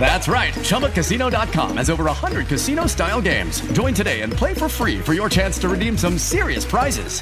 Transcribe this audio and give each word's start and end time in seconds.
That's 0.00 0.28
right. 0.28 0.54
ChumbaCasino.com 0.54 1.76
has 1.76 1.90
over 1.90 2.04
100 2.04 2.46
casino 2.46 2.86
style 2.86 3.20
games. 3.20 3.60
Join 3.72 3.92
today 3.92 4.22
and 4.22 4.32
play 4.32 4.54
for 4.54 4.68
free 4.68 4.98
for 4.98 5.12
your 5.12 5.28
chance 5.28 5.58
to 5.58 5.68
redeem 5.68 5.98
some 5.98 6.16
serious 6.16 6.64
prizes. 6.64 7.20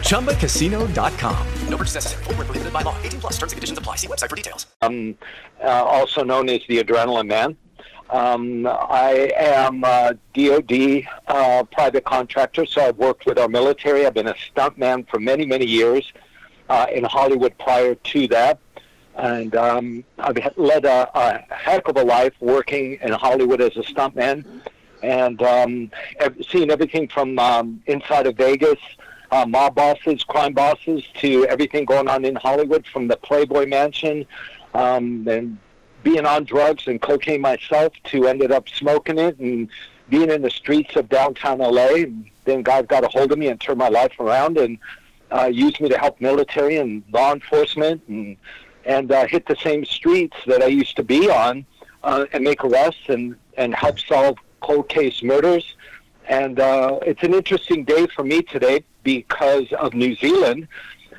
ChumbaCasino.com. 0.00 1.46
No 1.68 1.76
purchase 1.76 1.94
necessary. 1.94 2.24
Full 2.24 2.34
prohibited 2.34 2.72
by 2.72 2.82
law. 2.82 2.96
18 3.02 3.20
plus 3.20 3.34
terms 3.34 3.52
and 3.52 3.58
conditions 3.58 3.78
apply. 3.78 3.96
See 3.96 4.08
website 4.08 4.30
for 4.30 4.36
details. 4.36 4.66
Um, 4.82 5.16
uh, 5.62 5.68
also 5.68 6.24
known 6.24 6.48
as 6.48 6.62
the 6.68 6.82
Adrenaline 6.82 7.28
Man. 7.28 7.56
Um, 8.10 8.66
I 8.66 9.32
am 9.36 9.82
a 9.84 10.16
DoD 10.34 11.08
uh, 11.26 11.64
private 11.72 12.04
contractor, 12.04 12.64
so 12.64 12.82
I've 12.82 12.96
worked 12.96 13.26
with 13.26 13.38
our 13.38 13.48
military. 13.48 14.06
I've 14.06 14.14
been 14.14 14.28
a 14.28 14.34
stuntman 14.34 15.08
for 15.08 15.18
many, 15.18 15.44
many 15.44 15.66
years 15.66 16.12
uh, 16.68 16.86
in 16.92 17.04
Hollywood 17.04 17.58
prior 17.58 17.94
to 17.94 18.28
that 18.28 18.60
and 19.16 19.54
um, 19.56 20.04
I've 20.18 20.38
led 20.56 20.84
a, 20.84 21.10
a, 21.18 21.54
heck 21.54 21.88
of 21.88 21.96
a 21.96 22.04
life 22.04 22.34
working 22.40 22.98
in 23.00 23.12
Hollywood 23.12 23.60
as 23.60 23.76
a 23.76 23.82
stuntman, 23.82 24.44
and 25.02 25.40
um, 25.42 25.90
seen 26.48 26.70
everything 26.70 27.08
from 27.08 27.38
um, 27.38 27.82
inside 27.86 28.26
of 28.26 28.36
Vegas, 28.36 28.78
uh, 29.30 29.46
mob 29.46 29.74
bosses, 29.74 30.22
crime 30.24 30.52
bosses, 30.52 31.02
to 31.14 31.46
everything 31.46 31.84
going 31.84 32.08
on 32.08 32.24
in 32.24 32.36
Hollywood, 32.36 32.86
from 32.86 33.08
the 33.08 33.16
Playboy 33.16 33.66
Mansion, 33.66 34.26
um, 34.74 35.26
and 35.26 35.58
being 36.02 36.26
on 36.26 36.44
drugs 36.44 36.86
and 36.86 37.00
cocaine 37.00 37.40
myself, 37.40 37.92
to 38.04 38.26
ended 38.26 38.52
up 38.52 38.68
smoking 38.68 39.18
it 39.18 39.38
and 39.38 39.68
being 40.08 40.30
in 40.30 40.42
the 40.42 40.50
streets 40.50 40.94
of 40.94 41.08
downtown 41.08 41.58
LA. 41.58 42.04
Then 42.44 42.62
God 42.62 42.86
got 42.86 43.02
a 43.02 43.08
hold 43.08 43.32
of 43.32 43.38
me 43.38 43.48
and 43.48 43.60
turned 43.60 43.78
my 43.78 43.88
life 43.88 44.12
around 44.20 44.56
and 44.58 44.78
uh, 45.32 45.46
used 45.46 45.80
me 45.80 45.88
to 45.88 45.98
help 45.98 46.20
military 46.20 46.76
and 46.76 47.02
law 47.12 47.32
enforcement 47.32 48.02
and 48.06 48.36
and 48.86 49.10
uh, 49.10 49.26
hit 49.26 49.46
the 49.46 49.56
same 49.56 49.84
streets 49.84 50.36
that 50.46 50.62
I 50.62 50.66
used 50.66 50.96
to 50.96 51.02
be 51.02 51.28
on 51.28 51.66
uh, 52.04 52.24
and 52.32 52.44
make 52.44 52.64
arrests 52.64 53.08
and, 53.08 53.36
and 53.56 53.74
help 53.74 53.98
solve 53.98 54.38
cold 54.60 54.88
case 54.88 55.22
murders. 55.22 55.74
And 56.28 56.58
uh, 56.58 57.00
it's 57.02 57.22
an 57.22 57.34
interesting 57.34 57.84
day 57.84 58.06
for 58.06 58.24
me 58.24 58.42
today 58.42 58.84
because 59.02 59.70
of 59.72 59.92
New 59.92 60.14
Zealand 60.14 60.68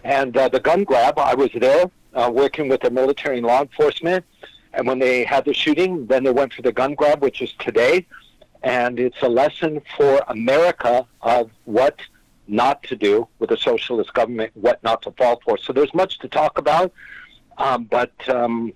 and 0.04 0.36
uh, 0.36 0.48
the 0.50 0.60
gun 0.60 0.86
grab. 0.86 1.20
I 1.20 1.36
was 1.36 1.50
there 1.54 1.92
uh, 2.14 2.32
working 2.34 2.70
with 2.70 2.82
the 2.82 2.90
military 2.90 3.38
and 3.38 3.46
law 3.46 3.62
enforcement. 3.62 4.26
And 4.74 4.88
when 4.88 5.00
they 5.00 5.24
had 5.24 5.46
the 5.46 5.54
shooting, 5.54 6.08
then 6.08 6.24
they 6.24 6.32
went 6.32 6.54
for 6.54 6.62
the 6.62 6.72
gun 6.72 6.96
grab, 6.96 7.22
which 7.22 7.42
is 7.42 7.54
today. 7.60 8.06
And 8.64 9.00
it's 9.00 9.22
a 9.22 9.30
lesson 9.30 9.82
for 9.96 10.24
America 10.28 11.06
of 11.22 11.52
what 11.66 12.00
not 12.48 12.82
to 12.84 12.96
do 12.96 13.28
with 13.40 13.52
a 13.52 13.58
socialist 13.58 14.14
government, 14.14 14.52
what 14.56 14.82
not 14.84 15.02
to 15.04 15.12
fall 15.12 15.42
for. 15.44 15.58
So 15.58 15.74
there's 15.74 15.94
much 15.94 16.20
to 16.20 16.28
talk 16.28 16.58
about. 16.58 16.94
Um, 17.58 17.86
but 17.86 18.12
um, 18.30 18.74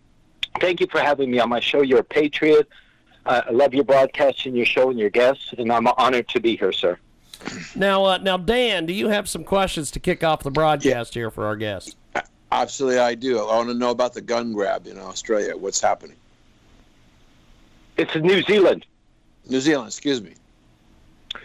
thank 0.59 0.79
you 0.79 0.87
for 0.87 0.99
having 0.99 1.31
me 1.31 1.39
on 1.39 1.49
my 1.49 1.59
show. 1.59 1.81
You're 1.81 1.99
a 1.99 2.03
patriot. 2.03 2.67
Uh, 3.25 3.41
I 3.47 3.51
love 3.51 3.73
your 3.73 3.83
broadcast 3.83 4.45
and 4.45 4.55
your 4.55 4.65
show 4.65 4.89
and 4.89 4.99
your 4.99 5.09
guests, 5.09 5.53
and 5.57 5.71
I'm 5.71 5.87
honored 5.87 6.27
to 6.29 6.39
be 6.39 6.57
here, 6.57 6.71
sir. 6.71 6.97
Now, 7.75 8.05
uh, 8.05 8.17
now, 8.17 8.37
Dan, 8.37 8.85
do 8.85 8.93
you 8.93 9.09
have 9.09 9.27
some 9.29 9.43
questions 9.43 9.91
to 9.91 9.99
kick 9.99 10.23
off 10.23 10.43
the 10.43 10.51
broadcast 10.51 11.15
yeah. 11.15 11.21
here 11.21 11.31
for 11.31 11.45
our 11.45 11.55
guests? 11.55 11.95
Absolutely, 12.51 12.99
I 12.99 13.15
do. 13.15 13.39
I 13.39 13.55
want 13.55 13.69
to 13.69 13.73
know 13.75 13.91
about 13.91 14.13
the 14.13 14.21
gun 14.21 14.53
grab 14.53 14.85
in 14.85 14.97
Australia. 14.97 15.55
What's 15.55 15.79
happening? 15.79 16.17
It's 17.97 18.15
in 18.15 18.23
New 18.23 18.41
Zealand. 18.43 18.85
New 19.47 19.59
Zealand, 19.59 19.87
excuse 19.87 20.21
me. 20.21 20.33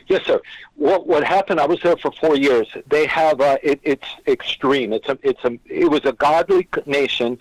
Yes, 0.08 0.24
sir. 0.24 0.40
What 0.76 1.06
what 1.06 1.24
happened? 1.24 1.58
I 1.58 1.66
was 1.66 1.80
there 1.82 1.96
for 1.96 2.12
four 2.12 2.36
years. 2.36 2.68
They 2.88 3.06
have 3.06 3.40
uh, 3.40 3.58
it, 3.62 3.80
it's 3.82 4.06
extreme. 4.26 4.92
It's 4.92 5.08
a 5.08 5.18
it's 5.22 5.44
a 5.44 5.58
it 5.66 5.90
was 5.90 6.04
a 6.04 6.12
godly 6.12 6.68
nation. 6.86 7.38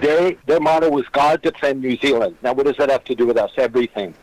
Their 0.00 0.32
their 0.46 0.58
motto 0.58 0.90
was 0.90 1.06
God 1.12 1.42
defend 1.42 1.80
New 1.80 1.96
Zealand. 1.96 2.36
Now, 2.42 2.54
what 2.54 2.66
does 2.66 2.76
that 2.78 2.90
have 2.90 3.04
to 3.04 3.14
do 3.14 3.26
with 3.26 3.36
us? 3.36 3.52
Everything. 3.56 4.14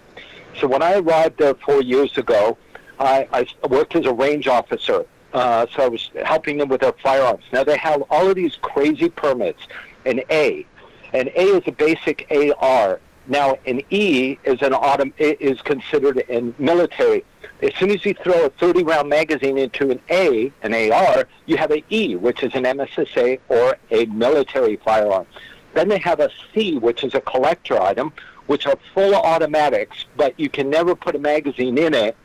So 0.59 0.67
when 0.67 0.81
I 0.81 0.95
arrived 0.95 1.37
there 1.37 1.53
four 1.53 1.81
years 1.81 2.17
ago, 2.17 2.57
I, 2.99 3.27
I 3.31 3.67
worked 3.67 3.95
as 3.95 4.05
a 4.05 4.13
range 4.13 4.47
officer. 4.47 5.05
Uh, 5.33 5.65
so 5.75 5.83
I 5.83 5.87
was 5.89 6.11
helping 6.23 6.57
them 6.57 6.69
with 6.69 6.81
their 6.81 6.93
firearms. 6.93 7.43
Now 7.51 7.63
they 7.63 7.77
have 7.77 8.03
all 8.09 8.29
of 8.29 8.35
these 8.35 8.55
crazy 8.61 9.09
permits. 9.09 9.67
An 10.05 10.21
A, 10.29 10.65
an 11.13 11.29
A 11.35 11.43
is 11.43 11.63
a 11.65 11.71
basic 11.71 12.25
AR. 12.31 13.01
Now 13.27 13.57
an 13.65 13.81
E 13.89 14.37
is 14.43 14.61
an 14.61 14.73
autumn 14.73 15.13
is 15.17 15.61
considered 15.61 16.17
in 16.29 16.53
military 16.59 17.23
as 17.61 17.73
soon 17.75 17.91
as 17.91 18.05
you 18.05 18.13
throw 18.13 18.45
a 18.45 18.49
30 18.49 18.83
round 18.83 19.09
magazine 19.09 19.57
into 19.57 19.89
an 19.91 19.99
A, 20.09 20.51
an 20.61 20.73
AR, 20.73 21.27
you 21.45 21.57
have 21.57 21.71
an 21.71 21.83
E, 21.89 22.15
which 22.15 22.43
is 22.43 22.53
an 22.53 22.63
MSSA 22.63 23.39
or 23.49 23.77
a 23.91 24.05
military 24.05 24.75
firearm. 24.77 25.25
Then 25.73 25.89
they 25.89 25.99
have 25.99 26.19
a 26.19 26.29
C, 26.53 26.77
which 26.77 27.03
is 27.03 27.15
a 27.15 27.21
collector 27.21 27.81
item, 27.81 28.13
which 28.47 28.67
are 28.67 28.77
full 28.93 29.15
automatics, 29.15 30.05
but 30.15 30.37
you 30.39 30.49
can 30.49 30.69
never 30.69 30.95
put 30.95 31.15
a 31.15 31.19
magazine 31.19 31.77
in 31.77 31.93
it 31.93 32.15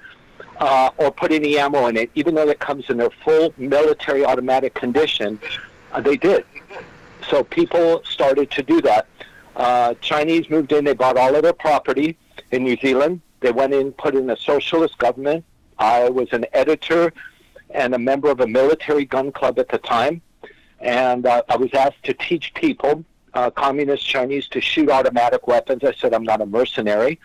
uh, 0.58 0.90
or 0.98 1.10
put 1.10 1.32
any 1.32 1.58
ammo 1.58 1.86
in 1.86 1.96
it, 1.96 2.10
even 2.14 2.34
though 2.34 2.48
it 2.48 2.58
comes 2.58 2.90
in 2.90 2.98
their 2.98 3.10
full 3.24 3.54
military 3.56 4.24
automatic 4.24 4.74
condition. 4.74 5.38
Uh, 5.92 6.00
they 6.00 6.16
did. 6.16 6.44
So 7.28 7.44
people 7.44 8.02
started 8.04 8.50
to 8.52 8.62
do 8.62 8.80
that. 8.82 9.06
Uh, 9.56 9.94
Chinese 10.00 10.48
moved 10.48 10.72
in, 10.72 10.84
they 10.84 10.94
bought 10.94 11.16
all 11.16 11.34
of 11.34 11.42
their 11.42 11.52
property 11.52 12.16
in 12.50 12.64
New 12.64 12.76
Zealand. 12.76 13.20
They 13.40 13.52
went 13.52 13.74
in, 13.74 13.92
put 13.92 14.14
in 14.14 14.28
a 14.30 14.36
socialist 14.36 14.98
government. 14.98 15.44
I 15.78 16.08
was 16.08 16.28
an 16.32 16.46
editor 16.52 17.12
and 17.70 17.94
a 17.94 17.98
member 17.98 18.30
of 18.30 18.40
a 18.40 18.46
military 18.46 19.04
gun 19.04 19.32
club 19.32 19.58
at 19.58 19.68
the 19.68 19.78
time. 19.78 20.20
And 20.80 21.26
uh, 21.26 21.42
I 21.48 21.56
was 21.56 21.72
asked 21.74 22.02
to 22.04 22.14
teach 22.14 22.52
people, 22.54 23.04
uh, 23.34 23.50
communist 23.50 24.06
Chinese, 24.06 24.48
to 24.48 24.60
shoot 24.60 24.90
automatic 24.90 25.46
weapons. 25.46 25.84
I 25.84 25.92
said, 25.92 26.14
I'm 26.14 26.24
not 26.24 26.40
a 26.40 26.46
mercenary. 26.46 27.18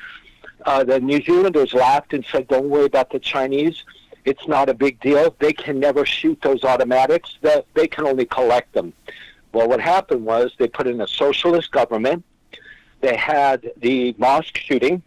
Uh, 0.65 0.83
the 0.83 0.99
New 0.99 1.21
Zealanders 1.21 1.73
laughed 1.73 2.13
and 2.13 2.25
said, 2.31 2.47
Don't 2.47 2.69
worry 2.69 2.85
about 2.85 3.11
the 3.11 3.19
Chinese. 3.19 3.83
It's 4.25 4.47
not 4.47 4.69
a 4.69 4.73
big 4.73 4.99
deal. 4.99 5.35
They 5.39 5.53
can 5.53 5.79
never 5.79 6.05
shoot 6.05 6.39
those 6.41 6.63
automatics, 6.63 7.37
they 7.75 7.87
can 7.87 8.07
only 8.07 8.25
collect 8.25 8.73
them. 8.73 8.93
Well, 9.55 9.69
what 9.69 9.79
happened 9.79 10.25
was 10.25 10.51
they 10.57 10.67
put 10.67 10.85
in 10.85 10.99
a 10.99 11.07
socialist 11.07 11.71
government. 11.71 12.25
They 12.99 13.15
had 13.15 13.71
the 13.77 14.13
mosque 14.17 14.57
shooting, 14.57 15.01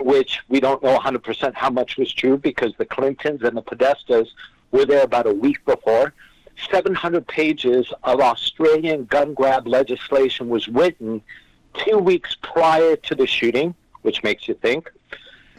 which 0.00 0.40
we 0.48 0.58
don't 0.58 0.82
know 0.82 0.98
100% 0.98 1.54
how 1.54 1.70
much 1.70 1.96
was 1.96 2.12
true 2.12 2.36
because 2.36 2.72
the 2.78 2.84
Clintons 2.84 3.44
and 3.44 3.56
the 3.56 3.62
Podestas 3.62 4.26
were 4.72 4.86
there 4.86 5.04
about 5.04 5.28
a 5.28 5.32
week 5.32 5.64
before. 5.64 6.14
700 6.68 7.28
pages 7.28 7.86
of 8.02 8.18
Australian 8.18 9.04
gun 9.04 9.34
grab 9.34 9.68
legislation 9.68 10.48
was 10.48 10.66
written 10.66 11.22
two 11.74 11.98
weeks 11.98 12.36
prior 12.42 12.96
to 12.96 13.14
the 13.14 13.24
shooting, 13.24 13.72
which 14.02 14.24
makes 14.24 14.48
you 14.48 14.54
think. 14.54 14.90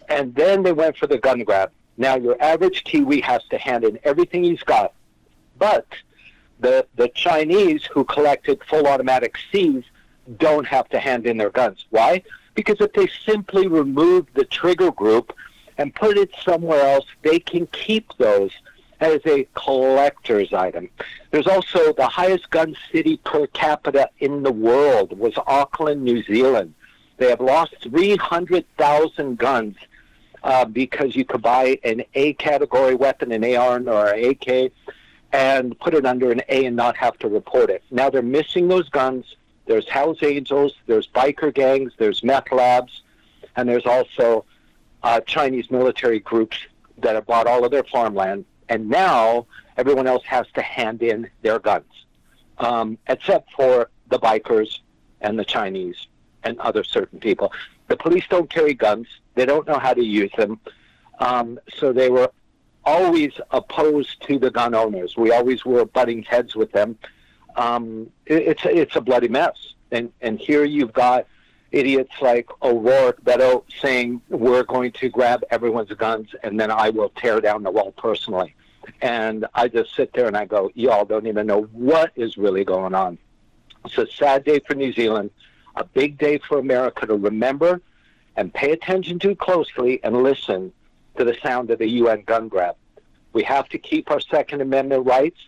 And 0.09 0.35
then 0.35 0.63
they 0.63 0.73
went 0.73 0.97
for 0.97 1.07
the 1.07 1.17
gun 1.17 1.45
grab. 1.45 1.71
Now, 1.95 2.17
your 2.17 2.35
average 2.43 2.83
Kiwi 2.83 3.21
has 3.21 3.45
to 3.51 3.57
hand 3.57 3.85
in 3.85 3.97
everything 4.03 4.43
he's 4.43 4.63
got. 4.63 4.91
But 5.57 5.87
the, 6.59 6.85
the 6.95 7.09
Chinese 7.09 7.85
who 7.85 8.03
collected 8.03 8.61
full 8.63 8.87
automatic 8.87 9.35
Cs 9.51 9.83
don't 10.37 10.65
have 10.67 10.89
to 10.89 10.99
hand 10.99 11.25
in 11.25 11.37
their 11.37 11.49
guns. 11.49 11.85
Why? 11.89 12.23
Because 12.55 12.77
if 12.81 12.93
they 12.93 13.07
simply 13.25 13.67
remove 13.67 14.27
the 14.33 14.45
trigger 14.45 14.91
group 14.91 15.33
and 15.77 15.93
put 15.93 16.17
it 16.17 16.31
somewhere 16.43 16.81
else, 16.81 17.05
they 17.21 17.39
can 17.39 17.67
keep 17.67 18.11
those 18.17 18.51
as 18.99 19.19
a 19.25 19.47
collector's 19.53 20.53
item. 20.53 20.89
There's 21.31 21.47
also 21.47 21.93
the 21.93 22.07
highest 22.07 22.49
gun 22.49 22.75
city 22.91 23.17
per 23.17 23.47
capita 23.47 24.09
in 24.19 24.41
the 24.43 24.51
world 24.51 25.17
was 25.17 25.33
Auckland, 25.45 26.03
New 26.03 26.23
Zealand. 26.23 26.73
They 27.17 27.29
have 27.29 27.41
lost 27.41 27.75
300,000 27.83 29.37
guns 29.37 29.75
uh, 30.43 30.65
because 30.65 31.15
you 31.15 31.25
could 31.25 31.41
buy 31.41 31.79
an 31.83 32.03
A 32.15 32.33
category 32.33 32.95
weapon, 32.95 33.31
an 33.31 33.43
AR 33.43 33.81
or 33.87 34.07
an 34.07 34.29
AK, 34.31 34.71
and 35.37 35.79
put 35.79 35.93
it 35.93 36.05
under 36.05 36.31
an 36.31 36.41
A 36.49 36.65
and 36.65 36.75
not 36.75 36.97
have 36.97 37.17
to 37.19 37.27
report 37.27 37.69
it. 37.69 37.83
Now 37.91 38.09
they're 38.09 38.21
missing 38.21 38.67
those 38.67 38.89
guns 38.89 39.37
there's 39.67 39.87
Hells 39.87 40.23
Angels, 40.23 40.73
there's 40.87 41.07
biker 41.07 41.53
gangs, 41.53 41.93
there's 41.97 42.23
meth 42.23 42.51
labs, 42.51 43.03
and 43.55 43.69
there's 43.69 43.85
also 43.85 44.45
uh, 45.03 45.19
Chinese 45.21 45.69
military 45.69 46.19
groups 46.19 46.57
that 46.99 47.15
have 47.15 47.25
bought 47.27 47.47
all 47.47 47.63
of 47.63 47.71
their 47.71 47.83
farmland. 47.83 48.45
And 48.69 48.89
now 48.89 49.45
everyone 49.75 50.07
else 50.07 50.23
has 50.25 50.47
to 50.55 50.61
hand 50.61 51.03
in 51.03 51.29
their 51.41 51.59
guns, 51.59 52.05
um, 52.57 52.97
except 53.07 53.51
for 53.51 53.89
the 54.09 54.17
bikers 54.19 54.79
and 55.21 55.37
the 55.37 55.45
Chinese 55.45 56.07
and 56.43 56.57
other 56.59 56.83
certain 56.83 57.19
people. 57.19 57.51
The 57.87 57.97
police 57.97 58.23
don't 58.29 58.49
carry 58.49 58.73
guns. 58.73 59.07
They 59.35 59.45
don't 59.45 59.67
know 59.67 59.79
how 59.79 59.93
to 59.93 60.03
use 60.03 60.31
them. 60.37 60.59
Um, 61.19 61.59
so 61.77 61.91
they 61.91 62.09
were 62.09 62.31
always 62.87 63.33
opposed 63.51 64.21
to 64.27 64.39
the 64.39 64.49
gun 64.49 64.73
owners. 64.73 65.15
We 65.15 65.31
always 65.31 65.65
were 65.65 65.85
butting 65.85 66.23
heads 66.23 66.55
with 66.55 66.71
them 66.71 66.97
um, 67.57 68.11
it, 68.25 68.43
it's 68.43 68.61
it's 68.65 68.95
a 68.95 69.01
bloody 69.01 69.27
mess. 69.27 69.73
And 69.91 70.11
and 70.21 70.39
here 70.39 70.63
you've 70.63 70.93
got 70.93 71.27
idiots 71.71 72.13
like 72.21 72.47
O'Rourke, 72.61 73.21
Beto, 73.23 73.63
saying 73.81 74.21
we're 74.29 74.63
going 74.63 74.91
to 74.93 75.09
grab 75.09 75.43
everyone's 75.49 75.89
guns 75.89 76.29
and 76.43 76.57
then 76.57 76.71
I 76.71 76.91
will 76.91 77.09
tear 77.09 77.41
down 77.41 77.63
the 77.63 77.71
wall 77.71 77.91
personally. 77.91 78.55
And 79.01 79.45
I 79.53 79.67
just 79.67 79.93
sit 79.93 80.13
there 80.13 80.27
and 80.27 80.37
I 80.37 80.45
go, 80.45 80.71
y'all 80.75 81.03
don't 81.03 81.27
even 81.27 81.45
know 81.45 81.63
what 81.73 82.13
is 82.15 82.37
really 82.37 82.63
going 82.63 82.95
on. 82.95 83.17
It's 83.83 83.97
a 83.97 84.07
sad 84.07 84.45
day 84.45 84.59
for 84.65 84.75
New 84.75 84.93
Zealand, 84.93 85.29
a 85.75 85.83
big 85.83 86.17
day 86.17 86.37
for 86.37 86.57
America 86.57 87.05
to 87.05 87.15
remember 87.15 87.81
and 88.37 88.53
pay 88.53 88.71
attention 88.71 89.19
to 89.19 89.35
closely 89.35 90.01
and 90.03 90.23
listen 90.23 90.71
to 91.17 91.23
the 91.23 91.35
sound 91.43 91.69
of 91.71 91.79
the 91.79 91.89
UN 91.89 92.21
gun 92.21 92.47
grab. 92.47 92.75
We 93.33 93.43
have 93.43 93.69
to 93.69 93.77
keep 93.77 94.09
our 94.09 94.19
Second 94.19 94.61
Amendment 94.61 95.05
rights. 95.05 95.39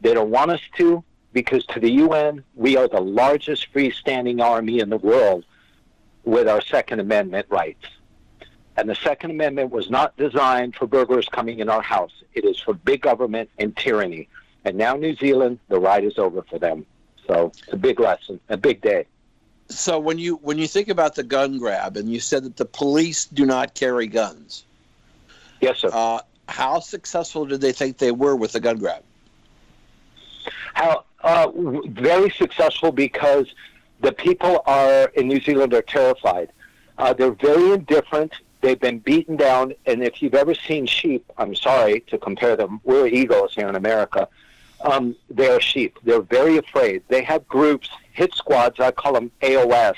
They 0.00 0.14
don't 0.14 0.30
want 0.30 0.50
us 0.50 0.60
to 0.76 1.02
because 1.32 1.64
to 1.66 1.80
the 1.80 1.90
UN, 1.90 2.44
we 2.54 2.76
are 2.76 2.88
the 2.88 3.00
largest 3.00 3.72
freestanding 3.72 4.42
army 4.42 4.80
in 4.80 4.90
the 4.90 4.96
world 4.96 5.44
with 6.24 6.48
our 6.48 6.60
Second 6.60 7.00
Amendment 7.00 7.46
rights. 7.48 7.86
And 8.76 8.88
the 8.88 8.94
Second 8.94 9.30
Amendment 9.30 9.70
was 9.70 9.90
not 9.90 10.16
designed 10.16 10.74
for 10.74 10.86
burglars 10.86 11.28
coming 11.28 11.58
in 11.58 11.68
our 11.68 11.82
house. 11.82 12.12
It 12.34 12.44
is 12.44 12.58
for 12.58 12.74
big 12.74 13.02
government 13.02 13.50
and 13.58 13.76
tyranny. 13.76 14.28
And 14.64 14.76
now 14.76 14.94
New 14.94 15.14
Zealand, 15.16 15.58
the 15.68 15.78
ride 15.78 16.04
is 16.04 16.18
over 16.18 16.42
for 16.42 16.58
them. 16.58 16.86
So 17.26 17.52
it's 17.58 17.72
a 17.72 17.76
big 17.76 18.00
lesson, 18.00 18.40
a 18.48 18.56
big 18.56 18.80
day. 18.80 19.06
So 19.68 20.00
when 20.00 20.18
you 20.18 20.36
when 20.36 20.58
you 20.58 20.66
think 20.66 20.88
about 20.88 21.14
the 21.14 21.22
gun 21.22 21.58
grab, 21.58 21.96
and 21.96 22.12
you 22.12 22.18
said 22.18 22.42
that 22.42 22.56
the 22.56 22.64
police 22.64 23.26
do 23.26 23.46
not 23.46 23.74
carry 23.74 24.08
guns, 24.08 24.64
Yes, 25.60 25.78
sir. 25.78 25.90
uh, 25.92 26.20
how 26.48 26.80
successful 26.80 27.46
did 27.46 27.60
they 27.60 27.72
think 27.72 27.98
they 27.98 28.12
were 28.12 28.34
with 28.34 28.52
the 28.52 28.60
gun 28.60 28.78
grab? 28.78 29.02
How 30.74 31.04
uh, 31.22 31.50
very 31.86 32.30
successful 32.30 32.92
because 32.92 33.46
the 34.00 34.12
people 34.12 34.62
are 34.66 35.04
in 35.14 35.28
New 35.28 35.40
Zealand 35.40 35.74
are 35.74 35.82
terrified. 35.82 36.50
Uh, 36.98 37.12
they're 37.12 37.32
very 37.32 37.72
indifferent. 37.72 38.32
They've 38.62 38.80
been 38.80 38.98
beaten 38.98 39.36
down, 39.36 39.74
and 39.86 40.02
if 40.02 40.20
you've 40.20 40.34
ever 40.34 40.54
seen 40.54 40.86
sheep, 40.86 41.30
I'm 41.38 41.54
sorry 41.54 42.00
to 42.08 42.18
compare 42.18 42.56
them. 42.56 42.80
We're 42.84 43.06
eagles 43.06 43.54
here 43.54 43.68
in 43.68 43.76
America. 43.76 44.28
Um, 44.82 45.16
they're 45.28 45.60
sheep. 45.60 45.98
They're 46.04 46.22
very 46.22 46.56
afraid. 46.56 47.02
They 47.08 47.22
have 47.22 47.46
groups, 47.48 47.88
hit 48.12 48.34
squads. 48.34 48.80
I 48.80 48.90
call 48.90 49.14
them 49.14 49.30
AOS. 49.42 49.96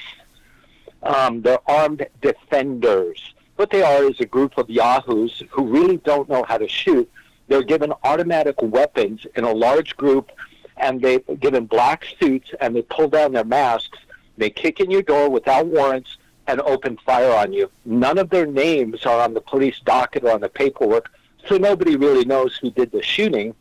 Um, 1.02 1.42
they're 1.42 1.58
armed 1.68 2.06
defenders. 2.20 3.34
What 3.62 3.70
they 3.70 3.84
are 3.84 4.02
is 4.10 4.18
a 4.18 4.26
group 4.26 4.58
of 4.58 4.68
yahoos 4.68 5.40
who 5.50 5.68
really 5.68 5.98
don't 5.98 6.28
know 6.28 6.42
how 6.42 6.58
to 6.58 6.66
shoot. 6.66 7.08
They're 7.46 7.62
given 7.62 7.92
automatic 8.02 8.60
weapons 8.60 9.24
in 9.36 9.44
a 9.44 9.52
large 9.52 9.96
group, 9.96 10.32
and 10.78 11.00
they're 11.00 11.20
given 11.20 11.66
black 11.66 12.04
suits, 12.18 12.50
and 12.60 12.74
they 12.74 12.82
pull 12.82 13.06
down 13.06 13.30
their 13.30 13.44
masks. 13.44 14.00
They 14.36 14.50
kick 14.50 14.80
in 14.80 14.90
your 14.90 15.02
door 15.02 15.30
without 15.30 15.66
warrants 15.66 16.18
and 16.48 16.60
open 16.62 16.98
fire 17.06 17.30
on 17.30 17.52
you. 17.52 17.70
None 17.84 18.18
of 18.18 18.30
their 18.30 18.46
names 18.46 19.06
are 19.06 19.20
on 19.20 19.32
the 19.32 19.40
police 19.40 19.78
docket 19.84 20.24
or 20.24 20.32
on 20.32 20.40
the 20.40 20.48
paperwork, 20.48 21.12
so 21.46 21.56
nobody 21.56 21.94
really 21.94 22.24
knows 22.24 22.56
who 22.56 22.72
did 22.72 22.90
the 22.90 23.00
shooting. 23.00 23.54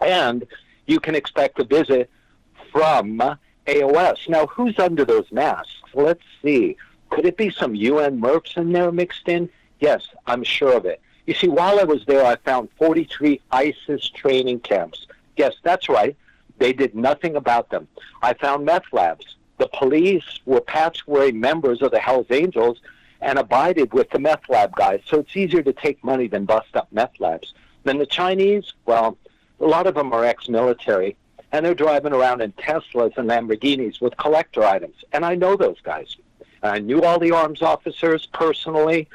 And 0.00 0.46
you 0.86 0.98
can 0.98 1.14
expect 1.14 1.58
a 1.58 1.64
visit 1.64 2.08
from 2.72 3.18
AOS. 3.66 4.30
Now, 4.30 4.46
who's 4.46 4.78
under 4.78 5.04
those 5.04 5.30
masks? 5.30 5.82
Let's 5.92 6.24
see. 6.42 6.78
Could 7.10 7.26
it 7.26 7.36
be 7.36 7.50
some 7.50 7.74
UN 7.74 8.20
mercs 8.20 8.56
in 8.56 8.72
there 8.72 8.92
mixed 8.92 9.28
in? 9.28 9.48
Yes, 9.80 10.06
I'm 10.26 10.42
sure 10.42 10.76
of 10.76 10.84
it. 10.84 11.00
You 11.26 11.34
see, 11.34 11.48
while 11.48 11.80
I 11.80 11.84
was 11.84 12.04
there, 12.06 12.24
I 12.24 12.36
found 12.36 12.68
43 12.78 13.40
ISIS 13.50 14.08
training 14.08 14.60
camps. 14.60 15.06
Yes, 15.36 15.54
that's 15.62 15.88
right. 15.88 16.16
They 16.58 16.72
did 16.72 16.94
nothing 16.94 17.36
about 17.36 17.70
them. 17.70 17.88
I 18.22 18.34
found 18.34 18.64
meth 18.64 18.92
labs. 18.92 19.36
The 19.58 19.68
police 19.68 20.40
were 20.44 20.60
patch 20.60 21.06
wearing 21.06 21.40
members 21.40 21.82
of 21.82 21.90
the 21.90 21.98
Hells 21.98 22.26
Angels 22.30 22.80
and 23.20 23.38
abided 23.38 23.92
with 23.92 24.10
the 24.10 24.18
meth 24.18 24.48
lab 24.48 24.74
guys. 24.76 25.00
So 25.06 25.20
it's 25.20 25.36
easier 25.36 25.62
to 25.62 25.72
take 25.72 26.02
money 26.04 26.28
than 26.28 26.44
bust 26.44 26.74
up 26.74 26.88
meth 26.92 27.18
labs. 27.18 27.54
Then 27.84 27.98
the 27.98 28.06
Chinese, 28.06 28.72
well, 28.84 29.16
a 29.60 29.64
lot 29.64 29.86
of 29.86 29.94
them 29.94 30.12
are 30.12 30.24
ex 30.24 30.48
military 30.48 31.16
and 31.52 31.64
they're 31.64 31.74
driving 31.74 32.12
around 32.12 32.42
in 32.42 32.52
Teslas 32.52 33.16
and 33.16 33.28
Lamborghinis 33.28 34.00
with 34.00 34.16
collector 34.16 34.64
items. 34.64 34.96
And 35.12 35.24
I 35.24 35.34
know 35.34 35.56
those 35.56 35.80
guys. 35.82 36.16
I 36.62 36.78
knew 36.78 37.02
all 37.02 37.18
the 37.18 37.32
arms 37.32 37.62
officers 37.62 38.26
personally, 38.26 39.08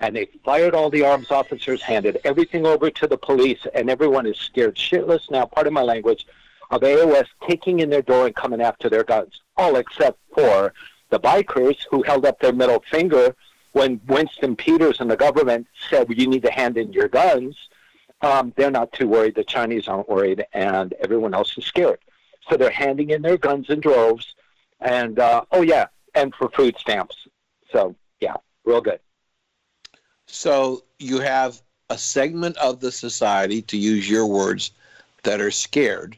and 0.00 0.16
they 0.16 0.28
fired 0.44 0.74
all 0.74 0.90
the 0.90 1.04
arms 1.04 1.30
officers, 1.30 1.82
handed 1.82 2.18
everything 2.24 2.66
over 2.66 2.90
to 2.90 3.06
the 3.06 3.16
police, 3.16 3.66
and 3.74 3.88
everyone 3.88 4.26
is 4.26 4.36
scared 4.38 4.76
shitless 4.76 5.30
now, 5.30 5.46
part 5.46 5.66
of 5.66 5.72
my 5.72 5.82
language, 5.82 6.26
of 6.70 6.82
AOS 6.82 7.26
kicking 7.46 7.80
in 7.80 7.90
their 7.90 8.02
door 8.02 8.26
and 8.26 8.34
coming 8.34 8.60
after 8.60 8.88
their 8.88 9.04
guns, 9.04 9.40
all 9.56 9.76
except 9.76 10.18
for 10.34 10.72
the 11.10 11.20
bikers 11.20 11.78
who 11.90 12.02
held 12.02 12.26
up 12.26 12.40
their 12.40 12.52
middle 12.52 12.82
finger 12.90 13.34
when 13.72 14.00
Winston 14.06 14.56
Peters 14.56 15.00
and 15.00 15.10
the 15.10 15.16
government 15.16 15.66
said, 15.90 16.08
well, 16.08 16.18
you 16.18 16.26
need 16.26 16.42
to 16.42 16.50
hand 16.50 16.76
in 16.76 16.92
your 16.92 17.08
guns. 17.08 17.68
Um, 18.22 18.52
they're 18.56 18.70
not 18.70 18.92
too 18.92 19.06
worried. 19.06 19.34
The 19.34 19.44
Chinese 19.44 19.86
aren't 19.86 20.08
worried, 20.08 20.46
and 20.54 20.94
everyone 20.94 21.34
else 21.34 21.56
is 21.58 21.66
scared. 21.66 21.98
So 22.48 22.56
they're 22.56 22.70
handing 22.70 23.10
in 23.10 23.22
their 23.22 23.36
guns 23.36 23.68
in 23.68 23.80
droves, 23.80 24.34
and 24.80 25.18
uh, 25.18 25.44
oh 25.52 25.62
yeah, 25.62 25.86
and 26.16 26.34
for 26.34 26.48
food 26.48 26.76
stamps. 26.78 27.28
So 27.70 27.94
yeah, 28.20 28.34
real 28.64 28.80
good. 28.80 28.98
So 30.26 30.82
you 30.98 31.20
have 31.20 31.62
a 31.88 31.96
segment 31.96 32.56
of 32.56 32.80
the 32.80 32.90
society, 32.90 33.62
to 33.62 33.76
use 33.76 34.10
your 34.10 34.26
words, 34.26 34.72
that 35.22 35.40
are 35.40 35.52
scared, 35.52 36.16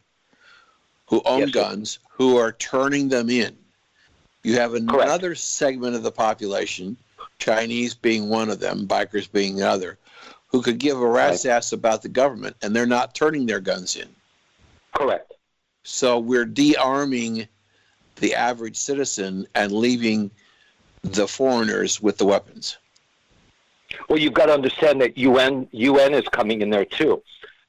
who 1.06 1.20
own 1.26 1.40
Yes, 1.40 1.50
guns, 1.50 1.98
who 2.08 2.38
are 2.38 2.52
turning 2.52 3.10
them 3.10 3.28
in. 3.28 3.54
You 4.44 4.54
have 4.54 4.72
another 4.72 5.34
segment 5.34 5.94
of 5.94 6.02
the 6.02 6.12
population, 6.12 6.96
Chinese 7.38 7.94
being 7.94 8.30
one 8.30 8.48
of 8.48 8.60
them, 8.60 8.86
bikers 8.86 9.30
being 9.30 9.56
the 9.56 9.68
other, 9.68 9.98
who 10.46 10.62
could 10.62 10.78
give 10.78 10.98
a 10.98 11.06
rat's 11.06 11.44
ass 11.44 11.72
about 11.72 12.00
the 12.00 12.08
government, 12.08 12.56
and 12.62 12.74
they're 12.74 12.86
not 12.86 13.14
turning 13.14 13.44
their 13.44 13.60
guns 13.60 13.96
in. 13.96 14.08
Correct. 14.94 15.34
So 15.82 16.18
we're 16.18 16.46
de-arming 16.46 17.46
the 18.20 18.34
average 18.34 18.76
citizen 18.76 19.46
and 19.54 19.72
leaving 19.72 20.30
the 21.02 21.28
foreigners 21.28 22.00
with 22.00 22.18
the 22.18 22.24
weapons. 22.24 22.78
Well, 24.08 24.18
you've 24.18 24.34
got 24.34 24.46
to 24.46 24.54
understand 24.54 25.00
that 25.00 25.16
UN 25.16 25.68
UN 25.72 26.14
is 26.14 26.28
coming 26.28 26.62
in 26.62 26.70
there 26.70 26.84
too. 26.84 27.22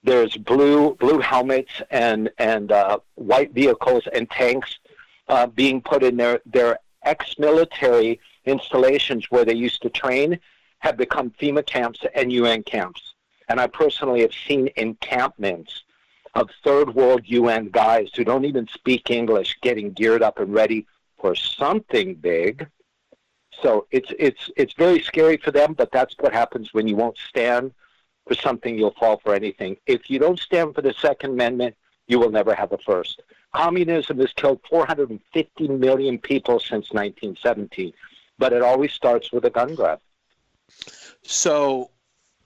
There's 0.03 0.35
blue 0.35 0.95
blue 0.95 1.19
helmets 1.19 1.71
and 1.91 2.29
and 2.37 2.71
uh, 2.71 2.99
white 3.15 3.53
vehicles 3.53 4.07
and 4.13 4.29
tanks 4.29 4.79
uh, 5.27 5.47
being 5.47 5.81
put 5.81 6.03
in 6.03 6.17
there. 6.17 6.41
Their 6.45 6.79
ex-military 7.03 8.19
installations 8.45 9.29
where 9.29 9.45
they 9.45 9.55
used 9.55 9.81
to 9.83 9.89
train 9.89 10.39
have 10.79 10.97
become 10.97 11.31
FEMA 11.31 11.65
camps 11.65 12.01
and 12.15 12.31
UN 12.31 12.63
camps. 12.63 13.13
And 13.47 13.59
I 13.59 13.67
personally 13.67 14.21
have 14.21 14.33
seen 14.33 14.69
encampments 14.75 15.83
of 16.35 16.49
third 16.63 16.93
world 16.93 17.21
UN 17.25 17.69
guys 17.69 18.09
who 18.15 18.23
don't 18.23 18.45
even 18.45 18.67
speak 18.67 19.09
English 19.09 19.57
getting 19.61 19.91
geared 19.91 20.21
up 20.21 20.39
and 20.39 20.53
ready 20.53 20.85
for 21.19 21.35
something 21.35 22.15
big. 22.15 22.67
So 23.61 23.87
it's 23.91 24.11
it's 24.17 24.49
it's 24.55 24.73
very 24.73 25.01
scary 25.01 25.37
for 25.37 25.51
them, 25.51 25.73
but 25.73 25.91
that's 25.91 26.15
what 26.19 26.33
happens 26.33 26.73
when 26.73 26.87
you 26.87 26.95
won't 26.95 27.17
stand 27.17 27.73
for 28.27 28.35
something. 28.35 28.77
You'll 28.77 28.91
fall 28.99 29.17
for 29.17 29.33
anything. 29.33 29.77
If 29.85 30.09
you 30.09 30.19
don't 30.19 30.39
stand 30.39 30.75
for 30.75 30.81
the 30.81 30.93
Second 30.93 31.31
Amendment, 31.31 31.75
you 32.07 32.19
will 32.19 32.31
never 32.31 32.53
have 32.53 32.71
a 32.71 32.77
first. 32.77 33.21
Communism 33.55 34.19
has 34.19 34.31
killed 34.33 34.59
450 34.69 35.67
million 35.69 36.19
people 36.19 36.59
since 36.59 36.91
1917, 36.91 37.93
but 38.37 38.53
it 38.53 38.61
always 38.61 38.93
starts 38.93 39.31
with 39.31 39.45
a 39.45 39.49
gun 39.49 39.75
grab. 39.75 39.99
So, 41.23 41.89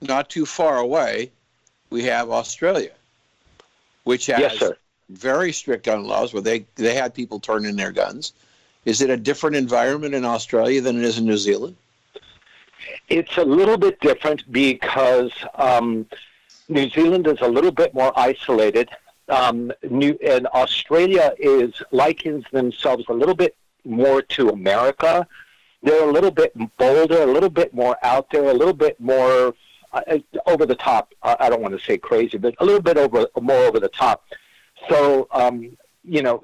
not 0.01 0.29
too 0.29 0.45
far 0.45 0.77
away, 0.77 1.31
we 1.89 2.03
have 2.03 2.29
Australia, 2.29 2.91
which 4.03 4.27
has 4.27 4.59
Yes, 4.59 4.71
very 5.09 5.51
strict 5.51 5.85
gun 5.85 6.05
laws 6.05 6.33
where 6.33 6.41
they, 6.41 6.65
they 6.75 6.95
had 6.95 7.13
people 7.13 7.39
turn 7.39 7.65
in 7.65 7.75
their 7.75 7.91
guns. 7.91 8.33
Is 8.85 9.01
it 9.01 9.09
a 9.09 9.17
different 9.17 9.55
environment 9.55 10.13
in 10.13 10.25
Australia 10.25 10.81
than 10.81 10.97
it 10.97 11.03
is 11.03 11.17
in 11.17 11.25
New 11.25 11.37
Zealand? 11.37 11.75
It's 13.09 13.37
a 13.37 13.43
little 13.43 13.77
bit 13.77 13.99
different 14.01 14.51
because 14.51 15.31
um, 15.55 16.05
New 16.67 16.89
Zealand 16.89 17.27
is 17.27 17.39
a 17.41 17.47
little 17.47 17.71
bit 17.71 17.93
more 17.93 18.11
isolated. 18.17 18.89
Um, 19.29 19.71
New, 19.89 20.17
and 20.25 20.47
Australia 20.47 21.33
is 21.39 21.81
likens 21.91 22.43
themselves 22.51 23.05
a 23.07 23.13
little 23.13 23.35
bit 23.35 23.55
more 23.85 24.21
to 24.21 24.49
America. 24.49 25.25
They're 25.81 26.07
a 26.07 26.11
little 26.11 26.31
bit 26.31 26.53
bolder, 26.77 27.23
a 27.23 27.31
little 27.31 27.49
bit 27.49 27.73
more 27.73 27.97
out 28.03 28.29
there, 28.31 28.49
a 28.49 28.53
little 28.53 28.73
bit 28.73 28.99
more 28.99 29.53
over 30.45 30.65
the 30.65 30.75
top. 30.75 31.13
I 31.21 31.49
don't 31.49 31.61
want 31.61 31.77
to 31.77 31.83
say 31.83 31.97
crazy, 31.97 32.37
but 32.37 32.55
a 32.59 32.65
little 32.65 32.81
bit 32.81 32.97
over 32.97 33.27
more 33.39 33.65
over 33.65 33.79
the 33.79 33.89
top. 33.89 34.25
So 34.89 35.27
um, 35.31 35.77
you 36.03 36.21
know, 36.21 36.43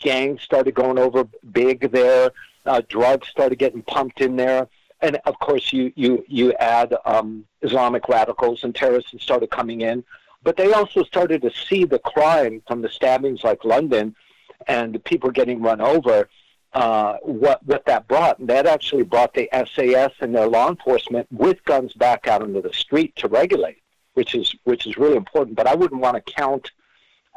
gangs 0.00 0.42
started 0.42 0.74
going 0.74 0.98
over 0.98 1.26
big 1.52 1.90
there. 1.90 2.30
Uh, 2.66 2.82
drugs 2.88 3.28
started 3.28 3.58
getting 3.58 3.82
pumped 3.82 4.20
in 4.20 4.36
there, 4.36 4.68
and 5.00 5.16
of 5.24 5.38
course, 5.38 5.72
you 5.72 5.92
you 5.96 6.24
you 6.28 6.52
add 6.54 6.94
um, 7.04 7.44
Islamic 7.62 8.08
radicals 8.08 8.64
and 8.64 8.74
terrorists 8.74 9.12
that 9.12 9.20
started 9.22 9.50
coming 9.50 9.80
in. 9.80 10.04
But 10.42 10.56
they 10.56 10.72
also 10.72 11.02
started 11.04 11.42
to 11.42 11.50
see 11.50 11.84
the 11.84 11.98
crime 11.98 12.62
from 12.66 12.80
the 12.80 12.88
stabbings 12.88 13.44
like 13.44 13.64
London, 13.64 14.14
and 14.68 14.94
the 14.94 14.98
people 14.98 15.30
getting 15.30 15.60
run 15.60 15.80
over. 15.80 16.28
Uh, 16.72 17.16
what 17.22 17.64
what 17.66 17.84
that 17.86 18.06
brought. 18.08 18.38
And 18.38 18.48
That 18.48 18.66
actually 18.66 19.02
brought 19.02 19.34
the 19.34 19.48
SAS 19.52 20.12
and 20.20 20.34
their 20.34 20.48
law 20.48 20.68
enforcement 20.68 21.26
with 21.30 21.64
guns 21.64 21.92
back 21.94 22.26
out 22.26 22.42
into 22.42 22.60
the 22.60 22.72
street 22.72 23.16
to 23.16 23.28
regulate, 23.28 23.82
which 24.14 24.34
is 24.34 24.54
which 24.64 24.86
is 24.86 24.96
really 24.96 25.16
important. 25.16 25.56
But 25.56 25.66
I 25.66 25.74
wouldn't 25.74 26.00
want 26.00 26.24
to 26.24 26.32
count 26.32 26.70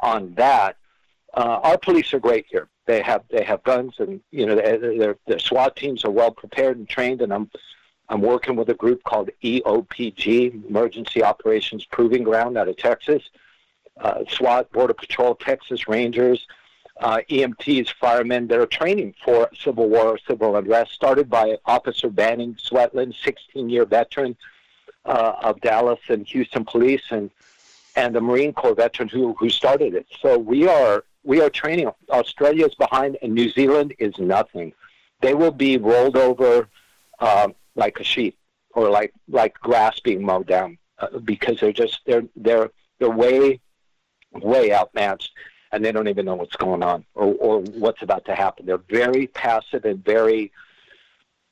on 0.00 0.34
that. 0.34 0.76
Uh, 1.32 1.60
our 1.62 1.78
police 1.78 2.14
are 2.14 2.20
great 2.20 2.46
here. 2.48 2.68
They 2.86 3.02
have 3.02 3.24
they 3.30 3.42
have 3.42 3.62
guns, 3.64 3.94
and 3.98 4.20
you 4.30 4.46
know 4.46 4.54
their 4.54 5.16
their 5.26 5.38
SWAT 5.38 5.74
teams 5.74 6.04
are 6.04 6.10
well 6.10 6.30
prepared 6.30 6.76
and 6.76 6.88
trained. 6.88 7.22
And 7.22 7.32
I'm 7.32 7.50
I'm 8.08 8.20
working 8.20 8.54
with 8.54 8.68
a 8.68 8.74
group 8.74 9.02
called 9.04 9.30
EOPG, 9.42 10.68
Emergency 10.68 11.24
Operations 11.24 11.84
Proving 11.86 12.22
Ground, 12.22 12.56
out 12.56 12.68
of 12.68 12.76
Texas. 12.76 13.22
Uh, 13.96 14.24
SWAT, 14.28 14.70
Border 14.72 14.94
Patrol, 14.94 15.36
Texas 15.36 15.86
Rangers, 15.86 16.46
uh, 17.00 17.20
EMTs, 17.28 17.92
firemen 18.00 18.46
that 18.48 18.58
are 18.58 18.66
training 18.66 19.14
for 19.24 19.50
civil 19.58 19.88
war 19.88 20.06
or 20.06 20.18
civil 20.18 20.56
unrest, 20.56 20.92
started 20.92 21.28
by 21.28 21.58
Officer 21.66 22.08
Banning 22.08 22.54
Swetland, 22.54 23.14
16 23.22 23.68
year 23.68 23.84
veteran 23.84 24.36
uh, 25.04 25.34
of 25.42 25.60
Dallas 25.60 26.00
and 26.08 26.26
Houston 26.26 26.64
Police, 26.64 27.02
and 27.10 27.30
and 27.96 28.16
a 28.16 28.20
Marine 28.20 28.52
Corps 28.52 28.74
veteran 28.74 29.08
who, 29.08 29.34
who 29.34 29.48
started 29.48 29.94
it. 29.94 30.06
So 30.20 30.38
we 30.38 30.66
are 30.68 31.04
we 31.24 31.40
are 31.40 31.50
training. 31.50 31.90
Australia 32.10 32.66
is 32.66 32.74
behind, 32.74 33.18
and 33.22 33.32
New 33.32 33.50
Zealand 33.50 33.94
is 33.98 34.18
nothing. 34.18 34.72
They 35.20 35.34
will 35.34 35.52
be 35.52 35.78
rolled 35.78 36.16
over 36.16 36.68
uh, 37.20 37.48
like 37.76 37.98
a 38.00 38.04
sheep 38.04 38.36
or 38.74 38.90
like 38.90 39.12
like 39.28 39.54
grass 39.54 40.00
being 40.00 40.24
mowed 40.24 40.46
down 40.46 40.78
uh, 40.98 41.18
because 41.18 41.60
they're 41.60 41.72
just 41.72 42.00
they're 42.06 42.24
they're 42.36 42.70
they're 42.98 43.10
way 43.10 43.60
way 44.32 44.72
outmatched 44.72 45.32
and 45.74 45.84
they 45.84 45.90
don't 45.90 46.06
even 46.06 46.24
know 46.24 46.36
what's 46.36 46.54
going 46.54 46.84
on 46.84 47.04
or, 47.16 47.34
or 47.34 47.60
what's 47.60 48.00
about 48.00 48.24
to 48.26 48.34
happen. 48.34 48.64
They're 48.64 48.78
very 48.78 49.26
passive 49.26 49.84
and 49.84 50.02
very, 50.04 50.52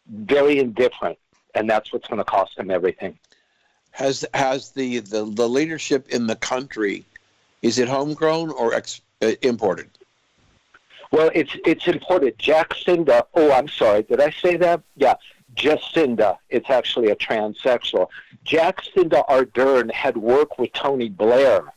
very 0.09 0.61
indifferent, 0.61 1.19
and 1.57 1.69
that's 1.69 1.93
what's 1.93 2.07
going 2.07 2.19
to 2.19 2.25
cost 2.25 2.57
them 2.57 2.71
everything. 2.71 3.19
Has 3.91 4.25
has 4.33 4.71
the, 4.71 5.01
the, 5.01 5.25
the 5.25 5.49
leadership 5.49 6.09
in 6.11 6.29
the 6.29 6.37
country 6.37 7.05
is 7.63 7.79
it 7.79 7.89
homegrown 7.89 8.51
or 8.51 8.75
ex, 8.75 9.01
uh, 9.23 9.33
imported? 9.43 9.91
Well, 11.11 11.31
it's 11.35 11.57
it's 11.67 11.87
imported. 11.89 12.39
Jacinda. 12.39 13.25
Oh, 13.35 13.53
I'm 13.53 13.69
sorry. 13.69 14.03
Did 14.05 14.21
I 14.21 14.31
say 14.31 14.57
that? 14.57 14.83
Yeah, 14.97 15.15
Jacinda. 15.57 16.39
It's 16.49 16.71
actually 16.71 17.11
a 17.11 17.17
transsexual. 17.17 18.07
Jacinda 18.47 19.27
Ardern 19.29 19.93
had 19.93 20.17
worked 20.17 20.59
with 20.59 20.73
Tony 20.73 21.09
Blair 21.09 21.73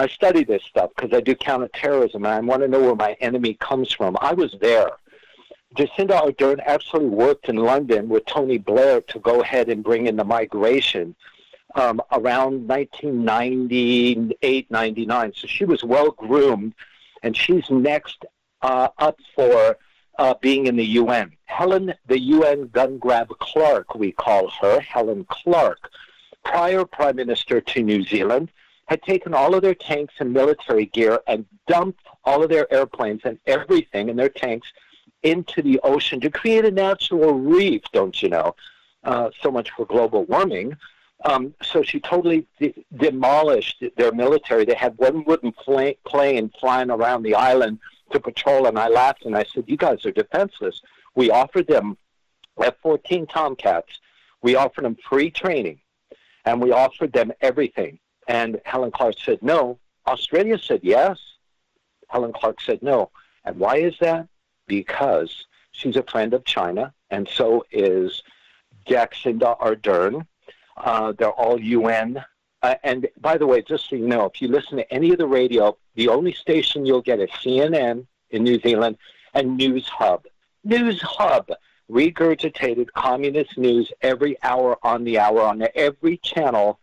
I 0.00 0.08
study 0.08 0.44
this 0.44 0.62
stuff 0.62 0.92
because 0.96 1.14
I 1.14 1.20
do 1.20 1.34
counterterrorism 1.34 2.24
and 2.24 2.32
I 2.32 2.40
want 2.40 2.62
to 2.62 2.68
know 2.68 2.80
where 2.80 2.94
my 2.94 3.18
enemy 3.20 3.52
comes 3.52 3.92
from. 3.92 4.16
I 4.22 4.32
was 4.32 4.56
there. 4.58 4.92
Jacinda 5.76 6.22
Ardern 6.22 6.58
actually 6.64 7.04
worked 7.04 7.50
in 7.50 7.56
London 7.56 8.08
with 8.08 8.24
Tony 8.24 8.56
Blair 8.56 9.02
to 9.02 9.18
go 9.18 9.42
ahead 9.42 9.68
and 9.68 9.84
bring 9.84 10.06
in 10.06 10.16
the 10.16 10.24
migration 10.24 11.14
um, 11.74 12.00
around 12.12 12.66
1998, 12.66 14.70
99. 14.70 15.32
So 15.36 15.46
she 15.46 15.66
was 15.66 15.84
well 15.84 16.12
groomed, 16.12 16.72
and 17.22 17.36
she's 17.36 17.68
next 17.68 18.24
uh, 18.62 18.88
up 18.96 19.18
for 19.36 19.76
uh, 20.18 20.32
being 20.40 20.66
in 20.66 20.76
the 20.76 20.86
UN. 20.86 21.32
Helen, 21.44 21.92
the 22.06 22.18
UN 22.18 22.68
gun 22.68 22.96
grab 22.96 23.28
Clark, 23.38 23.94
we 23.94 24.12
call 24.12 24.48
her, 24.62 24.80
Helen 24.80 25.26
Clark, 25.28 25.90
prior 26.42 26.86
Prime 26.86 27.16
Minister 27.16 27.60
to 27.60 27.82
New 27.82 28.02
Zealand 28.02 28.50
had 28.90 29.00
taken 29.04 29.32
all 29.32 29.54
of 29.54 29.62
their 29.62 29.74
tanks 29.74 30.14
and 30.18 30.32
military 30.32 30.86
gear 30.86 31.20
and 31.28 31.46
dumped 31.68 32.00
all 32.24 32.42
of 32.42 32.50
their 32.50 32.70
airplanes 32.74 33.20
and 33.22 33.38
everything 33.46 34.08
in 34.08 34.16
their 34.16 34.28
tanks 34.28 34.66
into 35.22 35.62
the 35.62 35.78
ocean 35.84 36.18
to 36.18 36.28
create 36.28 36.64
a 36.64 36.70
natural 36.72 37.34
reef, 37.34 37.82
don't 37.92 38.20
you 38.20 38.28
know? 38.28 38.52
Uh, 39.04 39.30
so 39.40 39.48
much 39.48 39.70
for 39.70 39.86
global 39.86 40.24
warming. 40.24 40.76
Um, 41.24 41.54
so 41.62 41.84
she 41.84 42.00
totally 42.00 42.48
de- 42.58 42.84
demolished 42.96 43.84
their 43.96 44.10
military. 44.10 44.64
They 44.64 44.74
had 44.74 44.98
one 44.98 45.22
wooden 45.24 45.52
pla- 45.52 45.92
plane 46.04 46.50
flying 46.58 46.90
around 46.90 47.22
the 47.22 47.36
island 47.36 47.78
to 48.10 48.18
patrol, 48.18 48.66
and 48.66 48.76
I 48.76 48.88
laughed 48.88 49.24
and 49.24 49.36
I 49.36 49.44
said, 49.44 49.64
"You 49.68 49.76
guys 49.76 50.04
are 50.04 50.10
defenseless." 50.10 50.82
We 51.14 51.30
offered 51.30 51.68
them 51.68 51.96
F-14 52.60 53.28
Tomcats. 53.28 54.00
We 54.42 54.56
offered 54.56 54.84
them 54.84 54.96
free 55.08 55.30
training, 55.30 55.78
and 56.44 56.60
we 56.60 56.72
offered 56.72 57.12
them 57.12 57.32
everything. 57.40 58.00
And 58.30 58.60
Helen 58.64 58.92
Clark 58.92 59.16
said 59.18 59.42
no. 59.42 59.80
Australia 60.06 60.56
said 60.56 60.80
yes. 60.84 61.18
Helen 62.06 62.32
Clark 62.32 62.60
said 62.60 62.80
no. 62.80 63.10
And 63.44 63.58
why 63.58 63.78
is 63.78 63.96
that? 64.00 64.28
Because 64.68 65.46
she's 65.72 65.96
a 65.96 66.04
friend 66.04 66.32
of 66.32 66.44
China, 66.44 66.94
and 67.10 67.28
so 67.28 67.64
is 67.72 68.22
Jacinda 68.86 69.58
Ardern. 69.58 70.28
Uh, 70.76 71.12
they're 71.18 71.32
all 71.32 71.60
UN. 71.60 72.24
Uh, 72.62 72.76
and 72.84 73.08
by 73.20 73.36
the 73.36 73.48
way, 73.48 73.62
just 73.62 73.90
so 73.90 73.96
you 73.96 74.06
know, 74.06 74.26
if 74.26 74.40
you 74.40 74.46
listen 74.46 74.76
to 74.76 74.94
any 74.94 75.10
of 75.10 75.18
the 75.18 75.26
radio, 75.26 75.76
the 75.96 76.06
only 76.06 76.32
station 76.32 76.86
you'll 76.86 77.02
get 77.02 77.18
is 77.18 77.30
CNN 77.30 78.06
in 78.30 78.44
New 78.44 78.60
Zealand 78.60 78.96
and 79.34 79.58
Newshub. 79.58 80.24
News 80.62 81.02
Hub 81.02 81.50
regurgitated 81.90 82.92
communist 82.92 83.58
news 83.58 83.90
every 84.02 84.40
hour 84.44 84.78
on 84.84 85.02
the 85.02 85.18
hour 85.18 85.42
on 85.42 85.66
every 85.74 86.16
channel 86.18 86.78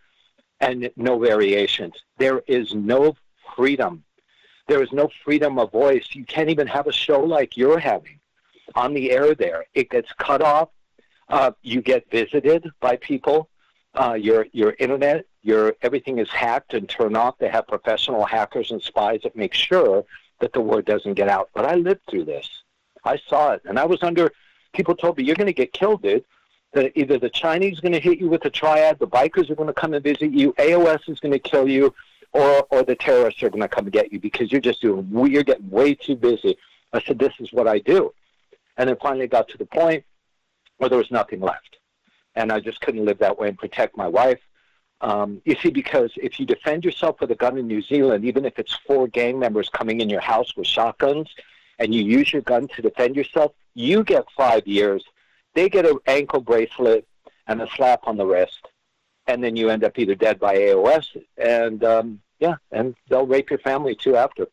and 0.60 0.90
no 0.96 1.20
variations. 1.20 1.94
There 2.18 2.42
is 2.48 2.74
no 2.74 3.16
freedom. 3.56 4.04
There 4.68 4.84
is 4.84 4.92
no 4.92 5.10
freedom 5.24 5.60
of 5.60 5.72
voice. 5.72 6.08
You 6.12 6.26
can't 6.26 6.50
even 6.50 6.68
have 6.68 6.88
a 6.88 6.92
show 6.92 7.22
like 7.22 7.56
you're 7.56 7.80
having 7.80 8.20
on 8.76 8.94
the 8.94 9.12
air 9.12 9.34
there. 9.34 9.66
It 9.74 9.90
gets 9.90 10.12
cut 10.14 10.42
off. 10.42 10.70
Uh, 11.30 11.52
you 11.62 11.82
get 11.82 12.10
visited 12.10 12.70
by 12.80 12.98
people. 12.98 13.50
Uh, 13.94 14.14
your 14.14 14.46
your 14.52 14.76
internet, 14.78 15.26
your 15.42 15.76
everything 15.82 16.20
is 16.20 16.30
hacked 16.30 16.74
and 16.74 16.88
turned 16.88 17.18
off. 17.18 17.38
They 17.40 17.50
have 17.50 17.68
professional 17.68 18.26
hackers 18.26 18.72
and 18.72 18.82
spies 18.82 19.22
that 19.24 19.36
make 19.36 19.54
sure 19.54 20.06
that 20.40 20.54
the 20.54 20.62
word 20.62 20.86
doesn't 20.86 21.16
get 21.16 21.30
out. 21.30 21.50
But 21.54 21.66
I 21.66 21.76
lived 21.76 22.02
through 22.10 22.26
this. 22.26 22.48
I 23.04 23.18
saw 23.28 23.54
it, 23.54 23.62
and 23.66 23.80
I 23.80 23.86
was 23.86 24.04
under. 24.04 24.32
People 24.74 24.96
told 24.96 25.18
me 25.18 25.24
you're 25.24 25.36
going 25.36 25.48
to 25.48 25.54
get 25.54 25.74
killed, 25.74 26.04
dude 26.04 26.24
that 26.78 26.92
either 26.96 27.18
the 27.18 27.30
Chinese 27.30 27.80
are 27.80 27.82
going 27.82 27.94
to 27.94 28.00
hit 28.00 28.20
you 28.20 28.30
with 28.30 28.46
a 28.46 28.50
triad, 28.50 29.00
the 29.00 29.08
bikers 29.08 29.50
are 29.50 29.56
going 29.56 29.68
to 29.68 29.74
come 29.74 29.94
and 29.94 30.04
visit 30.04 30.32
you, 30.32 30.54
AOS 30.54 31.10
is 31.10 31.20
going 31.20 31.32
to 31.32 31.40
kill 31.40 31.68
you, 31.68 31.94
or 32.34 32.68
or 32.70 32.84
the 32.84 32.96
terrorists 32.96 33.42
are 33.42 33.50
going 33.50 33.62
to 33.62 33.68
come 33.68 33.86
and 33.86 33.94
get 33.94 34.12
you 34.12 34.20
because 34.20 34.52
you're 34.52 34.62
just 34.62 34.82
doing 34.82 35.10
you're 35.32 35.44
getting 35.44 35.70
way 35.70 35.96
too 35.96 36.16
busy. 36.16 36.56
I 36.94 37.02
said, 37.02 37.20
this 37.20 37.34
is 37.40 37.52
what 37.52 37.68
I 37.68 37.80
do, 37.80 38.14
and 38.78 38.88
then 38.88 38.98
finally 39.02 39.28
got 39.28 39.48
to 39.50 39.58
the 39.58 39.66
point 39.66 40.04
where 40.78 40.90
there 40.90 41.00
was 41.00 41.10
nothing 41.10 41.42
left, 41.42 41.78
and 42.36 42.52
I 42.52 42.60
just 42.60 42.80
couldn't 42.82 43.06
live 43.06 43.18
that 43.20 43.40
way 43.40 43.50
and 43.50 43.58
protect 43.58 43.98
my 43.98 44.08
wife. 44.08 44.40
Um, 45.02 45.42
you 45.46 45.56
see, 45.56 45.70
because 45.70 46.12
if 46.18 46.40
you 46.40 46.46
defend 46.46 46.86
yourself 46.86 47.20
with 47.22 47.32
a 47.32 47.36
gun 47.36 47.58
in 47.58 47.68
New 47.68 47.82
Zealand, 47.82 48.24
even 48.26 48.46
if 48.46 48.58
it's 48.60 48.76
four 48.88 49.08
gang 49.08 49.40
members 49.40 49.70
coming 49.70 50.02
in 50.02 50.10
your 50.10 50.22
house 50.22 50.56
with 50.56 50.68
shotguns, 50.68 51.30
and 51.80 51.94
you 51.94 52.04
use 52.04 52.34
your 52.34 52.42
gun 52.44 52.68
to 52.70 52.82
defend 52.82 53.16
yourself, 53.16 53.52
you 53.74 54.04
get 54.04 54.26
five 54.36 54.66
years 54.68 55.04
they 55.58 55.70
get 55.70 55.88
an 55.88 55.98
ankle 56.06 56.40
bracelet 56.40 57.08
and 57.48 57.62
a 57.62 57.68
slap 57.76 58.02
on 58.08 58.16
the 58.16 58.26
wrist, 58.26 58.68
and 59.26 59.44
then 59.44 59.56
you 59.56 59.70
end 59.70 59.84
up 59.84 59.98
either 59.98 60.14
dead 60.14 60.40
by 60.40 60.56
AOS, 60.56 61.20
and 61.38 61.84
um, 61.84 62.22
yeah, 62.40 62.56
and 62.72 62.96
they'll 63.10 63.26
rape 63.26 63.50
your 63.50 63.60
family 63.60 63.96
too 63.96 64.16
after. 64.16 64.48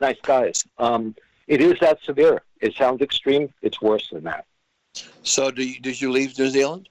Nice 0.00 0.20
guys. 0.22 0.64
Um, 0.78 1.16
it 1.48 1.60
is 1.60 1.78
that 1.80 2.00
severe. 2.02 2.42
It 2.60 2.74
sounds 2.74 3.02
extreme. 3.02 3.52
It's 3.62 3.82
worse 3.82 4.08
than 4.10 4.22
that. 4.24 4.46
So, 5.24 5.50
do 5.50 5.66
you, 5.66 5.80
did 5.80 6.00
you 6.00 6.12
leave 6.12 6.38
New 6.38 6.48
Zealand? 6.48 6.88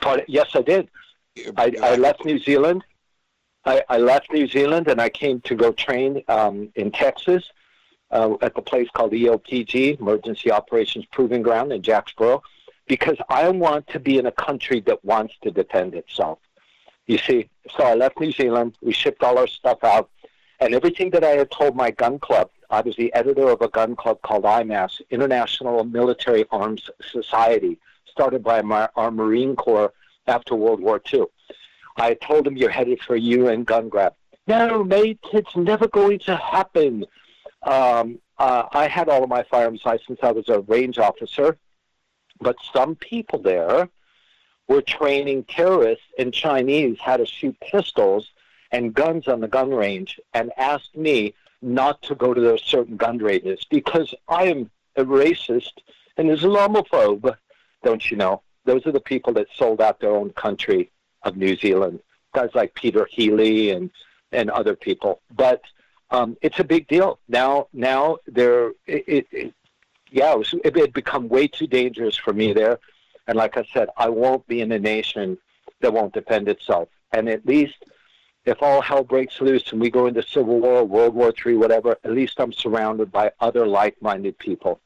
But, 0.00 0.28
yes, 0.28 0.50
I 0.54 0.62
did. 0.62 0.88
I, 1.56 1.74
I 1.82 1.96
left 1.96 2.24
New 2.24 2.38
Zealand. 2.38 2.84
I, 3.64 3.82
I 3.88 3.98
left 3.98 4.32
New 4.32 4.46
Zealand 4.46 4.88
and 4.88 5.00
I 5.00 5.08
came 5.08 5.40
to 5.42 5.54
go 5.54 5.72
train 5.72 6.22
um, 6.28 6.70
in 6.76 6.90
Texas 6.90 7.44
uh, 8.12 8.36
at 8.42 8.54
the 8.54 8.62
place 8.62 8.88
called 8.94 9.12
EOPG, 9.12 10.00
Emergency 10.00 10.52
Operations 10.52 11.06
Proving 11.06 11.42
Ground 11.42 11.72
in 11.72 11.82
Jacksboro, 11.82 12.42
because 12.86 13.16
I 13.28 13.48
want 13.48 13.86
to 13.88 13.98
be 13.98 14.18
in 14.18 14.26
a 14.26 14.32
country 14.32 14.80
that 14.80 15.04
wants 15.04 15.34
to 15.42 15.50
defend 15.50 15.94
itself. 15.94 16.38
You 17.06 17.18
see, 17.18 17.48
so 17.76 17.84
I 17.84 17.94
left 17.94 18.20
New 18.20 18.32
Zealand. 18.32 18.76
We 18.82 18.92
shipped 18.92 19.22
all 19.22 19.38
our 19.38 19.46
stuff 19.46 19.82
out, 19.82 20.10
and 20.60 20.74
everything 20.74 21.10
that 21.10 21.24
I 21.24 21.30
had 21.30 21.50
told 21.50 21.74
my 21.74 21.90
gun 21.90 22.18
club. 22.18 22.50
I 22.70 22.80
was 22.80 22.96
the 22.96 23.12
editor 23.12 23.48
of 23.48 23.60
a 23.60 23.68
gun 23.68 23.96
club 23.96 24.22
called 24.22 24.44
IMAS, 24.44 25.02
International 25.10 25.84
Military 25.84 26.46
Arms 26.50 26.88
Society, 27.10 27.78
started 28.06 28.42
by 28.42 28.60
our 28.96 29.10
Marine 29.10 29.56
Corps 29.56 29.92
after 30.26 30.54
World 30.54 30.80
War 30.80 31.00
II. 31.12 31.24
I 31.96 32.14
told 32.14 32.46
them 32.46 32.56
you're 32.56 32.70
headed 32.70 33.00
for 33.00 33.14
a 33.14 33.20
UN 33.20 33.64
gun 33.64 33.88
grab. 33.88 34.14
No, 34.46 34.82
mate, 34.82 35.20
it's 35.32 35.54
never 35.54 35.86
going 35.86 36.18
to 36.20 36.36
happen. 36.36 37.04
Um, 37.62 38.18
uh, 38.38 38.64
I 38.72 38.88
had 38.88 39.08
all 39.08 39.22
of 39.22 39.28
my 39.28 39.44
firearms 39.44 39.82
license. 39.84 40.18
I 40.22 40.32
was 40.32 40.48
a 40.48 40.60
range 40.60 40.98
officer, 40.98 41.56
but 42.40 42.56
some 42.72 42.96
people 42.96 43.38
there 43.38 43.88
were 44.68 44.82
training 44.82 45.44
terrorists 45.44 46.04
and 46.18 46.32
Chinese 46.32 46.98
how 47.00 47.16
to 47.16 47.26
shoot 47.26 47.56
pistols 47.60 48.30
and 48.72 48.94
guns 48.94 49.28
on 49.28 49.40
the 49.40 49.48
gun 49.48 49.70
range, 49.70 50.18
and 50.32 50.50
asked 50.56 50.96
me 50.96 51.34
not 51.60 52.00
to 52.02 52.14
go 52.14 52.32
to 52.32 52.40
those 52.40 52.62
certain 52.62 52.96
gun 52.96 53.18
ranges 53.18 53.64
because 53.68 54.14
I 54.28 54.44
am 54.44 54.70
a 54.96 55.04
racist, 55.04 55.72
and 56.16 56.28
Islamophobe. 56.30 57.36
Don't 57.84 58.10
you 58.10 58.16
know? 58.16 58.42
Those 58.64 58.86
are 58.86 58.92
the 58.92 59.00
people 59.00 59.32
that 59.34 59.48
sold 59.56 59.80
out 59.80 60.00
their 60.00 60.14
own 60.14 60.30
country 60.30 60.90
of 61.22 61.36
New 61.36 61.56
Zealand. 61.56 62.00
Guys 62.34 62.50
like 62.54 62.74
Peter 62.74 63.06
Healy 63.10 63.70
and 63.70 63.90
and 64.32 64.50
other 64.50 64.74
people. 64.74 65.20
But 65.34 65.62
um, 66.12 66.36
it's 66.42 66.60
a 66.60 66.64
big 66.64 66.86
deal 66.86 67.18
now. 67.28 67.68
Now 67.72 68.18
there, 68.26 68.68
it, 68.86 69.04
it, 69.06 69.26
it 69.32 69.54
yeah, 70.10 70.32
it, 70.32 70.38
was, 70.38 70.54
it 70.62 70.76
had 70.76 70.92
become 70.92 71.28
way 71.28 71.48
too 71.48 71.66
dangerous 71.66 72.16
for 72.16 72.32
me 72.32 72.52
there. 72.52 72.78
And 73.26 73.36
like 73.36 73.56
I 73.56 73.64
said, 73.72 73.88
I 73.96 74.08
won't 74.08 74.46
be 74.46 74.60
in 74.60 74.70
a 74.72 74.78
nation 74.78 75.38
that 75.80 75.92
won't 75.92 76.12
defend 76.12 76.48
itself. 76.48 76.88
And 77.12 77.28
at 77.28 77.46
least 77.46 77.76
if 78.44 78.62
all 78.62 78.82
hell 78.82 79.04
breaks 79.04 79.40
loose 79.40 79.72
and 79.72 79.80
we 79.80 79.90
go 79.90 80.06
into 80.06 80.22
civil 80.22 80.60
war, 80.60 80.84
World 80.84 81.14
War 81.14 81.32
III, 81.34 81.56
whatever, 81.56 81.96
at 82.04 82.12
least 82.12 82.40
I'm 82.40 82.52
surrounded 82.52 83.10
by 83.10 83.30
other 83.40 83.66
like-minded 83.66 84.38
people, 84.38 84.80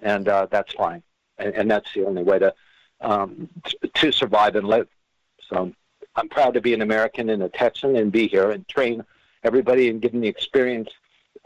and 0.00 0.28
uh, 0.28 0.48
that's 0.50 0.74
fine. 0.74 1.02
And, 1.38 1.54
and 1.54 1.70
that's 1.70 1.92
the 1.94 2.04
only 2.04 2.24
way 2.24 2.40
to 2.40 2.54
um, 3.00 3.48
to 3.94 4.10
survive 4.10 4.56
and 4.56 4.66
live. 4.66 4.88
So 5.48 5.72
I'm 6.16 6.28
proud 6.28 6.54
to 6.54 6.60
be 6.60 6.74
an 6.74 6.82
American 6.82 7.30
and 7.30 7.44
a 7.44 7.48
Texan 7.48 7.94
and 7.94 8.10
be 8.10 8.26
here 8.26 8.50
and 8.50 8.66
train 8.66 9.04
everybody 9.44 9.88
and 9.88 10.00
give 10.00 10.12
them 10.12 10.20
the 10.20 10.28
experience. 10.28 10.90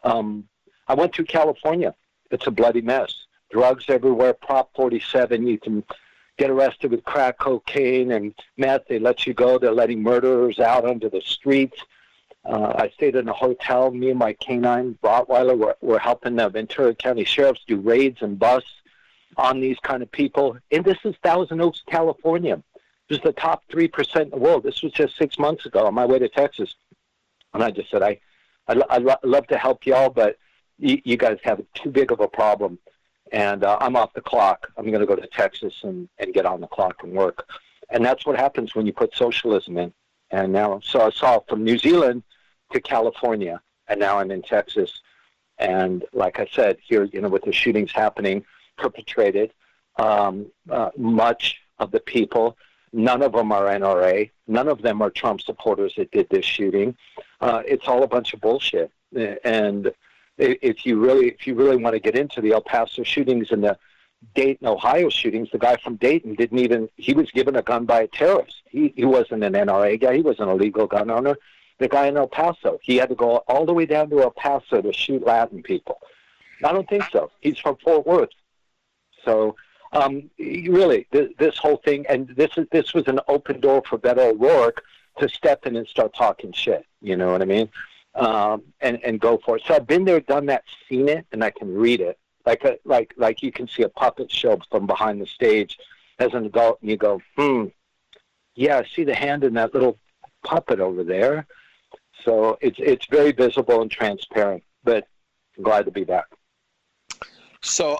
Um, 0.05 0.49
I 0.89 0.95
went 0.95 1.15
through 1.15 1.27
California. 1.27 1.95
It's 2.31 2.47
a 2.47 2.51
bloody 2.51 2.81
mess. 2.81 3.13
Drugs 3.51 3.85
everywhere. 3.89 4.33
Prop 4.33 4.75
47. 4.75 5.47
You 5.47 5.59
can 5.59 5.85
get 6.39 6.51
arrested 6.51 6.91
with 6.91 7.05
crack 7.05 7.39
cocaine 7.39 8.13
and 8.13 8.35
meth. 8.57 8.89
They 8.89 8.99
let 8.99 9.27
you 9.27 9.35
go. 9.35 9.59
They're 9.59 9.73
letting 9.73 10.03
murderers 10.03 10.59
out 10.59 10.85
onto 10.85 11.11
the 11.11 11.21
streets. 11.21 11.79
Uh, 12.45 12.73
I 12.75 12.91
stayed 12.95 13.15
in 13.15 13.29
a 13.29 13.33
hotel. 13.33 13.91
Me 13.91 14.11
and 14.11 14.19
my 14.19 14.33
canine 14.33 14.99
Rottweiler 15.05 15.57
were, 15.57 15.77
were 15.81 15.99
helping 15.99 16.37
the 16.37 16.49
Ventura 16.49 16.95
County 16.95 17.25
sheriffs 17.25 17.61
do 17.67 17.79
raids 17.79 18.23
and 18.23 18.39
busts 18.39 18.73
on 19.37 19.61
these 19.61 19.79
kind 19.83 20.03
of 20.03 20.11
people. 20.11 20.59
And 20.71 20.85
this 20.85 20.99
is 21.05 21.15
Thousand 21.23 21.61
Oaks, 21.61 21.83
California. 21.87 22.63
This 23.09 23.19
is 23.19 23.25
the 23.25 23.33
top 23.33 23.63
3% 23.71 24.23
in 24.23 24.31
the 24.31 24.37
world. 24.37 24.63
This 24.63 24.83
was 24.83 24.93
just 24.93 25.17
six 25.17 25.39
months 25.39 25.67
ago 25.67 25.87
on 25.87 25.95
my 25.95 26.07
way 26.07 26.19
to 26.19 26.29
Texas. 26.29 26.75
And 27.55 27.63
I 27.63 27.71
just 27.71 27.91
said, 27.91 28.03
I, 28.03 28.19
I, 28.69 28.81
I 28.91 28.99
lo- 28.99 29.17
love 29.23 29.47
to 29.49 29.59
help 29.59 29.87
y'all, 29.87 30.11
but 30.11 30.37
you, 30.79 31.01
you 31.05 31.17
guys 31.17 31.39
have 31.43 31.61
too 31.75 31.91
big 31.91 32.13
of 32.13 32.21
a 32.21 32.29
problem 32.29 32.79
and 33.33 33.65
uh, 33.65 33.79
I'm 33.81 33.97
off 33.97 34.13
the 34.13 34.21
clock. 34.21 34.71
I'm 34.77 34.87
going 34.87 35.01
to 35.01 35.07
go 35.07 35.17
to 35.17 35.27
Texas 35.27 35.81
and, 35.83 36.09
and 36.19 36.35
get 36.35 36.47
on 36.47 36.61
the 36.61 36.67
clock 36.67 37.03
and 37.03 37.13
work. 37.13 37.49
And 37.91 38.05
that's 38.05 38.27
what 38.27 38.37
happens 38.37 38.75
when 38.75 38.87
you 38.87 38.93
put 38.93 39.15
socialism 39.15 39.79
in. 39.79 39.93
And 40.31 40.53
now, 40.53 40.81
so 40.83 41.01
I 41.01 41.11
saw 41.11 41.41
from 41.49 41.65
New 41.65 41.79
Zealand 41.79 42.23
to 42.73 42.81
California, 42.81 43.61
and 43.89 43.99
now 43.99 44.19
I'm 44.19 44.31
in 44.31 44.43
Texas. 44.43 45.01
And 45.59 46.05
like 46.13 46.39
I 46.39 46.47
said, 46.53 46.77
here, 46.83 47.05
you 47.05 47.21
know, 47.21 47.29
with 47.29 47.45
the 47.45 47.53
shootings 47.53 47.93
happening, 47.93 48.45
perpetrated, 48.77 49.53
um, 49.97 50.47
uh, 50.71 50.91
much 50.97 51.61
of 51.79 51.91
the 51.91 52.01
people, 52.01 52.57
none 52.93 53.23
of 53.23 53.33
them 53.33 53.53
are 53.53 53.65
NRA, 53.65 54.31
none 54.47 54.69
of 54.69 54.83
them 54.83 55.03
are 55.03 55.11
Trump 55.11 55.41
supporters 55.41 55.95
that 55.97 56.11
did 56.11 56.29
this 56.31 56.45
shooting. 56.45 56.97
Uh, 57.41 57.63
it's 57.67 57.89
all 57.89 58.03
a 58.03 58.09
bunch 58.09 58.35
of 58.35 58.41
bullshit. 58.41 58.91
And 59.45 59.93
if 60.39 60.87
you 60.87 60.99
really 60.99 61.29
if 61.29 61.47
you 61.47 61.55
really 61.55 61.77
want 61.77 61.95
to 61.95 62.01
get 62.01 62.17
into 62.17 62.41
the 62.41 62.53
El 62.53 62.63
Paso 62.63 63.03
shootings 63.03 63.51
and 63.51 63.63
the 63.63 63.79
Dayton, 64.35 64.67
Ohio 64.67 65.09
shootings, 65.09 65.51
the 65.51 65.59
guy 65.59 65.77
from 65.77 65.97
Dayton 65.97 66.35
didn't 66.35 66.59
even 66.59 66.89
he 66.97 67.13
was 67.13 67.31
given 67.31 67.57
a 67.57 67.63
gun 67.63 67.85
by 67.85 68.03
a 68.03 68.07
terrorist. 68.07 68.63
He 68.69 68.93
he 68.97 69.05
wasn't 69.05 69.45
an 69.45 69.53
NRA 69.53 70.01
guy, 70.01 70.17
he 70.17 70.23
wasn't 70.23 70.51
a 70.51 70.55
legal 70.55 70.87
gun 70.87 71.11
owner. 71.11 71.37
The 71.79 71.89
guy 71.89 72.07
in 72.07 72.17
El 72.17 72.29
Paso, 72.29 72.79
he 72.83 72.97
had 72.97 73.09
to 73.09 73.15
go 73.15 73.39
all 73.49 73.67
the 73.67 73.73
way 73.73 73.87
down 73.87 74.09
to 74.11 74.23
El 74.23 74.31
Paso 74.31 74.81
to 74.81 74.93
shoot 74.93 75.27
Latin 75.27 75.63
people. 75.63 75.99
I 76.65 76.73
don't 76.73 76.89
think 76.89 77.05
so. 77.11 77.31
He's 77.41 77.59
from 77.59 77.77
Fort 77.77 78.07
Worth. 78.07 78.31
So 79.25 79.57
um, 79.93 80.31
really, 80.39 81.07
this, 81.11 81.29
this 81.39 81.59
whole 81.59 81.77
thing, 81.79 82.07
and 82.09 82.29
this 82.29 82.51
is 82.57 82.67
this 82.73 82.95
was 82.95 83.05
an 83.09 83.21
open 83.29 83.61
door 83.61 83.83
for 83.89 83.99
Beto 83.99 84.33
O'Rourke 84.33 84.83
to 85.19 85.29
step 85.29 85.67
in 85.67 85.77
and 85.77 85.87
start 85.87 86.15
talking 86.15 86.53
shit. 86.53 86.87
You 87.01 87.17
know 87.17 87.33
what 87.33 87.43
I 87.43 87.47
mean? 87.47 87.69
um, 88.15 88.63
and 88.81 89.03
and 89.05 89.21
go 89.21 89.39
for 89.45 89.57
it. 89.57 89.63
So 89.67 89.75
I've 89.75 89.87
been 89.87 90.05
there, 90.05 90.21
done 90.21 90.47
that, 90.47 90.65
seen 90.89 91.09
it, 91.09 91.27
and 91.33 91.43
I 91.43 91.51
can 91.51 91.75
read 91.75 92.01
it 92.01 92.19
like 92.45 92.65
a, 92.65 92.79
like 92.85 93.15
like 93.17 93.43
you 93.43 93.53
can 93.53 93.69
see 93.69 93.83
a 93.83 93.89
puppet 93.89 94.31
show 94.31 94.59
from 94.71 94.87
behind 94.87 95.21
the 95.21 95.27
stage 95.27 95.79
as 96.19 96.35
an 96.35 96.47
adult, 96.47 96.81
and 96.83 96.91
you 96.91 96.97
go, 96.97 97.21
hmm, 97.37 97.67
yeah, 98.55 98.79
I 98.79 98.87
see 98.95 99.05
the 99.05 99.15
hand 99.15 99.45
in 99.45 99.55
that 99.55 99.75
little 99.75 99.99
puppet 100.45 100.81
over 100.81 101.05
there. 101.05 101.47
So 102.25 102.59
it's 102.61 102.79
it's 102.79 103.07
very 103.07 103.33
visible 103.33 103.81
and 103.81 103.91
transparent. 103.91 104.63
But 104.85 105.07
I'm 105.57 105.65
glad 105.65 105.87
to 105.87 105.91
be 105.91 106.05
back. 106.05 106.27
So 107.63 107.99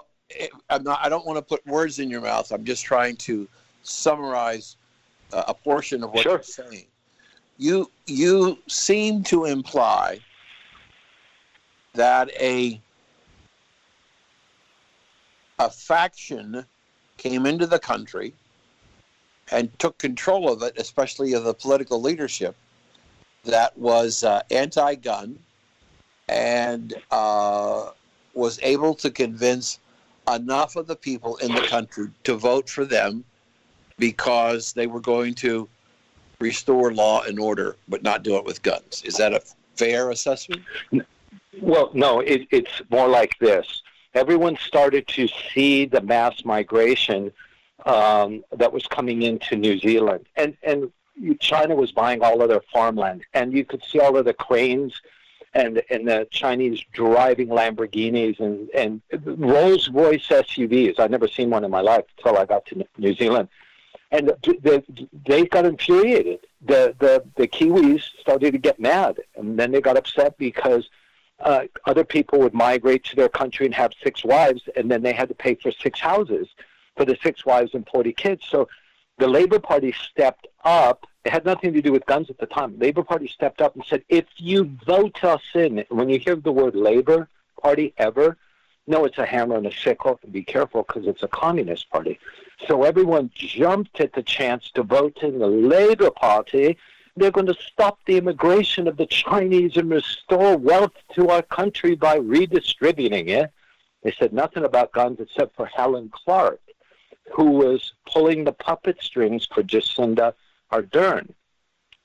I'm 0.69 0.83
not, 0.83 0.99
I 1.01 1.09
don't 1.09 1.25
want 1.25 1.37
to 1.37 1.41
put 1.41 1.65
words 1.65 1.99
in 1.99 2.09
your 2.09 2.21
mouth. 2.21 2.51
I'm 2.51 2.65
just 2.65 2.83
trying 2.83 3.15
to 3.17 3.47
summarize 3.83 4.77
uh, 5.31 5.43
a 5.47 5.53
portion 5.53 6.03
of 6.03 6.11
what 6.11 6.23
sure. 6.23 6.33
you're 6.33 6.43
saying 6.43 6.85
you 7.57 7.89
you 8.07 8.57
seem 8.67 9.23
to 9.23 9.45
imply 9.45 10.19
that 11.93 12.29
a 12.39 12.79
a 15.59 15.69
faction 15.69 16.65
came 17.17 17.45
into 17.45 17.67
the 17.67 17.79
country 17.79 18.33
and 19.51 19.77
took 19.77 19.97
control 19.97 20.51
of 20.51 20.63
it, 20.63 20.73
especially 20.77 21.33
of 21.33 21.43
the 21.43 21.53
political 21.53 22.01
leadership, 22.01 22.55
that 23.43 23.77
was 23.77 24.23
uh, 24.23 24.41
anti-gun 24.49 25.37
and 26.27 26.95
uh, 27.11 27.91
was 28.33 28.59
able 28.63 28.95
to 28.95 29.11
convince 29.11 29.79
enough 30.33 30.75
of 30.75 30.87
the 30.87 30.95
people 30.95 31.37
in 31.37 31.53
the 31.53 31.61
country 31.61 32.07
to 32.23 32.35
vote 32.35 32.69
for 32.69 32.85
them 32.85 33.23
because 33.97 34.73
they 34.73 34.87
were 34.87 34.99
going 34.99 35.33
to 35.35 35.67
restore 36.39 36.93
law 36.93 37.23
and 37.23 37.39
order, 37.39 37.75
but 37.87 38.03
not 38.03 38.23
do 38.23 38.35
it 38.37 38.45
with 38.45 38.61
guns. 38.61 39.03
Is 39.05 39.15
that 39.17 39.33
a 39.33 39.41
fair 39.75 40.11
assessment? 40.11 40.63
Well, 41.61 41.91
no, 41.93 42.19
it, 42.19 42.47
it's 42.51 42.81
more 42.89 43.07
like 43.07 43.37
this. 43.39 43.81
Everyone 44.13 44.57
started 44.57 45.07
to 45.09 45.27
see 45.53 45.85
the 45.85 46.01
mass 46.01 46.45
migration 46.45 47.31
um, 47.85 48.43
that 48.51 48.71
was 48.71 48.85
coming 48.87 49.23
into 49.23 49.55
New 49.55 49.79
Zealand, 49.79 50.25
and 50.35 50.55
and 50.63 50.91
China 51.39 51.75
was 51.75 51.91
buying 51.91 52.21
all 52.21 52.41
of 52.41 52.49
their 52.49 52.63
farmland, 52.71 53.23
and 53.33 53.53
you 53.53 53.65
could 53.65 53.83
see 53.83 53.99
all 53.99 54.17
of 54.17 54.25
the 54.25 54.33
cranes 54.33 55.01
and 55.53 55.81
and 55.89 56.07
the 56.07 56.27
Chinese 56.31 56.83
driving 56.93 57.47
Lamborghinis 57.47 58.39
and 58.39 58.69
and 58.71 59.01
Rolls 59.39 59.89
Royce 59.89 60.27
SUVs. 60.27 60.99
I'd 60.99 61.11
never 61.11 61.27
seen 61.27 61.49
one 61.49 61.63
in 61.63 61.71
my 61.71 61.81
life 61.81 62.05
until 62.17 62.37
I 62.37 62.45
got 62.45 62.65
to 62.67 62.85
New 62.97 63.13
Zealand 63.13 63.49
and 64.13 64.27
the, 64.43 64.83
they 65.25 65.45
got 65.45 65.65
infuriated. 65.65 66.45
The, 66.65 66.95
the 66.99 67.23
the 67.35 67.47
Kiwis 67.47 68.03
started 68.21 68.51
to 68.51 68.59
get 68.59 68.79
mad, 68.79 69.19
and 69.35 69.59
then 69.59 69.71
they 69.71 69.81
got 69.81 69.97
upset 69.97 70.37
because 70.37 70.87
uh, 71.39 71.63
other 71.85 72.05
people 72.05 72.39
would 72.39 72.53
migrate 72.53 73.03
to 73.05 73.15
their 73.15 73.27
country 73.27 73.65
and 73.65 73.75
have 73.75 73.91
six 74.03 74.23
wives, 74.23 74.61
and 74.77 74.89
then 74.89 75.01
they 75.01 75.13
had 75.13 75.29
to 75.29 75.35
pay 75.35 75.55
for 75.55 75.71
six 75.71 75.99
houses 75.99 76.47
for 76.95 77.05
the 77.05 77.17
six 77.23 77.43
wives 77.43 77.73
and 77.73 77.87
forty 77.91 78.13
kids. 78.13 78.45
So 78.47 78.69
the 79.17 79.27
Labor 79.27 79.59
Party 79.59 79.93
stepped 80.11 80.47
up. 80.63 81.07
It 81.25 81.31
had 81.31 81.45
nothing 81.45 81.73
to 81.73 81.81
do 81.81 81.91
with 81.91 82.05
guns 82.05 82.29
at 82.29 82.37
the 82.37 82.45
time. 82.45 82.77
Labor 82.77 83.03
Party 83.03 83.27
stepped 83.27 83.61
up 83.61 83.75
and 83.75 83.85
said, 83.85 84.03
"If 84.09 84.25
you 84.37 84.77
vote 84.85 85.23
us 85.23 85.41
in, 85.55 85.85
when 85.89 86.09
you 86.09 86.19
hear 86.19 86.35
the 86.35 86.51
word 86.51 86.75
Labor 86.75 87.29
Party 87.61 87.93
ever, 87.97 88.37
no, 88.87 89.05
it's 89.05 89.17
a 89.17 89.25
hammer 89.25 89.55
and 89.55 89.67
a 89.67 89.71
sickle. 89.71 90.19
And 90.21 90.33
be 90.33 90.43
careful 90.43 90.83
because 90.83 91.07
it's 91.07 91.23
a 91.23 91.29
communist 91.29 91.89
party." 91.89 92.19
So 92.67 92.83
everyone 92.83 93.31
jumped 93.35 94.01
at 94.01 94.13
the 94.13 94.23
chance 94.23 94.69
to 94.71 94.83
vote 94.83 95.19
in 95.21 95.39
the 95.39 95.47
Labour 95.47 96.11
Party. 96.11 96.77
They're 97.15 97.31
going 97.31 97.47
to 97.47 97.57
stop 97.71 97.99
the 98.05 98.17
immigration 98.17 98.87
of 98.87 98.97
the 98.97 99.05
Chinese 99.05 99.77
and 99.77 99.89
restore 99.89 100.57
wealth 100.57 100.93
to 101.15 101.29
our 101.29 101.43
country 101.43 101.95
by 101.95 102.15
redistributing 102.15 103.29
it. 103.29 103.51
They 104.01 104.11
said 104.19 104.33
nothing 104.33 104.65
about 104.65 104.91
guns 104.91 105.19
except 105.21 105.55
for 105.55 105.67
Helen 105.67 106.09
Clark, 106.11 106.59
who 107.31 107.51
was 107.51 107.93
pulling 108.11 108.43
the 108.43 108.51
puppet 108.51 108.97
strings 109.01 109.45
for 109.45 109.63
Jacinda 109.63 110.33
Ardern, 110.73 111.33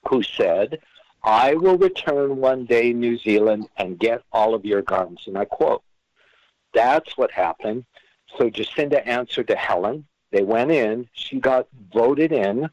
who 0.09 0.23
said, 0.23 0.81
I 1.25 1.55
will 1.55 1.79
return 1.79 2.37
one 2.37 2.67
day, 2.67 2.93
New 2.93 3.17
Zealand, 3.19 3.69
and 3.79 3.99
get 3.99 4.23
all 4.33 4.55
of 4.55 4.65
your 4.65 4.83
guns. 4.83 5.25
And 5.27 5.37
I 5.39 5.47
quote, 5.47 5.83
that's 6.75 7.17
what 7.17 7.31
happened. 7.31 7.85
So 8.37 8.51
Jacinda 8.51 9.05
answered 9.07 9.49
to 9.49 9.57
Helen, 9.57 10.07
they 10.31 10.43
went 10.43 10.71
in, 10.71 11.09
she 11.13 11.41
got 11.41 11.67
voted 11.93 12.31
in, 12.31 12.69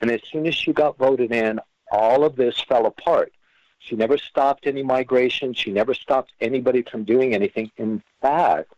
and 0.00 0.10
as 0.10 0.20
soon 0.30 0.46
as 0.46 0.54
she 0.54 0.72
got 0.72 0.98
voted 0.98 1.32
in, 1.32 1.58
all 1.90 2.24
of 2.24 2.36
this 2.36 2.60
fell 2.60 2.84
apart. 2.86 3.32
She 3.78 3.96
never 3.96 4.18
stopped 4.18 4.66
any 4.66 4.82
migration. 4.82 5.54
She 5.54 5.70
never 5.70 5.94
stopped 5.94 6.32
anybody 6.40 6.82
from 6.82 7.04
doing 7.04 7.34
anything. 7.34 7.70
In 7.78 8.02
fact, 8.20 8.74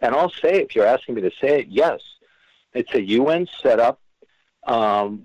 and 0.00 0.14
I'll 0.14 0.30
say, 0.30 0.60
if 0.60 0.74
you're 0.74 0.86
asking 0.86 1.14
me 1.14 1.22
to 1.22 1.30
say 1.40 1.60
it, 1.60 1.68
yes, 1.68 2.02
it's 2.74 2.92
a 2.94 3.00
UN 3.00 3.48
setup. 3.62 4.00
Um, 4.66 5.22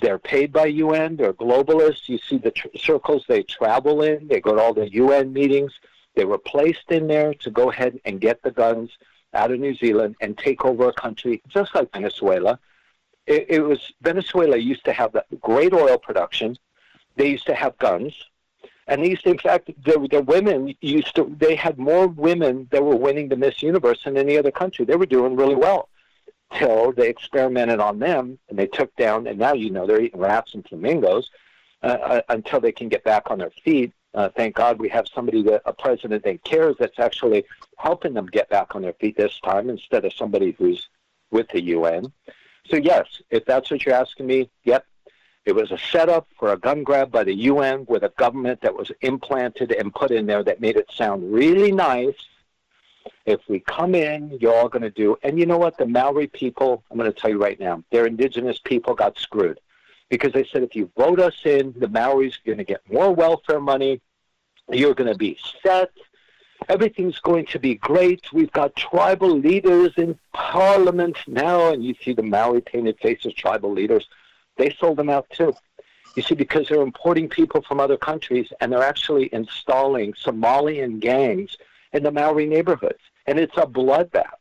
they're 0.00 0.18
paid 0.18 0.52
by 0.52 0.66
UN. 0.66 1.16
They're 1.16 1.32
globalists. 1.32 2.08
You 2.08 2.18
see 2.18 2.38
the 2.38 2.50
tr- 2.50 2.68
circles 2.76 3.24
they 3.26 3.42
travel 3.42 4.02
in. 4.02 4.28
They 4.28 4.40
go 4.40 4.54
to 4.54 4.60
all 4.60 4.74
the 4.74 4.90
UN 4.92 5.32
meetings. 5.32 5.72
They 6.14 6.24
were 6.24 6.38
placed 6.38 6.90
in 6.90 7.06
there 7.06 7.34
to 7.34 7.50
go 7.50 7.70
ahead 7.70 7.98
and 8.04 8.20
get 8.20 8.42
the 8.42 8.50
guns 8.50 8.90
out 9.34 9.50
of 9.50 9.60
New 9.60 9.74
Zealand 9.74 10.16
and 10.20 10.36
take 10.36 10.64
over 10.64 10.88
a 10.88 10.92
country 10.92 11.42
just 11.48 11.74
like 11.74 11.92
Venezuela. 11.92 12.58
It, 13.26 13.46
it 13.48 13.60
was 13.60 13.92
Venezuela 14.00 14.56
used 14.56 14.84
to 14.86 14.92
have 14.92 15.16
great 15.40 15.72
oil 15.72 15.98
production. 15.98 16.56
They 17.16 17.30
used 17.30 17.46
to 17.46 17.54
have 17.54 17.76
guns, 17.78 18.14
and 18.86 19.02
to, 19.04 19.30
in 19.30 19.38
fact, 19.38 19.70
the, 19.84 20.08
the 20.10 20.22
women 20.22 20.74
used 20.80 21.14
to. 21.16 21.34
They 21.38 21.56
had 21.56 21.78
more 21.78 22.06
women 22.06 22.68
that 22.70 22.82
were 22.82 22.96
winning 22.96 23.28
the 23.28 23.36
Miss 23.36 23.62
Universe 23.62 24.04
than 24.04 24.16
any 24.16 24.38
other 24.38 24.52
country. 24.52 24.84
They 24.84 24.96
were 24.96 25.06
doing 25.06 25.36
really 25.36 25.56
well 25.56 25.88
till 26.54 26.92
they 26.92 27.08
experimented 27.08 27.80
on 27.80 27.98
them 27.98 28.38
and 28.48 28.58
they 28.58 28.66
took 28.66 28.94
down. 28.96 29.26
And 29.26 29.38
now 29.38 29.52
you 29.52 29.70
know 29.70 29.86
they're 29.86 30.00
eating 30.00 30.20
rats 30.20 30.54
and 30.54 30.66
flamingos 30.66 31.30
uh, 31.82 31.86
uh, 31.86 32.20
until 32.28 32.60
they 32.60 32.72
can 32.72 32.88
get 32.88 33.04
back 33.04 33.30
on 33.30 33.38
their 33.38 33.50
feet. 33.50 33.92
Uh, 34.14 34.28
thank 34.30 34.54
God 34.56 34.78
we 34.78 34.88
have 34.88 35.06
somebody 35.06 35.42
that 35.42 35.62
a 35.66 35.72
president 35.72 36.24
that 36.24 36.42
cares 36.42 36.76
that's 36.78 36.98
actually 36.98 37.44
helping 37.76 38.14
them 38.14 38.26
get 38.26 38.48
back 38.48 38.74
on 38.74 38.82
their 38.82 38.94
feet 38.94 39.16
this 39.16 39.38
time 39.40 39.68
instead 39.68 40.04
of 40.04 40.12
somebody 40.12 40.52
who's 40.52 40.88
with 41.30 41.48
the 41.48 41.62
UN. 41.62 42.10
So 42.66 42.76
yes, 42.76 43.06
if 43.30 43.44
that's 43.44 43.70
what 43.70 43.84
you're 43.84 43.94
asking 43.94 44.26
me, 44.26 44.50
yep. 44.64 44.84
It 45.44 45.54
was 45.54 45.70
a 45.70 45.78
setup 45.78 46.28
for 46.38 46.52
a 46.52 46.58
gun 46.58 46.84
grab 46.84 47.10
by 47.10 47.24
the 47.24 47.32
UN 47.34 47.86
with 47.88 48.02
a 48.02 48.10
government 48.18 48.60
that 48.60 48.76
was 48.76 48.92
implanted 49.00 49.72
and 49.72 49.94
put 49.94 50.10
in 50.10 50.26
there 50.26 50.42
that 50.42 50.60
made 50.60 50.76
it 50.76 50.90
sound 50.92 51.32
really 51.32 51.72
nice. 51.72 52.16
If 53.28 53.40
we 53.46 53.60
come 53.60 53.94
in, 53.94 54.38
you're 54.40 54.54
all 54.54 54.70
going 54.70 54.84
to 54.84 54.90
do. 54.90 55.18
And 55.22 55.38
you 55.38 55.44
know 55.44 55.58
what? 55.58 55.76
The 55.76 55.84
Maori 55.84 56.28
people, 56.28 56.82
I'm 56.90 56.96
going 56.96 57.12
to 57.12 57.20
tell 57.20 57.28
you 57.28 57.36
right 57.36 57.60
now, 57.60 57.84
their 57.90 58.06
indigenous 58.06 58.58
people 58.58 58.94
got 58.94 59.18
screwed 59.18 59.60
because 60.08 60.32
they 60.32 60.44
said 60.44 60.62
if 60.62 60.74
you 60.74 60.90
vote 60.96 61.20
us 61.20 61.34
in, 61.44 61.74
the 61.76 61.88
Maoris 61.88 62.36
are 62.36 62.46
going 62.46 62.56
to 62.56 62.64
get 62.64 62.80
more 62.90 63.12
welfare 63.12 63.60
money. 63.60 64.00
You're 64.70 64.94
going 64.94 65.12
to 65.12 65.18
be 65.18 65.36
set. 65.62 65.90
Everything's 66.70 67.18
going 67.18 67.44
to 67.46 67.58
be 67.58 67.74
great. 67.74 68.32
We've 68.32 68.50
got 68.50 68.74
tribal 68.76 69.38
leaders 69.38 69.92
in 69.98 70.18
parliament 70.32 71.18
now, 71.26 71.70
and 71.70 71.84
you 71.84 71.94
see 72.02 72.14
the 72.14 72.22
Maori 72.22 72.62
painted 72.62 72.98
faces, 72.98 73.34
tribal 73.34 73.70
leaders. 73.70 74.08
They 74.56 74.74
sold 74.80 74.96
them 74.96 75.10
out 75.10 75.28
too. 75.28 75.52
You 76.16 76.22
see, 76.22 76.34
because 76.34 76.66
they're 76.68 76.80
importing 76.80 77.28
people 77.28 77.60
from 77.60 77.78
other 77.78 77.98
countries 77.98 78.50
and 78.62 78.72
they're 78.72 78.82
actually 78.82 79.28
installing 79.34 80.14
Somalian 80.14 80.98
gangs 80.98 81.58
in 81.92 82.02
the 82.02 82.10
Maori 82.10 82.46
neighborhoods. 82.46 83.00
And 83.28 83.38
it's 83.38 83.56
a 83.56 83.66
bloodbath. 83.66 84.40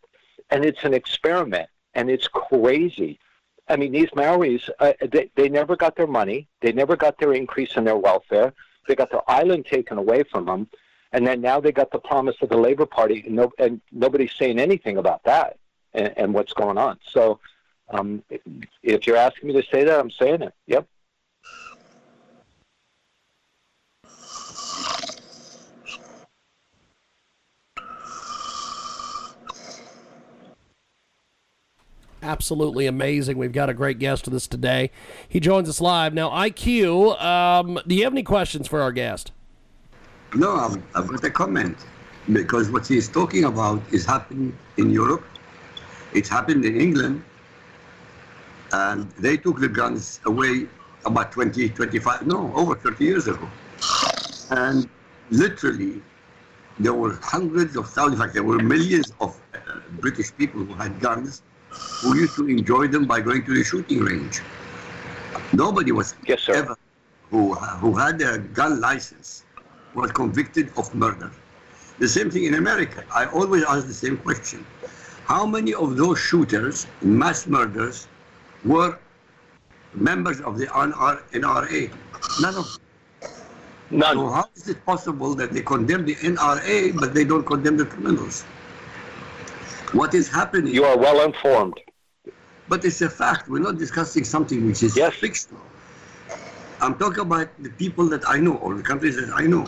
And 0.50 0.64
it's 0.64 0.84
an 0.84 0.94
experiment. 0.94 1.70
And 1.94 2.10
it's 2.10 2.28
crazy. 2.28 3.20
I 3.68 3.76
mean, 3.76 3.92
these 3.92 4.10
Maoris, 4.16 4.70
uh, 4.80 4.94
they, 5.14 5.30
they 5.36 5.50
never 5.50 5.76
got 5.76 5.96
their 5.98 6.08
money. 6.08 6.48
They 6.62 6.72
never 6.72 6.96
got 6.96 7.20
their 7.20 7.34
increase 7.34 7.76
in 7.76 7.84
their 7.84 7.98
welfare. 7.98 8.54
They 8.88 8.96
got 8.96 9.12
their 9.12 9.30
island 9.30 9.66
taken 9.66 9.98
away 9.98 10.24
from 10.24 10.46
them. 10.46 10.70
And 11.12 11.28
then 11.28 11.42
now 11.42 11.60
they 11.60 11.72
got 11.72 11.92
the 11.92 12.00
promise 12.00 12.36
of 12.42 12.50
the 12.50 12.58
Labor 12.58 12.86
Party, 12.86 13.24
and, 13.26 13.36
no, 13.36 13.52
and 13.58 13.82
nobody's 13.92 14.34
saying 14.34 14.60
anything 14.60 14.98
about 14.98 15.24
that 15.24 15.58
and, 15.94 16.14
and 16.18 16.34
what's 16.34 16.54
going 16.54 16.78
on. 16.78 17.00
So 17.12 17.40
um, 17.90 18.24
if 18.84 19.08
you're 19.08 19.18
asking 19.18 19.48
me 19.50 19.62
to 19.62 19.68
say 19.72 19.84
that, 19.84 20.00
I'm 20.00 20.12
saying 20.12 20.42
it. 20.44 20.54
Yep. 20.68 20.88
Absolutely 32.22 32.88
amazing. 32.88 33.38
We've 33.38 33.52
got 33.52 33.70
a 33.70 33.74
great 33.74 34.00
guest 34.00 34.26
with 34.26 34.36
us 34.36 34.48
today. 34.48 34.92
He 35.28 35.40
joins 35.40 35.70
us 35.70 35.82
live. 35.82 36.14
Now, 36.14 36.30
IQ, 36.30 37.22
um, 37.22 37.80
do 37.88 37.96
you 37.96 38.04
have 38.04 38.14
any 38.14 38.24
questions 38.24 38.68
for 38.68 38.82
our 38.82 38.92
guest? 38.92 39.32
No, 40.36 40.56
I've, 40.56 40.82
I've 40.96 41.08
got 41.08 41.24
a 41.24 41.32
comment 41.32 41.78
because 42.32 42.70
what 42.70 42.86
he's 42.86 43.08
talking 43.08 43.46
about 43.46 43.82
is 43.92 44.06
happening 44.06 44.58
in 44.78 44.90
Europe. 44.90 45.24
It's 46.14 46.30
happened 46.30 46.66
in 46.66 46.80
England. 46.80 47.24
And 48.74 49.10
they 49.12 49.38
took 49.38 49.60
the 49.60 49.70
guns 49.70 50.20
away 50.26 50.68
about 51.06 51.32
20, 51.32 51.70
25, 51.70 52.28
no, 52.28 52.54
over 52.54 52.76
30 52.76 53.04
years 53.04 53.28
ago. 53.28 53.48
And 54.52 54.90
literally, 55.30 56.02
there 56.80 56.94
were 56.94 57.18
hundreds 57.22 57.76
of 57.78 57.90
thousands, 57.90 58.16
in 58.16 58.20
fact, 58.20 58.34
there 58.34 58.44
were 58.44 58.60
millions 58.60 59.14
of 59.22 59.40
uh, 59.54 59.80
British 60.00 60.36
people 60.36 60.64
who 60.66 60.74
had 60.74 61.00
guns 61.00 61.42
who 62.02 62.16
used 62.18 62.36
to 62.36 62.48
enjoy 62.48 62.88
them 62.88 63.06
by 63.06 63.20
going 63.22 63.44
to 63.46 63.54
the 63.54 63.64
shooting 63.64 64.00
range. 64.00 64.42
Nobody 65.54 65.92
was 65.92 66.16
yes, 66.28 66.48
ever 66.50 66.76
who, 67.30 67.54
who 67.56 67.96
had 67.96 68.22
a 68.22 68.38
gun 68.38 68.80
license 68.80 69.44
was 69.94 70.12
convicted 70.12 70.72
of 70.78 70.94
murder. 70.94 71.32
The 72.00 72.08
same 72.08 72.30
thing 72.30 72.44
in 72.46 72.54
America. 72.56 73.04
I 73.14 73.26
always 73.26 73.64
ask 73.64 73.88
the 73.88 73.94
same 73.94 74.18
question. 74.18 74.66
How 75.24 75.46
many 75.46 75.74
of 75.74 75.98
those 75.98 76.20
shooters, 76.20 76.88
mass 77.02 77.48
murders, 77.48 78.08
were 78.64 78.98
members 79.94 80.40
of 80.42 80.58
the 80.58 80.68
NRA? 80.68 81.92
None 82.40 82.56
of 82.56 82.72
them. 82.72 82.82
None. 83.90 84.16
So 84.16 84.30
how 84.30 84.46
is 84.56 84.68
it 84.68 84.86
possible 84.86 85.34
that 85.36 85.52
they 85.52 85.62
condemn 85.62 86.06
the 86.06 86.16
NRA 86.16 87.00
but 87.00 87.14
they 87.14 87.24
don't 87.24 87.46
condemn 87.46 87.78
the 87.78 87.86
criminals? 87.86 88.46
What 89.94 90.14
is 90.14 90.28
happening? 90.28 90.74
You 90.74 90.84
are 90.84 90.98
well 90.98 91.22
informed. 91.22 91.80
But 92.68 92.84
it's 92.84 93.02
a 93.02 93.10
fact. 93.10 93.48
We're 93.48 93.60
not 93.60 93.78
discussing 93.78 94.26
something 94.26 94.68
which 94.68 94.84
is 94.84 94.98
yes. 94.98 95.14
fictional. 95.14 95.62
I'm 96.82 96.96
talking 96.98 97.22
about 97.22 97.50
the 97.60 97.70
people 97.70 98.08
that 98.10 98.28
I 98.28 98.38
know 98.38 98.56
or 98.56 98.76
the 98.76 98.84
countries 98.84 99.16
that 99.16 99.32
I 99.34 99.46
know. 99.48 99.66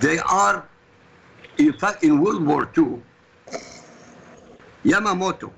They 0.00 0.18
are, 0.18 0.68
in 1.58 1.72
fact, 1.72 2.04
in 2.04 2.20
World 2.20 2.46
War 2.46 2.68
II, 2.76 3.00
Yamamoto, 4.84 5.50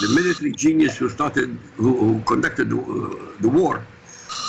the 0.00 0.08
military 0.14 0.52
genius 0.52 0.96
who 0.96 1.08
started, 1.10 1.58
who, 1.76 1.96
who 1.96 2.20
conducted 2.22 2.70
the, 2.70 2.78
uh, 2.78 3.40
the 3.40 3.48
war, 3.48 3.86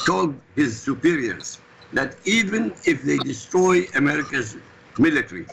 told 0.06 0.34
his 0.56 0.80
superiors 0.82 1.60
that 1.92 2.16
even 2.26 2.74
if 2.86 3.04
they 3.04 3.18
destroy 3.18 3.86
America's 3.96 4.58
military, 4.98 5.46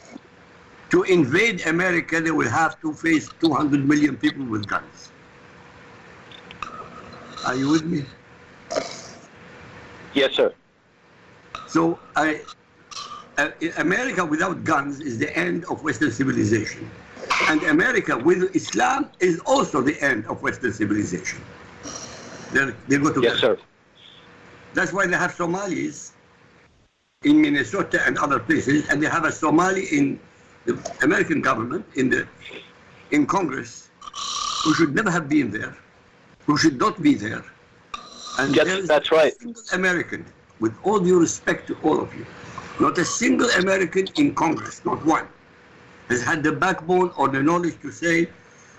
to 0.90 1.03
invade 1.05 1.66
America, 1.66 2.20
they 2.20 2.31
will 2.31 2.48
have 2.48 2.81
to 2.81 2.92
face 2.92 3.31
200 3.40 3.87
million 3.87 4.16
people 4.16 4.44
with 4.44 4.66
guns. 4.66 5.12
Are 7.46 7.55
you 7.55 7.68
with 7.68 7.85
me? 7.85 8.05
Yes, 10.14 10.35
sir. 10.35 10.53
So 11.68 11.98
I, 12.16 12.42
uh, 13.38 13.50
America 13.79 14.24
without 14.24 14.64
guns 14.64 15.00
is 15.00 15.18
the 15.18 15.35
end 15.37 15.64
of 15.66 15.83
Western 15.85 16.11
civilization. 16.11 16.90
And 17.48 17.62
America 17.64 18.18
with 18.18 18.55
Islam 18.55 19.09
is 19.20 19.40
also 19.40 19.81
the 19.81 20.00
end 20.03 20.26
of 20.26 20.42
Western 20.42 20.72
civilization. 20.72 21.40
They're, 22.53 22.76
they 22.88 22.98
go 22.98 23.12
together. 23.12 23.35
Yes, 23.35 23.40
sir. 23.40 23.59
That's 24.74 24.92
why 24.92 25.07
they 25.07 25.16
have 25.16 25.33
Somalis 25.33 26.12
in 27.22 27.40
Minnesota 27.40 28.03
and 28.07 28.18
other 28.18 28.40
places, 28.40 28.88
and 28.88 29.03
they 29.03 29.09
have 29.09 29.24
a 29.24 29.33
Somali 29.33 29.85
in 29.87 30.18
the 30.66 30.79
American 31.03 31.40
government 31.40 31.85
in 31.96 32.09
the 32.11 32.27
in 33.11 33.27
Congress 33.27 33.90
who 34.62 34.75
should 34.75 34.94
never 34.94 35.11
have 35.11 35.29
been 35.29 35.51
there, 35.51 35.77
who 36.46 36.57
should 36.57 36.79
not 36.79 37.03
be 37.03 37.14
there. 37.14 37.44
And 38.38 38.55
yes, 38.55 38.87
that's 38.87 39.11
right. 39.11 39.33
American, 39.73 40.25
with 40.61 40.75
all 40.83 41.01
due 41.01 41.18
respect 41.20 41.66
to 41.68 41.77
all 41.83 42.01
of 42.01 42.14
you, 42.14 42.27
not 42.79 42.99
a 42.99 43.05
single 43.05 43.49
American 43.51 44.07
in 44.16 44.35
Congress, 44.35 44.85
not 44.85 45.05
one, 45.05 45.27
has 46.09 46.23
had 46.23 46.42
the 46.42 46.53
backbone 46.53 47.11
or 47.16 47.29
the 47.29 47.42
knowledge 47.42 47.81
to 47.83 47.90
say 47.90 48.29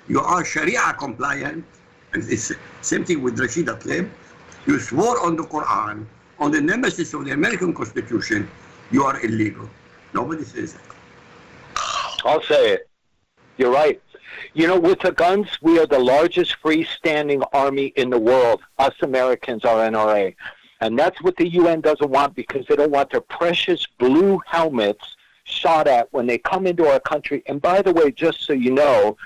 you 0.07 0.19
are 0.19 0.43
Sharia 0.43 0.93
compliant. 0.99 1.65
And 2.13 2.23
it's 2.29 2.51
same 2.81 3.05
thing 3.05 3.21
with 3.21 3.37
Rashida 3.37 3.81
Tlaib. 3.81 4.09
You 4.65 4.79
swore 4.79 5.25
on 5.25 5.35
the 5.35 5.43
Quran, 5.43 6.05
on 6.39 6.51
the 6.51 6.61
nemesis 6.61 7.13
of 7.13 7.25
the 7.25 7.31
American 7.31 7.73
Constitution, 7.73 8.49
you 8.91 9.03
are 9.03 9.23
illegal. 9.23 9.69
Nobody 10.13 10.43
says 10.43 10.73
that. 10.73 11.00
I'll 12.25 12.43
say 12.43 12.71
it. 12.71 12.89
You're 13.57 13.71
right. 13.71 14.01
You 14.53 14.67
know, 14.67 14.79
with 14.79 14.99
the 14.99 15.11
guns, 15.11 15.47
we 15.61 15.79
are 15.79 15.85
the 15.85 15.99
largest 15.99 16.55
freestanding 16.63 17.45
army 17.53 17.87
in 17.95 18.09
the 18.09 18.19
world. 18.19 18.61
Us 18.79 18.93
Americans 19.01 19.65
are 19.65 19.89
NRA. 19.89 20.35
And 20.79 20.97
that's 20.97 21.21
what 21.21 21.37
the 21.37 21.47
UN 21.47 21.81
doesn't 21.81 22.09
want 22.09 22.35
because 22.35 22.65
they 22.67 22.75
don't 22.75 22.91
want 22.91 23.11
their 23.11 23.21
precious 23.21 23.85
blue 23.99 24.41
helmets 24.47 25.15
shot 25.43 25.87
at 25.87 26.11
when 26.11 26.25
they 26.25 26.37
come 26.37 26.65
into 26.65 26.87
our 26.87 26.99
country. 26.99 27.43
And 27.45 27.61
by 27.61 27.81
the 27.81 27.93
way, 27.93 28.11
just 28.11 28.43
so 28.45 28.53
you 28.53 28.71
know, 28.71 29.17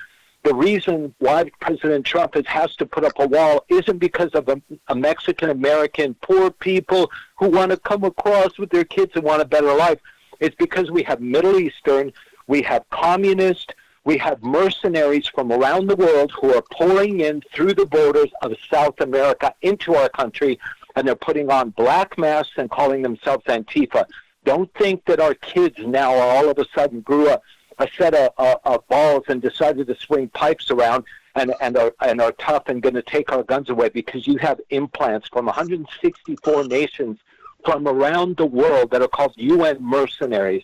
the 0.44 0.54
reason 0.54 1.14
why 1.20 1.50
President 1.60 2.06
Trump 2.06 2.36
has, 2.46 2.76
to 2.76 2.86
put 2.86 3.04
up 3.04 3.14
a 3.18 3.28
wall 3.28 3.66
isn't 3.70 3.98
because 3.98 4.30
of 4.34 4.48
a, 4.48 4.62
a 4.90 4.96
Mexican 4.96 5.50
American 5.50 6.14
poor 6.22 6.52
people 6.52 7.10
who 7.38 7.50
want 7.50 7.72
to 7.72 7.78
come 7.78 8.04
across 8.04 8.58
with 8.60 8.70
their 8.70 8.84
kids 8.84 9.14
and 9.16 9.24
want 9.24 9.42
a 9.42 9.46
better 9.46 9.74
life. 9.74 10.00
It's 10.40 10.56
because 10.56 10.92
we 10.92 11.02
have 11.04 11.20
Middle 11.20 11.58
Eastern 11.58 12.12
we 12.48 12.62
have 12.62 12.90
communists, 12.90 13.74
we 14.04 14.18
have 14.20 14.44
mercenaries 14.44 15.28
from 15.28 15.52
around 15.52 15.88
the 15.88 15.96
world 15.96 16.32
who 16.40 16.54
are 16.54 16.64
pouring 16.72 17.22
in 17.22 17.42
through 17.54 17.74
the 17.74 17.86
borders 17.86 18.30
of 18.42 18.54
South 18.72 19.00
America 19.02 19.54
into 19.62 19.96
our 19.96 20.10
country, 20.10 20.60
and 20.96 21.08
they're 21.08 21.16
putting 21.16 21.50
on 21.50 21.72
black 21.72 22.18
masks 22.18 22.54
and 22.58 22.70
calling 22.70 23.02
themselves 23.02 23.44
Antifa. 23.46 24.06
Don't 24.44 24.72
think 24.76 25.04
that 25.06 25.20
our 25.20 25.34
kids 25.34 25.78
now 25.80 26.14
are 26.14 26.38
all 26.38 26.50
of 26.50 26.60
a 26.60 26.66
sudden 26.76 27.02
grew 27.02 27.30
up 27.30 27.42
a 27.80 27.88
set 27.98 28.14
of, 28.14 28.30
uh, 28.38 28.56
of 28.64 28.88
balls 28.88 29.24
and 29.28 29.42
decided 29.42 29.88
to 29.88 29.96
swing 29.96 30.30
pipes 30.30 30.72
around 30.72 31.04
and, 31.36 31.54
and, 31.60 31.78
are, 31.78 31.94
and 32.02 32.22
are 32.22 32.32
tough 32.34 32.64
and 32.68 32.82
going 32.82 32.96
to 32.96 33.02
take 33.02 33.32
our 33.32 33.44
guns 33.44 33.70
away 33.70 33.90
because 33.90 34.26
you 34.26 34.38
have 34.38 34.62
implants 34.70 35.28
from 35.28 35.46
164 35.46 36.64
nations 36.66 37.20
from 37.66 37.88
around 37.88 38.38
the 38.38 38.46
world 38.46 38.92
that 38.92 39.02
are 39.02 39.08
called 39.08 39.34
UN 39.36 39.78
mercenaries. 39.82 40.64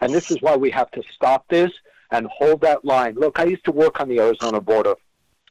And 0.00 0.12
this 0.12 0.30
is 0.30 0.40
why 0.40 0.56
we 0.56 0.70
have 0.70 0.90
to 0.92 1.02
stop 1.14 1.46
this 1.48 1.72
and 2.10 2.26
hold 2.26 2.60
that 2.62 2.84
line. 2.84 3.14
Look, 3.14 3.38
I 3.38 3.44
used 3.44 3.64
to 3.64 3.72
work 3.72 4.00
on 4.00 4.08
the 4.08 4.20
Arizona 4.20 4.60
border, 4.60 4.94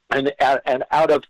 and, 0.09 0.33
uh, 0.39 0.59
and 0.65 0.83
out 0.91 1.11
of 1.11 1.23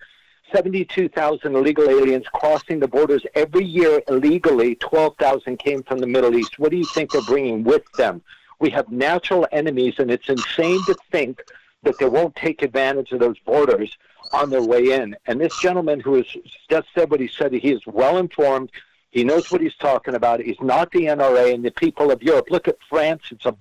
72,000 0.54 1.56
illegal 1.56 1.90
aliens 1.90 2.26
crossing 2.34 2.80
the 2.80 2.88
borders 2.88 3.26
every 3.36 3.66
year 3.66 4.02
illegally, 4.08 4.76
12,000 4.76 5.58
came 5.60 5.84
from 5.84 6.00
the 6.00 6.08
Middle 6.08 6.36
East. 6.36 6.58
What 6.58 6.72
do 6.72 6.78
you 6.78 6.86
think 6.86 7.12
they're 7.12 7.22
bringing 7.24 7.64
with 7.64 7.84
them? 7.98 8.22
We 8.60 8.70
have 8.70 8.90
natural 8.90 9.48
enemies, 9.52 9.96
and 9.98 10.10
it's 10.10 10.30
insane 10.30 10.84
to 10.86 10.96
think 11.12 11.44
that 11.84 12.00
they 12.00 12.08
won't 12.08 12.36
take 12.36 12.62
advantage 12.62 13.12
of 13.12 13.20
those 13.20 13.38
borders 13.40 13.98
on 14.34 14.50
their 14.50 14.64
way 14.64 14.94
in. 14.94 15.16
And 15.26 15.40
this 15.40 15.58
gentleman 15.60 16.00
who 16.00 16.16
has 16.16 16.26
just 16.70 16.88
said 16.96 17.12
what 17.12 17.20
he 17.20 17.28
said, 17.28 17.54
he 17.54 17.72
is 17.72 17.86
well 17.86 18.18
informed. 18.18 18.72
He 19.12 19.24
knows 19.24 19.52
what 19.52 19.62
he's 19.62 19.76
talking 19.76 20.16
about. 20.16 20.42
He's 20.42 20.60
not 20.62 20.92
the 20.92 21.06
NRA 21.06 21.54
and 21.54 21.64
the 21.64 21.72
people 21.72 22.12
of 22.12 22.22
Europe. 22.22 22.48
Look 22.50 22.68
at 22.68 22.78
France. 22.90 23.24
It's 23.32 23.46
a 23.46 23.56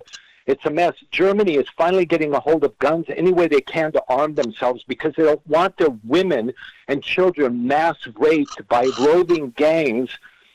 it's 0.46 0.64
a 0.64 0.70
mess. 0.70 0.94
Germany 1.10 1.56
is 1.56 1.66
finally 1.76 2.06
getting 2.06 2.32
a 2.32 2.38
hold 2.38 2.62
of 2.62 2.78
guns 2.78 3.06
any 3.08 3.32
way 3.32 3.48
they 3.48 3.60
can 3.60 3.90
to 3.92 4.02
arm 4.08 4.36
themselves 4.36 4.84
because 4.86 5.12
they 5.16 5.24
don't 5.24 5.44
want 5.48 5.76
their 5.76 5.90
women 6.04 6.52
and 6.86 7.02
children 7.02 7.66
mass 7.66 7.96
raped 8.16 8.66
by 8.68 8.88
roving 9.00 9.50
gangs 9.56 10.10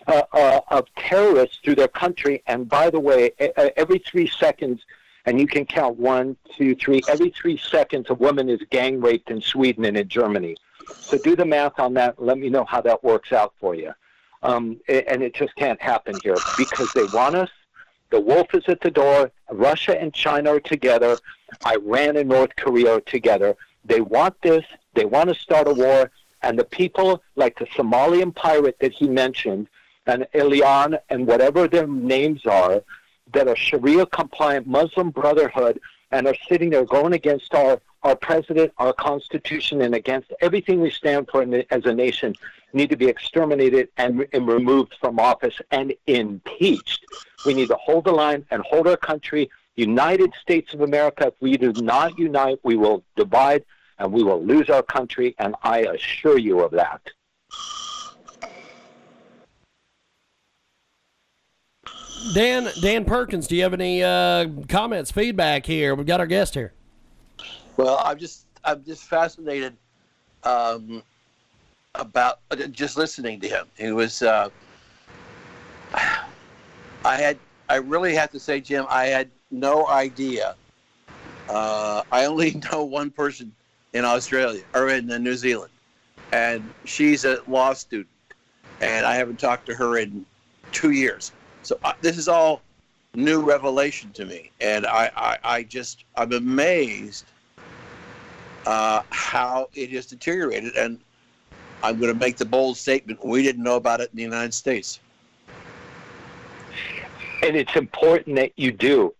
uh, 0.07 0.23
uh, 0.31 0.61
of 0.69 0.85
terrorists 0.95 1.59
through 1.63 1.75
their 1.75 1.89
country. 1.89 2.41
And 2.47 2.69
by 2.69 2.89
the 2.89 3.01
way, 3.01 3.31
every 3.75 3.99
three 3.99 4.27
seconds, 4.27 4.81
and 5.25 5.39
you 5.39 5.45
can 5.45 5.65
count 5.65 5.97
one, 5.97 6.37
two, 6.57 6.73
three, 6.75 7.01
every 7.09 7.29
three 7.29 7.57
seconds, 7.57 8.07
a 8.09 8.13
woman 8.13 8.47
is 8.47 8.61
gang 8.69 9.01
raped 9.01 9.29
in 9.29 9.41
Sweden 9.41 9.83
and 9.83 9.97
in 9.97 10.07
Germany. 10.07 10.55
So 10.95 11.17
do 11.17 11.35
the 11.35 11.45
math 11.45 11.79
on 11.79 11.93
that. 11.95 12.21
Let 12.21 12.37
me 12.37 12.49
know 12.49 12.63
how 12.63 12.79
that 12.81 13.03
works 13.03 13.33
out 13.33 13.53
for 13.59 13.75
you. 13.75 13.93
Um, 14.43 14.79
and 14.89 15.21
it 15.21 15.35
just 15.35 15.55
can't 15.55 15.81
happen 15.81 16.15
here 16.23 16.37
because 16.57 16.91
they 16.93 17.03
want 17.13 17.35
us 17.35 17.49
the 18.11 18.19
wolf 18.19 18.53
is 18.53 18.63
at 18.67 18.81
the 18.81 18.91
door. 18.91 19.31
Russia 19.49 19.99
and 19.99 20.13
China 20.13 20.55
are 20.55 20.59
together. 20.59 21.17
Iran 21.65 22.17
and 22.17 22.29
North 22.29 22.55
Korea 22.57 22.97
are 22.97 23.01
together. 23.01 23.55
They 23.83 24.01
want 24.01 24.39
this. 24.41 24.63
They 24.93 25.05
want 25.05 25.29
to 25.29 25.35
start 25.35 25.67
a 25.67 25.73
war. 25.73 26.11
And 26.43 26.59
the 26.59 26.65
people 26.65 27.23
like 27.35 27.57
the 27.57 27.65
Somalian 27.67 28.35
pirate 28.35 28.77
that 28.79 28.91
he 28.91 29.07
mentioned, 29.07 29.67
and 30.05 30.27
Elian, 30.33 30.97
and 31.09 31.25
whatever 31.25 31.67
their 31.67 31.87
names 31.87 32.45
are, 32.45 32.83
that 33.33 33.47
are 33.47 33.55
Sharia 33.55 34.05
compliant 34.07 34.67
Muslim 34.67 35.09
Brotherhood 35.09 35.79
and 36.11 36.27
are 36.27 36.35
sitting 36.49 36.69
there 36.69 36.85
going 36.85 37.13
against 37.13 37.53
our, 37.53 37.79
our 38.03 38.15
president, 38.15 38.71
our 38.77 38.93
constitution, 38.93 39.81
and 39.81 39.95
against 39.95 40.31
everything 40.41 40.81
we 40.81 40.89
stand 40.89 41.27
for 41.31 41.45
the, 41.45 41.71
as 41.73 41.85
a 41.85 41.93
nation, 41.93 42.35
need 42.73 42.89
to 42.89 42.97
be 42.97 43.07
exterminated 43.07 43.89
and, 43.97 44.25
and 44.33 44.47
removed 44.47 44.95
from 44.99 45.19
office 45.19 45.59
and 45.71 45.93
impeached. 46.07 47.05
We 47.45 47.53
need 47.53 47.69
to 47.69 47.75
hold 47.75 48.05
the 48.05 48.11
line 48.11 48.45
and 48.51 48.61
hold 48.63 48.87
our 48.87 48.97
country. 48.97 49.49
United 49.75 50.33
States 50.41 50.73
of 50.73 50.81
America, 50.81 51.27
if 51.27 51.33
we 51.39 51.57
do 51.57 51.73
not 51.73 52.17
unite, 52.19 52.59
we 52.63 52.75
will 52.75 53.03
divide 53.15 53.63
and 53.99 54.11
we 54.11 54.23
will 54.23 54.43
lose 54.43 54.69
our 54.69 54.83
country, 54.83 55.35
and 55.37 55.55
I 55.63 55.79
assure 55.79 56.37
you 56.37 56.61
of 56.61 56.71
that. 56.71 57.01
Dan 62.33 62.69
Dan 62.81 63.05
Perkins, 63.05 63.47
do 63.47 63.55
you 63.55 63.63
have 63.63 63.73
any 63.73 64.03
uh, 64.03 64.47
comments, 64.69 65.11
feedback 65.11 65.65
here? 65.65 65.95
We've 65.95 66.05
got 66.05 66.19
our 66.19 66.27
guest 66.27 66.53
here. 66.53 66.73
Well, 67.77 67.99
I'm 68.03 68.17
just 68.17 68.45
I'm 68.63 68.83
just 68.83 69.03
fascinated 69.05 69.75
um, 70.43 71.03
about 71.95 72.39
uh, 72.51 72.55
just 72.67 72.97
listening 72.97 73.39
to 73.41 73.47
him. 73.47 73.65
He 73.77 73.91
was. 73.91 74.21
Uh, 74.21 74.49
I 75.93 77.15
had. 77.17 77.37
I 77.69 77.75
really 77.77 78.13
have 78.15 78.31
to 78.31 78.39
say, 78.39 78.59
Jim, 78.61 78.85
I 78.89 79.05
had 79.05 79.29
no 79.49 79.87
idea. 79.87 80.55
Uh, 81.49 82.03
I 82.11 82.25
only 82.25 82.61
know 82.71 82.83
one 82.83 83.09
person 83.09 83.51
in 83.93 84.05
Australia 84.05 84.63
or 84.73 84.89
in 84.89 85.07
New 85.07 85.35
Zealand, 85.35 85.71
and 86.31 86.73
she's 86.85 87.25
a 87.25 87.41
law 87.47 87.73
student, 87.73 88.07
and 88.79 89.05
I 89.05 89.15
haven't 89.15 89.39
talked 89.39 89.65
to 89.67 89.75
her 89.75 89.97
in 89.97 90.25
two 90.71 90.91
years. 90.91 91.31
So 91.63 91.79
uh, 91.83 91.93
this 92.01 92.17
is 92.17 92.27
all 92.27 92.61
new 93.13 93.41
revelation 93.41 94.11
to 94.13 94.25
me, 94.25 94.51
and 94.61 94.85
I, 94.85 95.11
I, 95.15 95.37
I 95.43 95.63
just 95.63 96.05
I'm 96.15 96.33
amazed 96.33 97.25
uh, 98.65 99.01
how 99.09 99.69
it 99.73 99.89
has 99.91 100.05
deteriorated. 100.05 100.75
And 100.75 100.99
I'm 101.83 101.99
going 101.99 102.13
to 102.13 102.19
make 102.19 102.37
the 102.37 102.45
bold 102.45 102.77
statement: 102.77 103.23
we 103.25 103.43
didn't 103.43 103.63
know 103.63 103.75
about 103.75 104.01
it 104.01 104.09
in 104.11 104.17
the 104.17 104.23
United 104.23 104.53
States. 104.53 104.99
And 107.43 107.55
it's 107.55 107.75
important 107.75 108.35
that 108.35 108.51
you 108.55 108.71
do, 108.71 109.13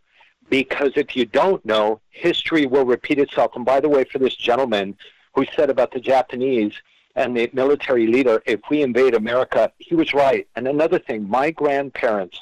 because 0.49 0.91
if 0.95 1.15
you 1.15 1.25
don't 1.25 1.63
know, 1.65 1.99
history 2.11 2.65
will 2.67 2.85
repeat 2.85 3.17
itself. 3.17 3.55
And 3.55 3.65
by 3.65 3.79
the 3.79 3.89
way, 3.89 4.03
for 4.03 4.19
this 4.19 4.35
gentleman 4.35 4.95
who 5.33 5.45
said 5.55 5.69
about 5.69 5.91
the 5.91 5.99
Japanese 5.99 6.73
and 7.15 7.35
the 7.35 7.49
military 7.53 8.07
leader, 8.07 8.41
if 8.45 8.59
we 8.69 8.81
invade 8.81 9.15
America, 9.15 9.71
he 9.77 9.95
was 9.95 10.13
right. 10.13 10.47
And 10.55 10.67
another 10.67 10.99
thing, 10.99 11.29
my 11.29 11.51
grandparents 11.51 12.39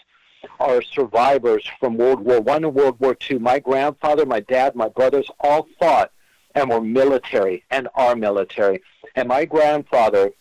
are 0.60 0.82
survivors 0.82 1.67
from 1.79 1.97
World 1.97 2.21
War 2.21 2.39
One 2.39 2.63
and 2.63 2.73
World 2.73 2.99
War 2.99 3.15
Two. 3.15 3.39
My 3.39 3.60
grandfather, 3.60 4.25
my 4.25 4.39
dad, 4.41 4.75
my 4.75 4.89
brothers 4.89 5.29
all 5.39 5.67
fought 5.79 6.12
and 6.55 6.69
were 6.69 6.82
military 6.82 7.63
and 7.71 7.88
are 7.95 8.15
military. 8.15 8.82
And 9.15 9.27
my 9.27 9.45
grandfather 9.45 10.32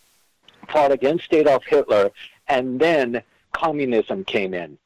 fought 0.68 0.92
against 0.92 1.32
Adolf 1.32 1.64
Hitler, 1.66 2.10
and 2.48 2.80
then 2.80 3.22
communism 3.52 4.24
came 4.24 4.54
in. 4.54 4.78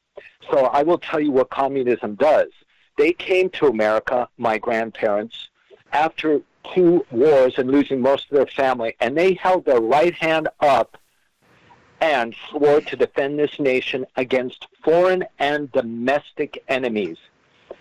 So 0.51 0.65
I 0.65 0.83
will 0.83 0.97
tell 0.97 1.19
you 1.19 1.31
what 1.31 1.49
communism 1.49 2.15
does. 2.15 2.49
They 2.97 3.13
came 3.13 3.49
to 3.51 3.67
America, 3.67 4.29
my 4.37 4.57
grandparents, 4.57 5.49
after 5.91 6.41
two 6.73 7.05
wars 7.11 7.55
and 7.57 7.71
losing 7.71 8.01
most 8.01 8.31
of 8.31 8.37
their 8.37 8.47
family, 8.47 8.95
and 8.99 9.17
they 9.17 9.33
held 9.33 9.65
their 9.65 9.81
right 9.81 10.13
hand 10.13 10.47
up 10.59 10.97
and 12.01 12.35
swore 12.49 12.81
to 12.81 12.95
defend 12.95 13.39
this 13.39 13.59
nation 13.59 14.05
against 14.17 14.67
foreign 14.83 15.23
and 15.39 15.71
domestic 15.71 16.63
enemies 16.67 17.17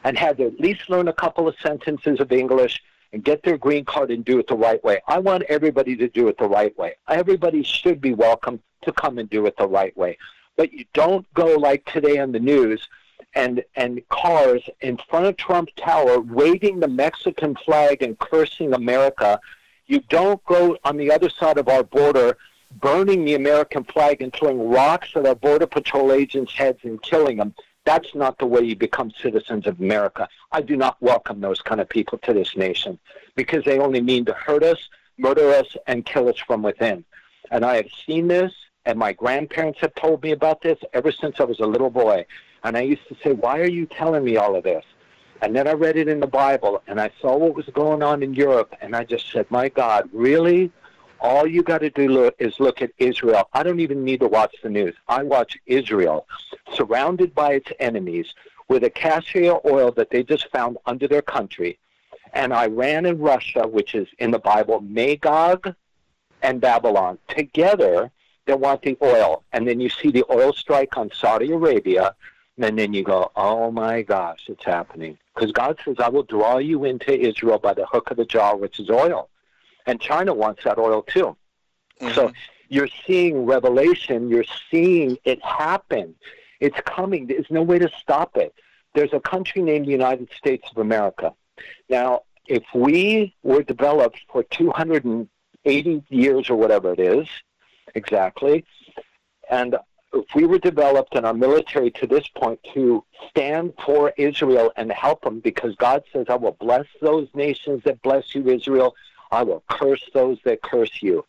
and 0.04 0.16
had 0.16 0.36
to 0.36 0.46
at 0.46 0.60
least 0.60 0.88
learn 0.88 1.08
a 1.08 1.12
couple 1.12 1.48
of 1.48 1.56
sentences 1.60 2.20
of 2.20 2.30
English 2.32 2.82
and 3.12 3.24
get 3.24 3.42
their 3.42 3.58
green 3.58 3.84
card 3.84 4.10
and 4.10 4.24
do 4.24 4.38
it 4.38 4.46
the 4.46 4.54
right 4.54 4.82
way. 4.84 5.00
I 5.06 5.18
want 5.18 5.42
everybody 5.44 5.96
to 5.96 6.08
do 6.08 6.28
it 6.28 6.38
the 6.38 6.48
right 6.48 6.76
way. 6.78 6.94
Everybody 7.08 7.62
should 7.62 8.00
be 8.00 8.14
welcome 8.14 8.60
to 8.82 8.92
come 8.92 9.18
and 9.18 9.28
do 9.28 9.46
it 9.46 9.56
the 9.56 9.66
right 9.66 9.96
way. 9.96 10.18
But 10.56 10.72
you 10.72 10.84
don't 10.92 11.26
go 11.34 11.56
like 11.56 11.84
today 11.84 12.18
on 12.18 12.32
the 12.32 12.40
news 12.40 12.88
and 13.34 13.62
and 13.76 14.06
cars 14.08 14.62
in 14.80 14.98
front 15.08 15.26
of 15.26 15.36
Trump 15.36 15.68
Tower 15.76 16.20
waving 16.20 16.80
the 16.80 16.88
Mexican 16.88 17.54
flag 17.56 18.02
and 18.02 18.18
cursing 18.18 18.72
America. 18.74 19.40
You 19.86 20.00
don't 20.08 20.42
go 20.44 20.76
on 20.84 20.96
the 20.96 21.10
other 21.10 21.28
side 21.28 21.58
of 21.58 21.68
our 21.68 21.82
border 21.82 22.36
burning 22.80 23.24
the 23.24 23.34
American 23.34 23.84
flag 23.84 24.22
and 24.22 24.32
throwing 24.32 24.68
rocks 24.68 25.10
at 25.14 25.26
our 25.26 25.34
border 25.34 25.66
patrol 25.66 26.12
agents' 26.12 26.54
heads 26.54 26.78
and 26.84 27.02
killing 27.02 27.36
them. 27.36 27.54
That's 27.84 28.14
not 28.14 28.38
the 28.38 28.46
way 28.46 28.62
you 28.62 28.76
become 28.76 29.10
citizens 29.10 29.66
of 29.66 29.80
America. 29.80 30.28
I 30.52 30.62
do 30.62 30.76
not 30.76 30.96
welcome 31.02 31.40
those 31.40 31.60
kind 31.60 31.80
of 31.80 31.88
people 31.88 32.18
to 32.18 32.32
this 32.32 32.56
nation 32.56 32.98
because 33.34 33.64
they 33.64 33.78
only 33.78 34.00
mean 34.00 34.24
to 34.26 34.32
hurt 34.32 34.62
us, 34.62 34.88
murder 35.18 35.50
us, 35.50 35.76
and 35.86 36.06
kill 36.06 36.28
us 36.28 36.38
from 36.38 36.62
within. 36.62 37.04
And 37.50 37.64
I 37.64 37.76
have 37.76 37.88
seen 38.06 38.28
this, 38.28 38.52
and 38.86 38.98
my 38.98 39.12
grandparents 39.12 39.80
have 39.80 39.94
told 39.94 40.22
me 40.22 40.30
about 40.30 40.62
this 40.62 40.78
ever 40.92 41.10
since 41.10 41.40
I 41.40 41.44
was 41.44 41.60
a 41.60 41.66
little 41.66 41.90
boy. 41.90 42.24
And 42.64 42.76
I 42.76 42.82
used 42.82 43.06
to 43.08 43.16
say, 43.22 43.32
Why 43.32 43.60
are 43.60 43.68
you 43.68 43.86
telling 43.86 44.24
me 44.24 44.36
all 44.36 44.56
of 44.56 44.64
this? 44.64 44.84
And 45.40 45.56
then 45.56 45.66
I 45.66 45.72
read 45.72 45.96
it 45.96 46.06
in 46.06 46.20
the 46.20 46.26
Bible, 46.26 46.82
and 46.86 47.00
I 47.00 47.10
saw 47.20 47.36
what 47.36 47.56
was 47.56 47.66
going 47.72 48.02
on 48.02 48.22
in 48.22 48.32
Europe, 48.32 48.74
and 48.80 48.94
I 48.94 49.04
just 49.04 49.30
said, 49.30 49.50
My 49.50 49.68
God, 49.68 50.08
really? 50.12 50.70
All 51.20 51.46
you 51.46 51.62
got 51.62 51.78
to 51.78 51.90
do 51.90 52.32
is 52.38 52.58
look 52.58 52.82
at 52.82 52.90
Israel. 52.98 53.48
I 53.52 53.62
don't 53.62 53.78
even 53.78 54.04
need 54.04 54.20
to 54.20 54.28
watch 54.28 54.56
the 54.62 54.68
news. 54.68 54.94
I 55.06 55.22
watch 55.22 55.56
Israel 55.66 56.26
surrounded 56.74 57.32
by 57.32 57.54
its 57.54 57.70
enemies 57.78 58.34
with 58.68 58.82
a 58.82 58.90
cassia 58.90 59.58
oil 59.64 59.92
that 59.92 60.10
they 60.10 60.24
just 60.24 60.50
found 60.50 60.78
under 60.86 61.06
their 61.06 61.22
country. 61.22 61.78
And 62.32 62.52
Iran 62.52 63.06
and 63.06 63.20
Russia, 63.20 63.68
which 63.68 63.94
is 63.94 64.08
in 64.18 64.30
the 64.30 64.38
Bible, 64.38 64.80
Magog 64.80 65.74
and 66.42 66.60
Babylon, 66.60 67.18
together 67.28 68.10
they 68.46 68.54
want 68.54 68.82
the 68.82 68.96
oil. 69.02 69.44
And 69.52 69.68
then 69.68 69.78
you 69.78 69.88
see 69.88 70.10
the 70.10 70.24
oil 70.30 70.52
strike 70.52 70.96
on 70.96 71.10
Saudi 71.12 71.52
Arabia, 71.52 72.14
and 72.62 72.78
then 72.78 72.92
you 72.92 73.02
go, 73.02 73.30
oh 73.36 73.70
my 73.70 74.02
gosh, 74.02 74.44
it's 74.48 74.64
happening. 74.64 75.18
Because 75.34 75.52
God 75.52 75.78
says, 75.84 75.96
I 75.98 76.08
will 76.08 76.22
draw 76.22 76.58
you 76.58 76.84
into 76.84 77.18
Israel 77.18 77.58
by 77.58 77.74
the 77.74 77.86
hook 77.86 78.10
of 78.10 78.16
the 78.16 78.24
jaw, 78.24 78.54
which 78.54 78.78
is 78.78 78.88
oil 78.90 79.28
and 79.86 80.00
China 80.00 80.34
wants 80.34 80.64
that 80.64 80.78
oil 80.78 81.02
too. 81.02 81.36
Mm-hmm. 82.00 82.14
So 82.14 82.32
you're 82.68 82.88
seeing 83.06 83.44
revelation, 83.44 84.28
you're 84.28 84.44
seeing 84.70 85.18
it 85.24 85.42
happen. 85.44 86.14
It's 86.60 86.78
coming. 86.84 87.26
There's 87.26 87.50
no 87.50 87.62
way 87.62 87.78
to 87.78 87.90
stop 88.00 88.36
it. 88.36 88.54
there's 88.94 89.12
a 89.12 89.20
country 89.20 89.62
named 89.62 89.86
the 89.86 89.90
United 89.90 90.28
States 90.36 90.68
of 90.70 90.78
America. 90.78 91.32
Now, 91.88 92.22
if 92.46 92.62
we 92.74 93.34
were 93.42 93.62
developed 93.62 94.20
for 94.30 94.42
280 94.42 96.02
years 96.08 96.50
or 96.50 96.56
whatever 96.56 96.92
it 96.92 97.00
is, 97.00 97.26
exactly, 97.94 98.64
and 99.50 99.76
if 100.12 100.26
we 100.34 100.44
were 100.44 100.58
developed 100.58 101.14
in 101.14 101.24
our 101.24 101.34
military 101.34 101.90
to 101.92 102.06
this 102.06 102.26
point 102.28 102.60
to 102.74 103.04
stand 103.30 103.72
for 103.84 104.12
Israel 104.16 104.72
and 104.76 104.92
help 104.92 105.22
them, 105.22 105.40
because 105.40 105.74
God 105.76 106.02
says, 106.12 106.26
I 106.28 106.36
will 106.36 106.56
bless 106.60 106.86
those 107.00 107.28
nations 107.34 107.82
that 107.84 108.02
bless 108.02 108.34
you, 108.34 108.48
Israel. 108.48 108.94
I 109.30 109.42
will 109.42 109.62
curse 109.70 110.02
those 110.12 110.38
that 110.44 110.62
curse 110.62 111.02
you. 111.02 111.24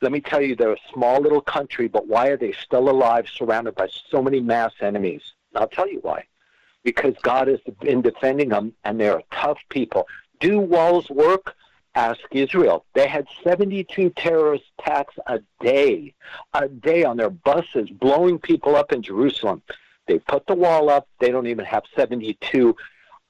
Let 0.00 0.12
me 0.12 0.20
tell 0.20 0.40
you, 0.40 0.54
they're 0.54 0.72
a 0.72 0.92
small 0.92 1.20
little 1.20 1.40
country, 1.40 1.88
but 1.88 2.06
why 2.06 2.28
are 2.28 2.36
they 2.36 2.52
still 2.52 2.88
alive, 2.88 3.26
surrounded 3.28 3.74
by 3.74 3.88
so 4.10 4.22
many 4.22 4.40
mass 4.40 4.72
enemies? 4.80 5.22
I'll 5.54 5.68
tell 5.68 5.88
you 5.88 5.98
why. 6.00 6.24
Because 6.82 7.14
God 7.22 7.48
has 7.48 7.60
been 7.80 8.02
defending 8.02 8.50
them, 8.50 8.74
and 8.84 9.00
they're 9.00 9.22
tough 9.32 9.58
people. 9.70 10.06
Do 10.40 10.60
walls 10.60 11.08
work? 11.10 11.54
Ask 11.94 12.20
Israel. 12.32 12.84
They 12.94 13.06
had 13.06 13.26
72 13.44 14.10
terrorist 14.10 14.64
attacks 14.78 15.14
a 15.26 15.40
day, 15.60 16.14
a 16.52 16.68
day 16.68 17.04
on 17.04 17.16
their 17.16 17.30
buses, 17.30 17.88
blowing 17.90 18.38
people 18.38 18.74
up 18.74 18.92
in 18.92 19.02
Jerusalem. 19.02 19.62
They 20.06 20.18
put 20.18 20.46
the 20.46 20.54
wall 20.54 20.90
up. 20.90 21.08
They 21.20 21.30
don't 21.30 21.46
even 21.46 21.64
have 21.64 21.84
72 21.96 22.76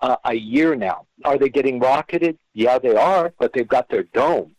uh, 0.00 0.16
a 0.24 0.34
year 0.34 0.74
now. 0.74 1.06
Are 1.24 1.38
they 1.38 1.48
getting 1.48 1.78
rocketed? 1.78 2.38
Yeah, 2.52 2.78
they 2.78 2.96
are, 2.96 3.32
but 3.38 3.52
they've 3.52 3.68
got 3.68 3.88
their 3.88 4.04
dome. 4.04 4.54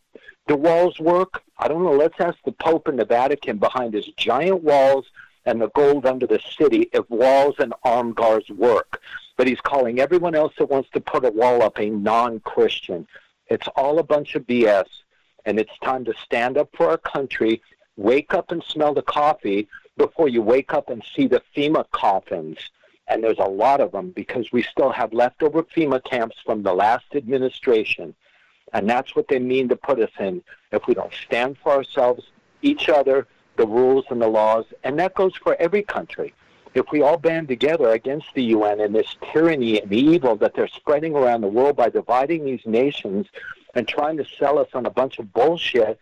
Do 0.47 0.55
walls 0.55 0.99
work? 0.99 1.41
I 1.57 1.67
don't 1.67 1.83
know. 1.83 1.93
Let's 1.93 2.19
ask 2.19 2.37
the 2.45 2.51
Pope 2.51 2.87
and 2.87 2.99
the 2.99 3.05
Vatican 3.05 3.57
behind 3.57 3.93
his 3.93 4.05
giant 4.17 4.63
walls 4.63 5.05
and 5.45 5.61
the 5.61 5.69
gold 5.69 6.05
under 6.05 6.27
the 6.27 6.39
city 6.57 6.89
if 6.93 7.09
walls 7.09 7.55
and 7.59 7.73
armed 7.83 8.15
guards 8.15 8.49
work. 8.49 9.01
But 9.37 9.47
he's 9.47 9.61
calling 9.61 9.99
everyone 9.99 10.35
else 10.35 10.53
that 10.57 10.69
wants 10.69 10.89
to 10.93 11.01
put 11.01 11.25
a 11.25 11.31
wall 11.31 11.61
up 11.61 11.79
a 11.79 11.89
non 11.89 12.39
Christian. 12.41 13.07
It's 13.47 13.67
all 13.75 13.99
a 13.99 14.03
bunch 14.03 14.35
of 14.35 14.47
BS, 14.47 14.87
and 15.45 15.59
it's 15.59 15.77
time 15.83 16.05
to 16.05 16.13
stand 16.23 16.57
up 16.57 16.69
for 16.75 16.89
our 16.89 16.97
country, 16.97 17.61
wake 17.95 18.33
up 18.33 18.51
and 18.51 18.63
smell 18.63 18.93
the 18.93 19.01
coffee 19.01 19.67
before 19.97 20.27
you 20.27 20.41
wake 20.41 20.73
up 20.73 20.89
and 20.89 21.03
see 21.15 21.27
the 21.27 21.41
FEMA 21.55 21.85
coffins. 21.91 22.57
And 23.07 23.23
there's 23.23 23.39
a 23.39 23.43
lot 23.43 23.81
of 23.81 23.91
them 23.91 24.11
because 24.11 24.51
we 24.51 24.63
still 24.63 24.91
have 24.91 25.13
leftover 25.13 25.63
FEMA 25.63 26.03
camps 26.03 26.37
from 26.43 26.63
the 26.63 26.73
last 26.73 27.05
administration. 27.13 28.15
And 28.73 28.89
that's 28.89 29.15
what 29.15 29.27
they 29.27 29.39
mean 29.39 29.69
to 29.69 29.75
put 29.75 29.99
us 29.99 30.09
in 30.19 30.41
if 30.71 30.87
we 30.87 30.95
don't 30.95 31.13
stand 31.13 31.57
for 31.59 31.71
ourselves, 31.71 32.23
each 32.61 32.89
other, 32.89 33.27
the 33.57 33.67
rules 33.67 34.05
and 34.09 34.21
the 34.21 34.27
laws. 34.27 34.65
And 34.83 34.97
that 34.99 35.13
goes 35.13 35.35
for 35.35 35.55
every 35.59 35.83
country. 35.83 36.33
If 36.75 36.91
we 36.91 37.01
all 37.01 37.17
band 37.17 37.47
together 37.47 37.91
against 37.91 38.27
the 38.35 38.43
UN 38.43 38.81
and 38.81 38.93
this 38.93 39.15
tyranny 39.31 39.81
and 39.81 39.91
evil 39.93 40.35
that 40.35 40.53
they're 40.55 40.67
spreading 40.67 41.15
around 41.15 41.39
the 41.39 41.47
world 41.47 41.77
by 41.77 41.87
dividing 41.87 42.43
these 42.43 42.65
nations 42.65 43.27
and 43.73 43.87
trying 43.87 44.17
to 44.17 44.25
sell 44.37 44.59
us 44.59 44.67
on 44.73 44.85
a 44.85 44.89
bunch 44.89 45.17
of 45.17 45.31
bullshit, 45.31 45.97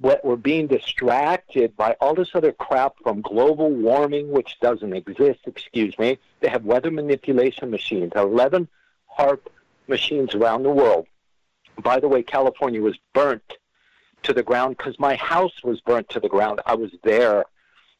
what 0.00 0.24
we're 0.24 0.34
being 0.34 0.66
distracted 0.66 1.76
by 1.76 1.92
all 2.00 2.12
this 2.12 2.34
other 2.34 2.50
crap 2.50 2.94
from 3.04 3.22
global 3.22 3.70
warming, 3.70 4.32
which 4.32 4.58
doesn't 4.60 4.92
exist, 4.92 5.38
excuse 5.46 5.96
me. 5.96 6.18
They 6.40 6.48
have 6.48 6.64
weather 6.64 6.90
manipulation 6.90 7.70
machines, 7.70 8.12
11 8.16 8.66
HAARP 9.16 9.46
machines 9.86 10.34
around 10.34 10.64
the 10.64 10.70
world. 10.70 11.06
By 11.80 12.00
the 12.00 12.08
way, 12.08 12.24
California 12.24 12.82
was 12.82 12.98
burnt 13.14 13.58
to 14.24 14.32
the 14.32 14.42
ground 14.42 14.76
because 14.76 14.98
my 14.98 15.14
house 15.14 15.62
was 15.62 15.80
burnt 15.82 16.08
to 16.10 16.18
the 16.18 16.28
ground. 16.28 16.60
I 16.66 16.74
was 16.74 16.90
there 17.04 17.44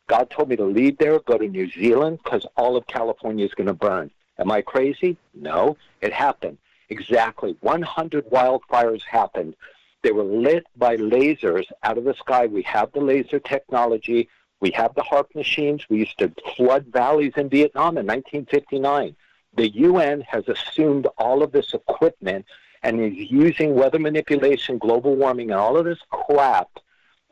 God 0.09 0.31
told 0.31 0.49
me 0.49 0.57
to 0.57 0.65
leave 0.65 0.99
there, 0.99 1.19
go 1.21 1.39
to 1.39 1.45
mm-hmm. 1.45 1.53
New 1.53 1.71
Zealand, 1.71 2.21
because 2.23 2.47
all 2.57 2.77
of 2.77 2.87
California 2.87 3.45
is 3.45 3.55
going 3.55 3.67
to 3.67 3.75
burn. 3.75 4.11
Am 4.39 4.51
I 4.51 4.63
crazy? 4.63 5.17
No, 5.35 5.77
it 6.01 6.13
happened. 6.13 6.59
Exactly. 6.89 7.57
100 7.61 8.31
wildfires 8.31 9.03
happened. 9.03 9.57
They 10.03 10.13
were 10.13 10.23
lit 10.23 10.67
by 10.77 10.97
lasers 10.97 11.65
out 11.83 11.99
of 11.99 12.05
the 12.05 12.15
sky. 12.15 12.47
We 12.47 12.63
have 12.63 12.93
the 12.93 13.01
laser 13.01 13.41
technology. 13.41 14.29
We 14.61 14.71
have 14.73 14.95
the 14.95 15.03
HAARP 15.03 15.35
machines. 15.35 15.89
We 15.89 15.99
used 15.99 16.19
to 16.19 16.33
flood 16.57 16.87
valleys 16.87 17.33
in 17.37 17.49
Vietnam 17.49 17.99
in 17.99 18.07
1959. 18.07 19.17
The 19.57 19.71
UN 19.71 20.21
has 20.21 20.47
assumed 20.49 21.09
all 21.19 21.43
of 21.43 21.51
this 21.51 21.75
equipment 21.75 22.45
and 22.83 23.01
is 23.01 23.31
using 23.31 23.75
weather 23.75 23.99
manipulation, 23.99 24.79
global 24.79 25.17
warming, 25.17 25.51
and 25.51 25.59
all 25.59 25.77
of 25.77 25.87
this 25.87 25.99
crap 26.11 26.69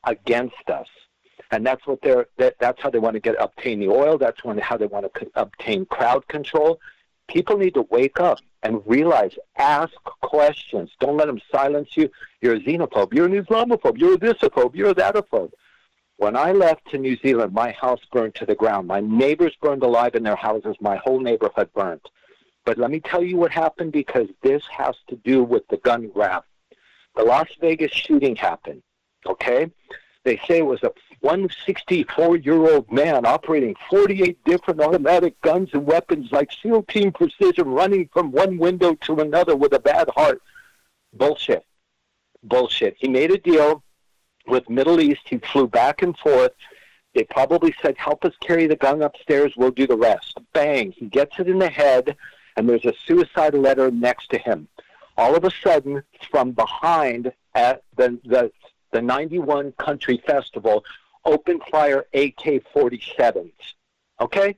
against 0.04 0.68
us 0.68 0.88
and 1.54 1.64
that's 1.64 1.86
what 1.86 2.02
they're 2.02 2.26
that, 2.36 2.56
that's 2.58 2.82
how 2.82 2.90
they 2.90 2.98
want 2.98 3.14
to 3.14 3.20
get 3.20 3.36
obtain 3.38 3.78
the 3.78 3.88
oil. 3.88 4.18
That's 4.18 4.42
when 4.42 4.58
how 4.58 4.76
they 4.76 4.86
want 4.86 5.12
to 5.14 5.30
obtain 5.36 5.86
crowd 5.86 6.26
control. 6.26 6.80
People 7.28 7.56
need 7.56 7.74
to 7.74 7.82
wake 7.82 8.18
up 8.18 8.40
and 8.64 8.82
realize, 8.86 9.34
ask 9.56 9.94
questions. 10.20 10.90
Don't 10.98 11.16
let 11.16 11.26
them 11.26 11.40
silence 11.52 11.96
you. 11.96 12.10
You're 12.40 12.56
a 12.56 12.60
xenophobe. 12.60 13.14
You're 13.14 13.26
an 13.26 13.44
Islamophobe. 13.44 13.98
You're 13.98 14.14
a 14.14 14.18
thisophobe. 14.18 14.74
You're 14.74 14.90
a 14.90 14.94
thatophobe. 14.94 15.52
When 16.16 16.36
I 16.36 16.52
left 16.52 16.90
to 16.90 16.98
New 16.98 17.16
Zealand, 17.16 17.52
my 17.52 17.70
house 17.70 18.00
burned 18.12 18.34
to 18.36 18.46
the 18.46 18.54
ground. 18.54 18.88
My 18.88 19.00
neighbors 19.00 19.56
burned 19.62 19.82
alive 19.84 20.16
in 20.16 20.22
their 20.24 20.36
houses. 20.36 20.76
My 20.80 20.96
whole 20.96 21.20
neighborhood 21.20 21.72
burned. 21.72 22.00
But 22.64 22.78
let 22.78 22.90
me 22.90 23.00
tell 23.00 23.22
you 23.22 23.36
what 23.36 23.52
happened 23.52 23.92
because 23.92 24.28
this 24.42 24.62
has 24.70 24.96
to 25.08 25.16
do 25.16 25.44
with 25.44 25.66
the 25.68 25.76
gun 25.78 26.08
grab. 26.08 26.44
The 27.16 27.22
Las 27.22 27.48
Vegas 27.60 27.92
shooting 27.92 28.34
happened. 28.36 28.82
Okay? 29.26 29.70
They 30.24 30.40
say 30.48 30.58
it 30.58 30.66
was 30.66 30.82
a 30.82 30.90
164 31.20 32.36
year 32.36 32.74
old 32.74 32.90
man 32.90 33.24
operating 33.26 33.74
48 33.88 34.42
different 34.44 34.80
automatic 34.80 35.40
guns 35.42 35.70
and 35.72 35.86
weapons 35.86 36.32
like 36.32 36.50
SEAL 36.52 36.82
Team 36.84 37.12
Precision 37.12 37.68
running 37.68 38.08
from 38.12 38.32
one 38.32 38.58
window 38.58 38.94
to 38.94 39.20
another 39.20 39.54
with 39.54 39.72
a 39.74 39.78
bad 39.78 40.08
heart. 40.14 40.42
Bullshit. 41.12 41.64
Bullshit. 42.42 42.96
He 42.98 43.08
made 43.08 43.30
a 43.30 43.38
deal 43.38 43.82
with 44.46 44.68
Middle 44.68 45.00
East. 45.00 45.22
He 45.26 45.38
flew 45.38 45.66
back 45.66 46.02
and 46.02 46.16
forth. 46.18 46.52
They 47.14 47.24
probably 47.24 47.74
said, 47.80 47.96
help 47.96 48.24
us 48.24 48.34
carry 48.40 48.66
the 48.66 48.76
gun 48.76 49.02
upstairs. 49.02 49.52
We'll 49.56 49.70
do 49.70 49.86
the 49.86 49.96
rest. 49.96 50.38
Bang. 50.52 50.92
He 50.92 51.06
gets 51.06 51.38
it 51.38 51.48
in 51.48 51.58
the 51.58 51.68
head, 51.68 52.16
and 52.56 52.68
there's 52.68 52.84
a 52.84 52.92
suicide 53.06 53.54
letter 53.54 53.90
next 53.90 54.30
to 54.30 54.38
him. 54.38 54.68
All 55.16 55.36
of 55.36 55.44
a 55.44 55.50
sudden, 55.62 56.02
from 56.30 56.50
behind 56.50 57.32
at 57.54 57.84
the, 57.96 58.18
the 58.24 58.50
the 58.94 59.02
91 59.02 59.72
Country 59.72 60.22
Festival, 60.24 60.84
open 61.24 61.60
fire 61.68 62.06
AK 62.14 62.62
47s. 62.72 63.52
Okay? 64.20 64.56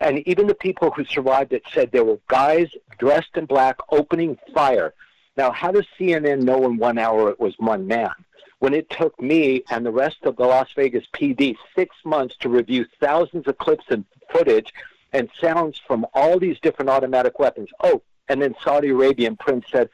And 0.00 0.18
even 0.26 0.48
the 0.48 0.56
people 0.56 0.90
who 0.90 1.04
survived 1.04 1.52
it 1.52 1.62
said 1.72 1.92
there 1.92 2.04
were 2.04 2.18
guys 2.26 2.68
dressed 2.98 3.36
in 3.36 3.46
black 3.46 3.78
opening 3.90 4.36
fire. 4.52 4.92
Now, 5.36 5.52
how 5.52 5.70
does 5.70 5.86
CNN 5.98 6.42
know 6.42 6.64
in 6.64 6.78
one 6.78 6.98
hour 6.98 7.30
it 7.30 7.38
was 7.38 7.54
one 7.58 7.86
man? 7.86 8.10
When 8.58 8.74
it 8.74 8.90
took 8.90 9.18
me 9.20 9.62
and 9.70 9.86
the 9.86 9.92
rest 9.92 10.18
of 10.24 10.36
the 10.36 10.46
Las 10.46 10.68
Vegas 10.74 11.04
PD 11.14 11.54
six 11.76 11.94
months 12.04 12.34
to 12.40 12.48
review 12.48 12.86
thousands 13.00 13.46
of 13.46 13.56
clips 13.58 13.84
and 13.90 14.04
footage 14.30 14.74
and 15.12 15.30
sounds 15.40 15.80
from 15.86 16.04
all 16.12 16.40
these 16.40 16.58
different 16.58 16.90
automatic 16.90 17.38
weapons. 17.38 17.68
Oh, 17.84 18.02
and 18.28 18.42
then 18.42 18.56
Saudi 18.64 18.88
Arabian 18.88 19.36
Prince 19.36 19.66
said, 19.70 19.88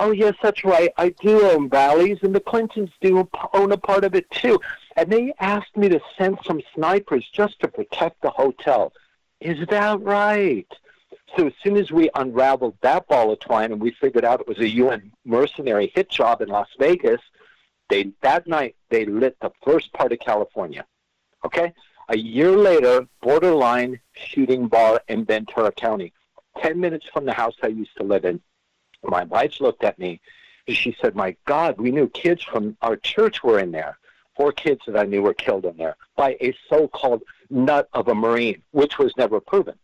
Oh, 0.00 0.12
yes, 0.12 0.34
that's 0.40 0.64
right. 0.64 0.92
I 0.96 1.08
do 1.08 1.44
own 1.50 1.68
Valleys, 1.68 2.18
and 2.22 2.32
the 2.32 2.40
Clintons 2.40 2.90
do 3.00 3.28
own 3.52 3.72
a 3.72 3.76
part 3.76 4.04
of 4.04 4.14
it 4.14 4.30
too. 4.30 4.60
And 4.96 5.10
they 5.10 5.34
asked 5.40 5.76
me 5.76 5.88
to 5.88 6.00
send 6.16 6.38
some 6.46 6.62
snipers 6.74 7.28
just 7.32 7.58
to 7.60 7.68
protect 7.68 8.22
the 8.22 8.30
hotel. 8.30 8.92
Is 9.40 9.66
that 9.68 10.00
right? 10.00 10.66
So 11.36 11.48
as 11.48 11.52
soon 11.62 11.76
as 11.76 11.90
we 11.90 12.10
unraveled 12.14 12.76
that 12.80 13.08
ball 13.08 13.32
of 13.32 13.40
twine 13.40 13.72
and 13.72 13.80
we 13.80 13.90
figured 13.90 14.24
out 14.24 14.40
it 14.40 14.48
was 14.48 14.58
a 14.58 14.68
UN 14.68 15.12
mercenary 15.24 15.92
hit 15.94 16.08
job 16.08 16.42
in 16.42 16.48
Las 16.48 16.68
Vegas, 16.78 17.20
they 17.88 18.12
that 18.22 18.46
night 18.46 18.76
they 18.90 19.04
lit 19.04 19.36
the 19.40 19.50
first 19.64 19.92
part 19.92 20.12
of 20.12 20.20
California. 20.20 20.86
Okay? 21.44 21.72
A 22.08 22.16
year 22.16 22.52
later, 22.52 23.06
borderline 23.20 24.00
shooting 24.12 24.68
bar 24.68 25.02
in 25.08 25.24
Ventura 25.24 25.72
County, 25.72 26.12
10 26.62 26.80
minutes 26.80 27.06
from 27.12 27.26
the 27.26 27.32
house 27.32 27.54
I 27.62 27.68
used 27.68 27.96
to 27.98 28.04
live 28.04 28.24
in 28.24 28.40
my 29.04 29.24
wife 29.24 29.60
looked 29.60 29.84
at 29.84 29.98
me 29.98 30.20
and 30.66 30.76
she 30.76 30.96
said, 31.00 31.14
My 31.14 31.36
God, 31.46 31.78
we 31.78 31.90
knew 31.90 32.08
kids 32.08 32.42
from 32.42 32.76
our 32.82 32.96
church 32.96 33.42
were 33.42 33.58
in 33.58 33.70
there. 33.70 33.98
Four 34.36 34.52
kids 34.52 34.82
that 34.86 34.96
I 34.96 35.04
knew 35.04 35.22
were 35.22 35.34
killed 35.34 35.64
in 35.64 35.76
there 35.76 35.96
by 36.16 36.36
a 36.40 36.54
so 36.68 36.88
called 36.88 37.22
nut 37.50 37.88
of 37.92 38.08
a 38.08 38.14
Marine, 38.14 38.62
which 38.70 38.98
was 38.98 39.16
never 39.16 39.40
proven. 39.40 39.74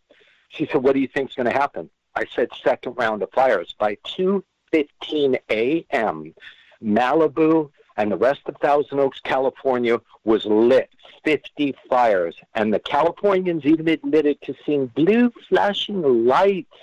She 0.48 0.66
said, 0.66 0.82
What 0.82 0.94
do 0.94 1.00
you 1.00 1.08
think 1.08 1.30
is 1.30 1.36
going 1.36 1.50
to 1.50 1.58
happen? 1.58 1.90
I 2.14 2.24
said, 2.34 2.48
Second 2.62 2.94
round 2.96 3.22
of 3.22 3.30
fires. 3.32 3.74
By 3.78 3.96
2.15 4.16 5.38
a.m., 5.50 6.34
Malibu 6.82 7.70
and 7.96 8.10
the 8.10 8.16
rest 8.16 8.42
of 8.46 8.56
Thousand 8.56 9.00
Oaks, 9.00 9.20
California 9.20 10.00
was 10.24 10.44
lit. 10.44 10.90
50 11.24 11.74
fires. 11.88 12.36
And 12.54 12.72
the 12.72 12.80
Californians 12.80 13.64
even 13.64 13.88
admitted 13.88 14.40
to 14.42 14.54
seeing 14.66 14.86
blue 14.86 15.32
flashing 15.48 16.26
lights 16.26 16.76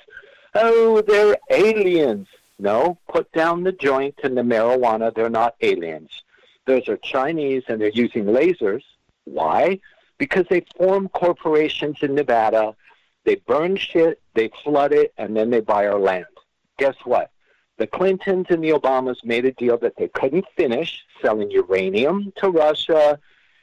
oh, 0.55 1.01
they're 1.01 1.37
aliens. 1.49 2.27
No, 2.59 2.97
put 3.09 3.31
down 3.31 3.63
the 3.63 3.71
joint 3.71 4.15
and 4.23 4.37
the 4.37 4.41
marijuana. 4.41 5.13
They're 5.13 5.29
not 5.29 5.55
aliens. 5.61 6.23
Those 6.65 6.87
are 6.89 6.97
Chinese 6.97 7.63
and 7.67 7.81
they're 7.81 7.89
using 7.89 8.25
lasers. 8.25 8.83
Why? 9.25 9.79
Because 10.17 10.45
they 10.49 10.65
form 10.77 11.09
corporations 11.09 11.97
in 12.01 12.13
Nevada 12.15 12.75
They 13.23 13.35
burn 13.35 13.75
shit, 13.75 14.21
they 14.33 14.49
flood 14.63 14.93
it, 14.93 15.13
and 15.17 15.35
then 15.35 15.49
they 15.49 15.59
buy 15.61 15.87
our 15.87 15.99
land. 15.99 16.25
Guess 16.77 16.95
what? 17.03 17.31
The 17.77 17.87
Clintons 17.87 18.47
and 18.49 18.63
the 18.63 18.71
Obamas 18.71 19.23
made 19.23 19.45
a 19.45 19.51
deal 19.51 19.77
that 19.79 19.95
they 19.95 20.07
couldn't 20.07 20.45
finish 20.55 21.03
selling 21.21 21.49
uranium 21.51 22.31
to 22.37 22.49
Russia 22.49 23.19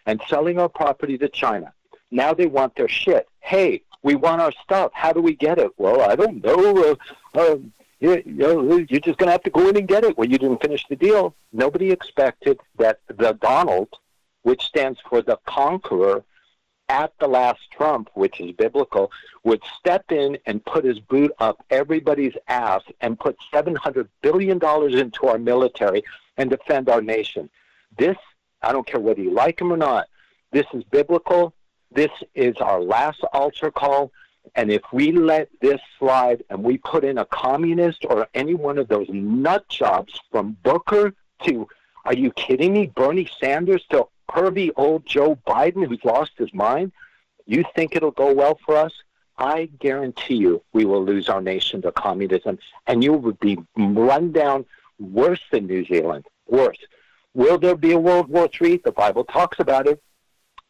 and 0.07 0.21
selling 0.29 0.59
our 0.59 0.69
property 0.69 1.19
to 1.19 1.29
China. 1.29 1.73
Now 2.11 2.35
they 2.35 2.47
want 2.47 2.75
their 2.77 2.89
shit. 2.89 3.29
Hey, 3.41 3.83
we 4.03 4.15
want 4.15 4.41
our 4.41 4.53
stuff. 4.65 4.93
How 4.95 5.13
do 5.13 5.21
we 5.21 5.35
get 5.35 5.59
it? 5.59 5.71
Well, 5.77 6.01
I 6.03 6.17
don't 6.17 6.43
know. 6.45 6.97
Uh, 7.35 7.39
uh, 7.39 7.57
you, 8.01 8.23
you 8.25 8.33
know, 8.33 8.77
you're 8.89 9.01
just 9.01 9.19
going 9.19 9.27
to 9.27 9.33
have 9.33 9.43
to 9.43 9.51
go 9.51 9.69
in 9.69 9.77
and 9.77 9.89
get 9.89 10.05
it. 10.05 10.17
Well, 10.17 10.29
you 10.29 10.39
didn't 10.39 10.63
finish 10.63 10.85
the 10.89 10.97
deal. 10.97 11.35
Nobody 11.53 11.91
expected 11.91 12.61
that 12.79 13.01
the 13.09 13.33
Donald, 13.33 13.89
which 14.43 14.63
stands 14.63 15.01
for 15.09 15.21
the 15.21 15.39
conqueror, 15.47 16.25
at 16.89 17.13
the 17.21 17.29
last 17.29 17.61
Trump, 17.71 18.09
which 18.15 18.41
is 18.41 18.53
biblical, 18.53 19.11
would 19.45 19.63
step 19.79 20.11
in 20.11 20.39
and 20.47 20.65
put 20.65 20.85
his 20.85 20.99
boot 20.99 21.31
up 21.39 21.63
everybody's 21.71 22.35
ass 22.49 22.83
and 23.01 23.19
put 23.19 23.37
$700 23.53 24.09
billion 24.23 24.57
into 24.57 25.27
our 25.27 25.39
military 25.39 26.03
and 26.37 26.51
defend 26.51 26.89
our 26.89 27.03
nation. 27.03 27.51
This, 27.99 28.17
I 28.63 28.73
don't 28.73 28.87
care 28.87 29.01
whether 29.01 29.21
you 29.21 29.33
like 29.33 29.61
him 29.61 29.73
or 29.73 29.77
not, 29.77 30.09
this 30.51 30.67
is 30.73 30.83
biblical. 30.85 31.53
This 31.91 32.11
is 32.35 32.57
our 32.59 32.81
last 32.81 33.23
altar 33.33 33.71
call. 33.71 34.13
And 34.55 34.71
if 34.71 34.83
we 34.93 35.13
let 35.13 35.49
this 35.61 35.81
slide 35.99 36.43
and 36.49 36.63
we 36.63 36.79
put 36.79 37.05
in 37.05 37.19
a 37.19 37.25
communist 37.27 38.05
or 38.09 38.29
any 38.35 38.55
one 38.55 38.79
of 38.79 38.89
those 38.89 39.07
nut 39.11 39.69
jobs 39.69 40.21
from 40.31 40.57
Booker 40.63 41.15
to, 41.45 41.69
are 42.05 42.15
you 42.15 42.31
kidding 42.33 42.73
me, 42.73 42.87
Bernie 42.87 43.29
Sanders 43.41 43.85
to 43.91 44.07
pervy 44.31 44.71
old 44.77 45.07
Joe 45.07 45.39
Biden 45.47 45.87
who's 45.87 46.05
lost 46.05 46.33
his 46.37 46.53
mind, 46.53 46.93
you 47.47 47.65
think 47.75 47.95
it'll 47.95 48.11
go 48.11 48.33
well 48.33 48.59
for 48.65 48.77
us? 48.77 48.93
I 49.39 49.71
guarantee 49.79 50.35
you 50.35 50.63
we 50.73 50.85
will 50.85 51.05
lose 51.05 51.29
our 51.29 51.41
nation 51.41 51.81
to 51.83 51.93
communism 51.93 52.59
and 52.87 53.05
you 53.05 53.13
would 53.13 53.39
be 53.39 53.59
run 53.77 54.33
down 54.33 54.67
worse 54.99 55.41
than 55.51 55.67
New 55.67 55.85
Zealand. 55.85 56.27
Worse. 56.49 56.79
Will 57.35 57.59
there 57.59 57.77
be 57.77 57.93
a 57.93 57.99
World 57.99 58.29
War 58.29 58.49
III? 58.61 58.79
The 58.79 58.93
Bible 58.93 59.25
talks 59.25 59.61
about 59.61 59.87
it. 59.87 60.03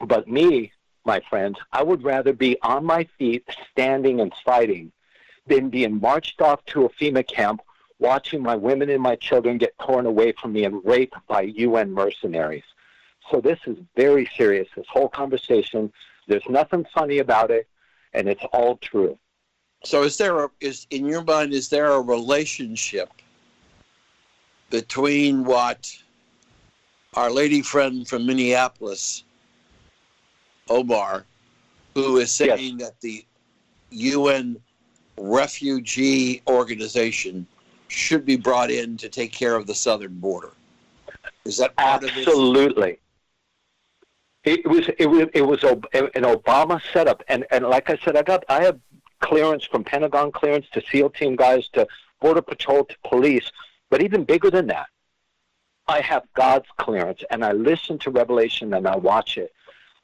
But 0.01 0.29
me, 0.29 0.73
my 1.09 1.21
friends, 1.29 1.59
I 1.73 1.83
would 1.83 2.05
rather 2.05 2.33
be 2.35 2.59
on 2.63 2.85
my 2.85 3.09
feet, 3.19 3.45
standing 3.73 4.21
and 4.21 4.33
fighting, 4.45 4.93
than 5.47 5.71
being 5.71 6.01
marched 6.01 6.41
off 6.43 6.65
to 6.67 6.85
a 6.85 6.91
FEMA 6.91 7.27
camp, 7.27 7.63
watching 7.99 8.43
my 8.43 8.55
women 8.55 8.91
and 8.91 9.03
my 9.03 9.17
children 9.17 9.57
get 9.57 9.77
torn 9.79 10.05
away 10.05 10.33
from 10.33 10.53
me 10.53 10.65
and 10.65 10.85
raped 10.85 11.17
by 11.27 11.41
UN 11.41 11.91
mercenaries. 11.93 12.69
So 13.31 13.41
this 13.41 13.59
is 13.67 13.79
very 13.97 14.31
serious. 14.37 14.69
This 14.77 14.87
whole 14.89 15.09
conversation. 15.09 15.91
There's 16.29 16.49
nothing 16.49 16.85
funny 16.95 17.19
about 17.19 17.51
it, 17.51 17.67
and 18.13 18.29
it's 18.29 18.45
all 18.53 18.77
true. 18.77 19.19
So 19.85 20.03
is 20.03 20.19
there 20.19 20.45
a 20.45 20.51
is 20.61 20.87
in 20.91 21.07
your 21.07 21.25
mind 21.25 21.53
is 21.55 21.69
there 21.69 21.91
a 21.93 22.01
relationship 22.01 23.11
between 24.71 25.45
what 25.45 25.91
our 27.15 27.31
lady 27.31 27.63
friend 27.63 28.07
from 28.07 28.27
Minneapolis 28.27 29.25
Omar, 30.71 31.25
who 31.95 32.19
is 32.19 32.31
saying 32.31 32.79
yes. 32.79 32.89
that 32.89 33.01
the 33.01 33.25
UN 33.91 34.57
refugee 35.17 36.43
organization 36.47 37.47
should 37.89 38.25
be 38.25 38.37
brought 38.37 38.71
in 38.71 38.97
to 38.99 39.09
take 39.09 39.33
care 39.33 39.55
of 39.55 39.67
the 39.67 39.75
southern 39.75 40.19
border. 40.19 40.53
Is 41.45 41.57
that 41.59 41.73
absolutely? 41.79 42.99
It 44.45 44.67
was 44.67 44.89
it 44.99 45.07
was 45.07 45.29
it 45.35 45.43
was 45.43 45.63
an 45.65 46.23
Obama 46.23 46.81
setup, 46.93 47.23
and 47.29 47.45
and 47.51 47.67
like 47.67 47.91
I 47.91 47.99
said, 48.05 48.17
I 48.17 48.23
got 48.23 48.45
I 48.49 48.63
have 48.63 48.79
clearance 49.21 49.65
from 49.65 49.83
Pentagon 49.83 50.31
clearance 50.31 50.67
to 50.73 50.83
SEAL 50.91 51.11
team 51.11 51.37
guys 51.37 51.69
to 51.71 51.87
Border 52.21 52.43
Patrol 52.43 52.85
to 52.85 52.95
police, 53.05 53.51
but 53.91 54.03
even 54.03 54.25
bigger 54.25 54.51
than 54.51 54.67
that, 54.69 54.87
I 55.89 56.01
have 56.01 56.23
God's 56.35 56.69
clearance, 56.77 57.25
and 57.31 57.45
I 57.45 57.53
listen 57.53 57.99
to 58.01 58.11
Revelation 58.11 58.75
and 58.75 58.87
I 58.87 58.97
watch 58.97 59.39
it. 59.39 59.53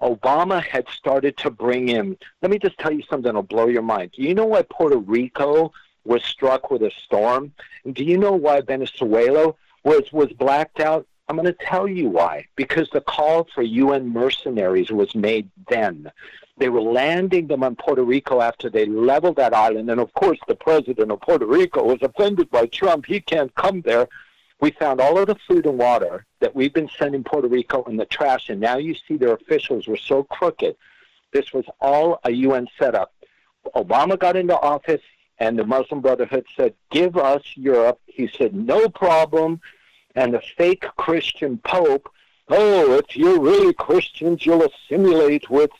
Obama 0.03 0.63
had 0.63 0.89
started 0.89 1.37
to 1.39 1.51
bring 1.51 1.89
in. 1.89 2.17
Let 2.43 2.51
me 2.51 2.59
just 2.59 2.79
tell 2.79 2.93
you 2.93 3.03
something 3.03 3.25
that'll 3.25 3.43
blow 3.43 3.69
your 3.69 3.83
mind. 3.83 4.13
Do 4.13 4.23
you 4.23 4.35
know 4.35 4.47
why 4.47 4.63
Puerto 4.63 4.99
Rico 4.99 5.73
was 6.05 6.23
struck 6.25 6.71
with 6.71 6.83
a 6.83 6.91
storm? 7.05 7.53
Do 7.91 8.05
you 8.05 8.19
know 8.19 8.33
why 8.33 8.61
Venezuela 8.61 9.55
was 9.85 10.13
was 10.13 10.33
blacked 10.33 10.81
out? 10.81 11.07
I'm 11.29 11.37
going 11.37 11.47
to 11.47 11.65
tell 11.65 11.89
you 11.89 12.09
why. 12.09 12.47
Because 12.55 12.89
the 12.93 13.01
call 13.01 13.49
for 13.55 13.63
UN 13.63 14.13
mercenaries 14.13 14.91
was 14.91 15.15
made 15.15 15.49
then. 15.69 16.11
They 16.59 16.69
were 16.69 16.83
landing 16.83 17.47
them 17.49 17.65
on 17.65 17.77
Puerto 17.77 18.05
Rico 18.05 18.41
after 18.41 18.71
they 18.71 18.87
leveled 18.87 19.37
that 19.37 19.55
island. 19.55 19.91
And 19.91 20.01
of 20.01 20.13
course, 20.15 20.39
the 20.47 20.55
president 20.55 21.11
of 21.11 21.21
Puerto 21.21 21.47
Rico 21.47 21.83
was 21.83 22.03
offended 22.03 22.51
by 22.51 22.67
Trump. 22.67 23.07
He 23.07 23.21
can't 23.21 23.55
come 23.55 23.81
there. 23.81 24.09
We 24.65 24.71
found 24.71 24.99
all 24.99 25.19
of 25.19 25.27
the 25.27 25.37
food 25.47 25.67
and 25.67 25.77
water 25.77 26.25
that 26.41 26.57
we've 26.57 26.73
been 26.73 26.89
sending 26.99 27.23
Puerto 27.23 27.49
Rico 27.49 27.85
in 27.85 27.99
the 27.99 28.07
trash, 28.07 28.49
and 28.49 28.59
now 28.59 28.79
you 28.79 28.95
see 28.95 29.19
their 29.19 29.35
officials 29.35 29.87
were 29.87 29.99
so 29.99 30.23
crooked. 30.23 30.75
This 31.35 31.53
was 31.53 31.67
all 31.83 32.19
a 32.25 32.31
UN 32.31 32.67
setup. 32.79 33.13
Obama 33.77 34.19
got 34.19 34.37
into 34.37 34.59
office, 34.59 35.03
and 35.39 35.59
the 35.59 35.67
Muslim 35.67 36.01
Brotherhood 36.01 36.47
said, 36.57 36.73
Give 36.91 37.15
us 37.19 37.43
Europe. 37.57 38.01
He 38.07 38.27
said, 38.27 38.55
No 38.55 38.89
problem. 38.89 39.61
And 40.15 40.33
the 40.33 40.41
fake 40.57 40.87
Christian 40.97 41.59
Pope, 41.59 42.09
Oh, 42.49 42.95
if 42.95 43.19
you're 43.19 43.43
really 43.43 43.75
Christians, 43.75 44.47
you'll 44.47 44.65
assimilate 44.65 45.51
with 45.51 45.73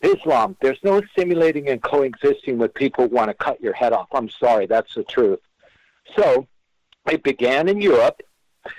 Islam. 0.00 0.56
There's 0.62 0.82
no 0.82 1.02
assimilating 1.02 1.68
and 1.68 1.82
coexisting 1.82 2.56
with 2.56 2.72
people 2.72 3.06
who 3.06 3.14
want 3.14 3.28
to 3.28 3.34
cut 3.34 3.60
your 3.60 3.74
head 3.74 3.92
off. 3.92 4.08
I'm 4.12 4.30
sorry, 4.30 4.64
that's 4.64 4.94
the 4.94 5.04
truth. 5.04 5.40
So 6.16 6.46
it 7.06 7.22
began 7.22 7.68
in 7.68 7.82
Europe, 7.82 8.22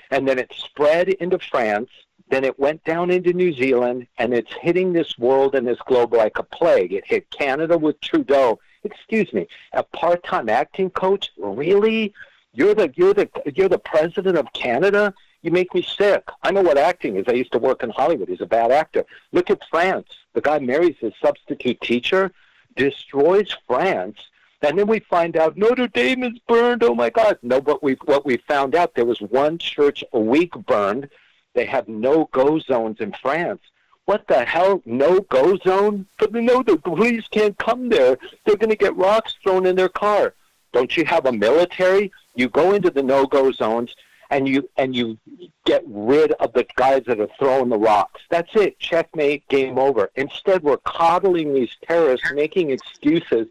and 0.09 0.27
then 0.27 0.39
it 0.39 0.51
spread 0.55 1.09
into 1.09 1.39
France. 1.39 1.89
Then 2.29 2.43
it 2.45 2.57
went 2.57 2.83
down 2.85 3.11
into 3.11 3.33
New 3.33 3.53
Zealand, 3.53 4.07
and 4.17 4.33
it's 4.33 4.53
hitting 4.61 4.93
this 4.93 5.17
world 5.17 5.53
and 5.53 5.67
this 5.67 5.79
globe 5.85 6.13
like 6.13 6.39
a 6.39 6.43
plague. 6.43 6.93
It 6.93 7.03
hit 7.05 7.29
Canada 7.29 7.77
with 7.77 7.99
Trudeau. 7.99 8.59
Excuse 8.83 9.31
me, 9.33 9.47
a 9.73 9.83
part-time 9.83 10.47
acting 10.47 10.89
coach? 10.91 11.29
Really? 11.37 12.13
You're 12.53 12.73
the 12.73 12.91
you're 12.95 13.13
the 13.13 13.29
you're 13.53 13.69
the 13.69 13.77
president 13.77 14.37
of 14.37 14.51
Canada? 14.53 15.13
You 15.41 15.51
make 15.51 15.73
me 15.73 15.81
sick. 15.81 16.23
I 16.43 16.51
know 16.51 16.61
what 16.61 16.77
acting 16.77 17.15
is. 17.15 17.25
I 17.27 17.33
used 17.33 17.51
to 17.53 17.59
work 17.59 17.83
in 17.83 17.89
Hollywood. 17.89 18.29
He's 18.29 18.41
a 18.41 18.45
bad 18.45 18.71
actor. 18.71 19.05
Look 19.31 19.49
at 19.49 19.63
France. 19.69 20.07
The 20.33 20.41
guy 20.41 20.59
marries 20.59 20.95
his 20.99 21.13
substitute 21.21 21.81
teacher, 21.81 22.31
destroys 22.75 23.55
France, 23.67 24.17
and 24.61 24.77
then 24.77 24.87
we 24.87 24.99
find 24.99 25.37
out 25.37 25.57
Notre 25.57 25.87
Dame 25.87 26.23
is 26.23 26.39
burned. 26.47 26.83
Oh 26.83 26.95
my 26.95 27.09
God! 27.09 27.37
No, 27.41 27.61
but 27.61 27.81
we 27.81 27.93
what 28.05 28.25
we 28.25 28.37
found 28.37 28.75
out 28.75 28.93
there 28.93 29.05
was 29.05 29.21
one 29.21 29.57
church 29.57 30.03
a 30.13 30.19
week 30.19 30.53
burned. 30.65 31.09
They 31.53 31.65
have 31.65 31.87
no 31.87 32.29
go 32.31 32.59
zones 32.59 32.99
in 32.99 33.13
France. 33.21 33.61
What 34.05 34.27
the 34.27 34.45
hell? 34.45 34.81
No 34.85 35.19
go 35.21 35.57
zone? 35.57 36.05
But 36.17 36.33
no, 36.33 36.63
the 36.63 36.77
police 36.77 37.27
can't 37.29 37.57
come 37.57 37.89
there. 37.89 38.17
They're 38.45 38.55
going 38.55 38.69
to 38.69 38.75
get 38.75 38.95
rocks 38.95 39.35
thrown 39.43 39.65
in 39.65 39.75
their 39.75 39.89
car. 39.89 40.33
Don't 40.73 40.95
you 40.95 41.05
have 41.05 41.25
a 41.25 41.31
military? 41.31 42.11
You 42.35 42.49
go 42.49 42.73
into 42.73 42.89
the 42.89 43.03
no 43.03 43.25
go 43.25 43.51
zones 43.51 43.95
and 44.29 44.47
you 44.47 44.69
and 44.77 44.95
you 44.95 45.17
get 45.65 45.83
rid 45.85 46.31
of 46.33 46.53
the 46.53 46.65
guys 46.75 47.03
that 47.07 47.19
are 47.19 47.29
throwing 47.37 47.69
the 47.69 47.77
rocks. 47.77 48.21
That's 48.29 48.49
it. 48.55 48.79
Checkmate. 48.79 49.47
Game 49.49 49.77
over. 49.77 50.09
Instead, 50.15 50.63
we're 50.63 50.77
coddling 50.77 51.53
these 51.53 51.75
terrorists, 51.85 52.31
making 52.33 52.71
excuses 52.71 53.47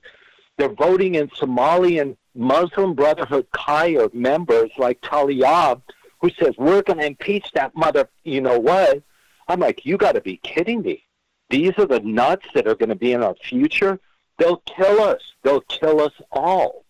they're 0.61 0.68
voting 0.68 1.14
in 1.14 1.28
Somalian 1.28 2.16
Muslim 2.34 2.94
Brotherhood 2.94 3.46
Kaya 3.52 4.08
members 4.12 4.70
like 4.78 5.00
Tlaib, 5.00 5.82
who 6.20 6.30
says, 6.30 6.54
we're 6.58 6.82
going 6.82 6.98
to 6.98 7.06
impeach 7.06 7.50
that 7.52 7.74
mother, 7.74 8.08
you 8.24 8.40
know 8.40 8.58
what? 8.58 9.02
I'm 9.48 9.61
like, 9.61 9.84
you 9.84 9.96
got 9.96 10.12
to 10.12 10.20
be 10.20 10.36
kidding 10.38 10.82
me. 10.82 11.04
These 11.48 11.72
are 11.78 11.86
the 11.86 12.00
nuts 12.00 12.46
that 12.54 12.68
are 12.68 12.74
going 12.74 12.90
to 12.90 12.94
be 12.94 13.12
in 13.12 13.22
our 13.22 13.34
future. 13.34 13.98
They'll 14.38 14.58
kill 14.58 15.00
us. 15.00 15.20
They'll 15.42 15.62
kill 15.62 16.00
us 16.00 16.12
all. 16.30 16.84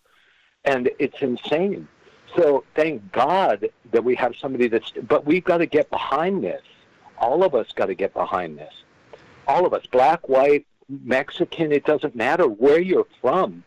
And 0.65 0.89
it's 0.99 1.21
insane. 1.21 1.87
So 2.35 2.63
thank 2.75 3.11
God 3.11 3.69
that 3.91 4.03
we 4.03 4.15
have 4.15 4.35
somebody 4.35 4.67
that's, 4.67 4.91
but 5.07 5.25
we've 5.25 5.43
got 5.43 5.57
to 5.57 5.65
get 5.65 5.89
behind 5.89 6.43
this. 6.43 6.61
All 7.17 7.43
of 7.43 7.55
us 7.55 7.71
got 7.73 7.87
to 7.87 7.95
get 7.95 8.13
behind 8.13 8.57
this. 8.57 8.73
All 9.47 9.65
of 9.65 9.73
us, 9.73 9.85
black, 9.87 10.29
white, 10.29 10.65
Mexican, 11.03 11.71
it 11.71 11.85
doesn't 11.85 12.15
matter 12.15 12.47
where 12.47 12.79
you're 12.79 13.07
from. 13.21 13.63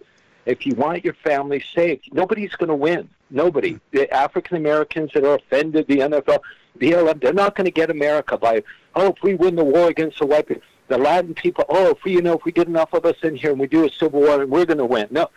If 0.47 0.67
you 0.67 0.75
want 0.75 1.05
your 1.05 1.15
family 1.15 1.65
safe, 1.75 2.01
nobody's 2.13 2.55
going 2.55 2.69
to 2.69 2.75
win. 2.75 3.09
Nobody. 3.31 3.81
The 3.93 4.13
African 4.13 4.57
Americans 4.57 5.11
that 5.15 5.25
are 5.25 5.37
offended, 5.37 5.87
the 5.87 5.99
NFL, 5.99 6.41
BLM, 6.79 7.21
they're 7.21 7.33
not 7.33 7.55
going 7.55 7.65
to 7.65 7.71
get 7.71 7.91
America 7.91 8.37
by, 8.37 8.63
oh, 8.95 9.09
if 9.09 9.23
we 9.23 9.35
win 9.35 9.57
the 9.57 9.65
war 9.65 9.89
against 9.89 10.19
the 10.19 10.27
white 10.27 10.47
people. 10.47 10.63
The 10.89 10.99
Latin 10.99 11.33
people, 11.33 11.65
oh, 11.71 11.91
if 11.91 12.05
we, 12.05 12.13
you 12.13 12.21
know, 12.21 12.35
if 12.35 12.45
we 12.45 12.53
get 12.53 12.69
enough 12.69 12.93
of 12.93 13.07
us 13.07 13.17
in 13.23 13.37
here 13.37 13.51
and 13.51 13.59
we 13.59 13.67
do 13.67 13.87
a 13.87 13.91
civil 13.91 14.21
war, 14.21 14.45
we're 14.45 14.67
going 14.67 14.79
to 14.79 14.85
win. 14.85 15.09
No. 15.11 15.31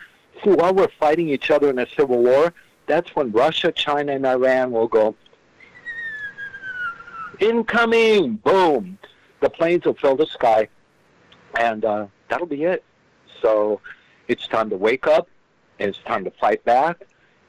See, 0.44 0.50
while 0.50 0.74
we're 0.74 0.90
fighting 1.00 1.30
each 1.30 1.50
other 1.50 1.70
in 1.70 1.78
a 1.78 1.86
civil 1.96 2.22
war, 2.22 2.52
that's 2.86 3.16
when 3.16 3.32
Russia, 3.32 3.72
China, 3.72 4.12
and 4.12 4.26
Iran 4.26 4.72
will 4.72 4.88
go, 4.88 5.14
incoming, 7.40 8.36
boom. 8.36 8.98
The 9.40 9.48
planes 9.48 9.86
will 9.86 9.94
fill 9.94 10.16
the 10.16 10.26
sky 10.26 10.68
and 11.58 11.84
uh, 11.84 12.06
that'll 12.28 12.46
be 12.46 12.64
it. 12.64 12.84
So 13.40 13.80
It's 14.28 14.46
time 14.46 14.68
to 14.70 14.76
wake 14.76 15.06
up. 15.06 15.28
It's 15.78 15.98
time 15.98 16.24
to 16.24 16.30
fight 16.30 16.62
back. 16.64 17.06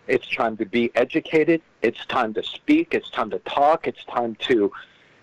It's 0.08 0.28
time 0.28 0.56
to 0.58 0.66
be 0.66 0.92
educated. 0.96 1.62
It's 1.82 2.06
time 2.06 2.34
to 2.36 2.44
speak. 2.44 2.94
It's 2.94 3.10
time 3.12 3.30
to 3.32 3.40
talk. 3.40 3.86
It's 3.88 4.04
time 4.06 4.36
to 4.48 4.72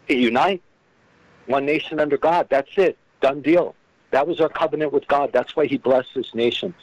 unite. 0.08 0.62
One 1.46 1.64
nation 1.64 1.98
under 1.98 2.18
God. 2.18 2.48
That's 2.50 2.70
it. 2.76 2.98
Done 3.20 3.40
deal. 3.40 3.74
That 4.10 4.28
was 4.28 4.40
our 4.40 4.48
covenant 4.48 4.92
with 4.92 5.08
God. 5.08 5.32
That's 5.32 5.56
why 5.56 5.66
He 5.66 5.78
blessed 5.78 6.10
this 6.14 6.34
nation. 6.34 6.74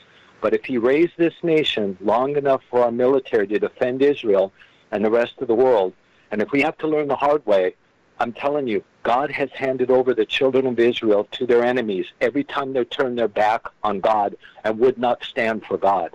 But 0.42 0.54
if 0.54 0.66
He 0.66 0.78
raised 0.78 1.14
this 1.18 1.36
nation 1.44 1.98
long 2.02 2.36
enough 2.36 2.62
for 2.70 2.84
our 2.84 2.92
military 2.92 3.48
to 3.48 3.60
defend 3.60 4.02
Israel 4.02 4.52
and 4.92 5.06
the 5.06 5.12
rest 5.12 5.36
of 5.40 5.48
the 5.48 5.56
world, 5.56 5.94
and 6.32 6.42
if 6.42 6.52
we 6.52 6.62
have 6.62 6.78
to 6.80 6.88
learn 6.88 7.08
the 7.08 7.16
hard 7.16 7.46
way, 7.46 7.76
I'm 8.20 8.34
telling 8.34 8.68
you, 8.68 8.84
God 9.04 9.32
has 9.32 9.50
handed 9.52 9.92
over 9.92 10.14
the 10.14 10.26
children 10.26 10.66
of 10.66 10.80
Israel 10.80 11.28
to 11.32 11.46
their 11.46 11.64
enemies 11.64 12.06
every 12.22 12.44
time 12.44 12.74
they 12.74 12.86
turned 12.86 13.18
their 13.18 13.28
back 13.28 13.64
on 13.84 14.00
God 14.00 14.36
and 14.64 14.80
would 14.80 14.98
not 14.98 15.24
stand 15.24 15.66
for 15.66 15.78
God. 15.78 16.12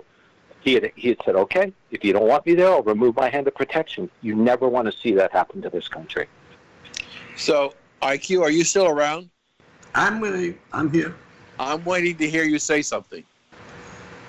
He 0.61 0.73
had, 0.73 0.91
he 0.95 1.09
had 1.09 1.17
said, 1.23 1.35
okay, 1.35 1.71
if 1.91 2.03
you 2.03 2.13
don't 2.13 2.27
want 2.27 2.45
me 2.45 2.55
there, 2.55 2.69
I'll 2.69 2.83
remove 2.83 3.15
my 3.15 3.29
hand 3.29 3.47
of 3.47 3.55
protection. 3.55 4.09
You 4.21 4.35
never 4.35 4.67
want 4.67 4.91
to 4.91 4.97
see 4.97 5.13
that 5.13 5.31
happen 5.31 5.61
to 5.61 5.69
this 5.69 5.87
country. 5.87 6.27
So, 7.37 7.73
IQ, 8.01 8.41
are 8.41 8.49
you 8.49 8.63
still 8.63 8.87
around? 8.87 9.29
I'm 9.95 10.19
waiting. 10.19 10.57
I'm 10.73 10.91
here. 10.91 11.15
I'm 11.59 11.83
waiting 11.83 12.17
to 12.17 12.29
hear 12.29 12.43
you 12.43 12.59
say 12.59 12.81
something. 12.81 13.23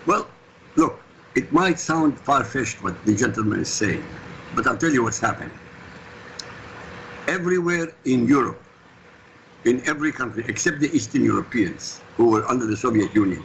Well, 0.06 0.28
look, 0.76 1.00
it 1.34 1.52
might 1.52 1.78
sound 1.78 2.18
far-fetched 2.18 2.82
what 2.82 3.04
the 3.04 3.14
gentleman 3.14 3.60
is 3.60 3.72
saying, 3.72 4.04
but 4.54 4.66
I'll 4.66 4.76
tell 4.76 4.90
you 4.90 5.02
what's 5.02 5.20
happening. 5.20 5.50
Everywhere 7.30 7.94
in 8.06 8.26
Europe, 8.26 8.60
in 9.64 9.80
every 9.86 10.10
country 10.10 10.44
except 10.48 10.80
the 10.80 10.90
Eastern 10.90 11.22
Europeans 11.22 12.00
who 12.16 12.26
were 12.26 12.44
under 12.50 12.66
the 12.66 12.76
Soviet 12.76 13.14
Union, 13.14 13.44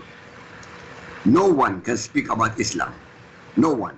no 1.23 1.45
one 1.47 1.81
can 1.81 1.95
speak 1.95 2.31
about 2.31 2.59
Islam. 2.59 2.93
No 3.57 3.71
one. 3.71 3.95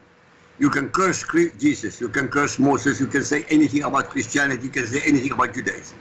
You 0.59 0.69
can 0.69 0.89
curse 0.89 1.23
Jesus, 1.57 2.01
you 2.01 2.09
can 2.09 2.27
curse 2.27 2.59
Moses, 2.59 2.99
you 2.99 3.07
can 3.07 3.23
say 3.23 3.45
anything 3.49 3.83
about 3.83 4.09
Christianity, 4.09 4.63
you 4.63 4.69
can 4.71 4.87
say 4.87 5.01
anything 5.05 5.31
about 5.31 5.53
Judaism. 5.53 5.97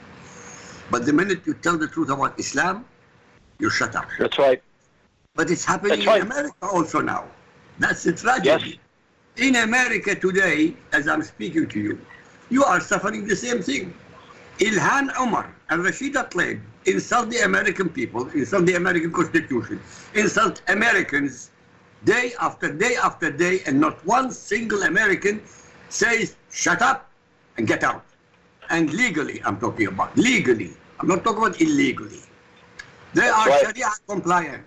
But 0.91 1.07
the 1.07 1.13
minute 1.13 1.47
you 1.47 1.55
tell 1.55 1.79
the 1.79 1.87
truth 1.87 2.11
about 2.11 2.41
Islam, 2.41 2.85
you 3.61 3.71
shut 3.71 3.95
up. 3.95 4.09
That's 4.19 4.37
right. 4.37 4.61
But 5.37 5.51
it's 5.51 5.65
happening 5.65 6.01
That's 6.01 6.07
right. 6.09 6.23
in 6.23 6.27
America 6.27 6.67
also 6.73 7.01
now. 7.01 7.25
That's 7.79 8.03
the 8.03 8.15
tragedy. 8.15 8.81
Yes. 9.37 9.47
In 9.49 9.57
America 9.63 10.15
today, 10.15 10.75
as 10.93 11.07
I'm 11.07 11.23
speaking 11.23 11.69
to 11.69 11.79
you, 11.79 12.01
you 12.51 12.65
are 12.65 12.81
suffering 12.81 13.27
the 13.27 13.37
same 13.37 13.63
thing. 13.63 13.95
Ilhan 14.59 15.13
Omar 15.19 15.55
and 15.69 15.83
Rashida 15.85 16.31
Tlaib 16.31 16.61
insult 16.87 17.31
the 17.31 17.41
American 17.41 17.89
people, 17.89 18.29
insult 18.31 18.67
the 18.67 18.75
American 18.75 19.13
Constitution, 19.13 19.81
insult 20.15 20.63
Americans 20.69 21.51
day 22.05 22.33
after 22.41 22.73
day 22.73 22.97
after 23.03 23.31
day, 23.31 23.61
and 23.67 23.81
not 23.81 24.05
one 24.07 24.31
single 24.31 24.85
American 24.85 25.43
says, 25.89 26.37
shut 26.51 26.81
up 26.83 27.11
and 27.57 27.67
get 27.67 27.83
out. 27.83 28.05
And 28.71 28.93
legally, 28.93 29.43
I'm 29.45 29.59
talking 29.59 29.89
about 29.89 30.17
legally. 30.17 30.73
I'm 31.01 31.09
not 31.09 31.25
talking 31.25 31.39
about 31.39 31.61
illegally. 31.61 32.23
They 33.15 33.29
are 33.29 33.47
right. 33.47 33.63
Sharia 33.63 33.91
compliant. 34.09 34.65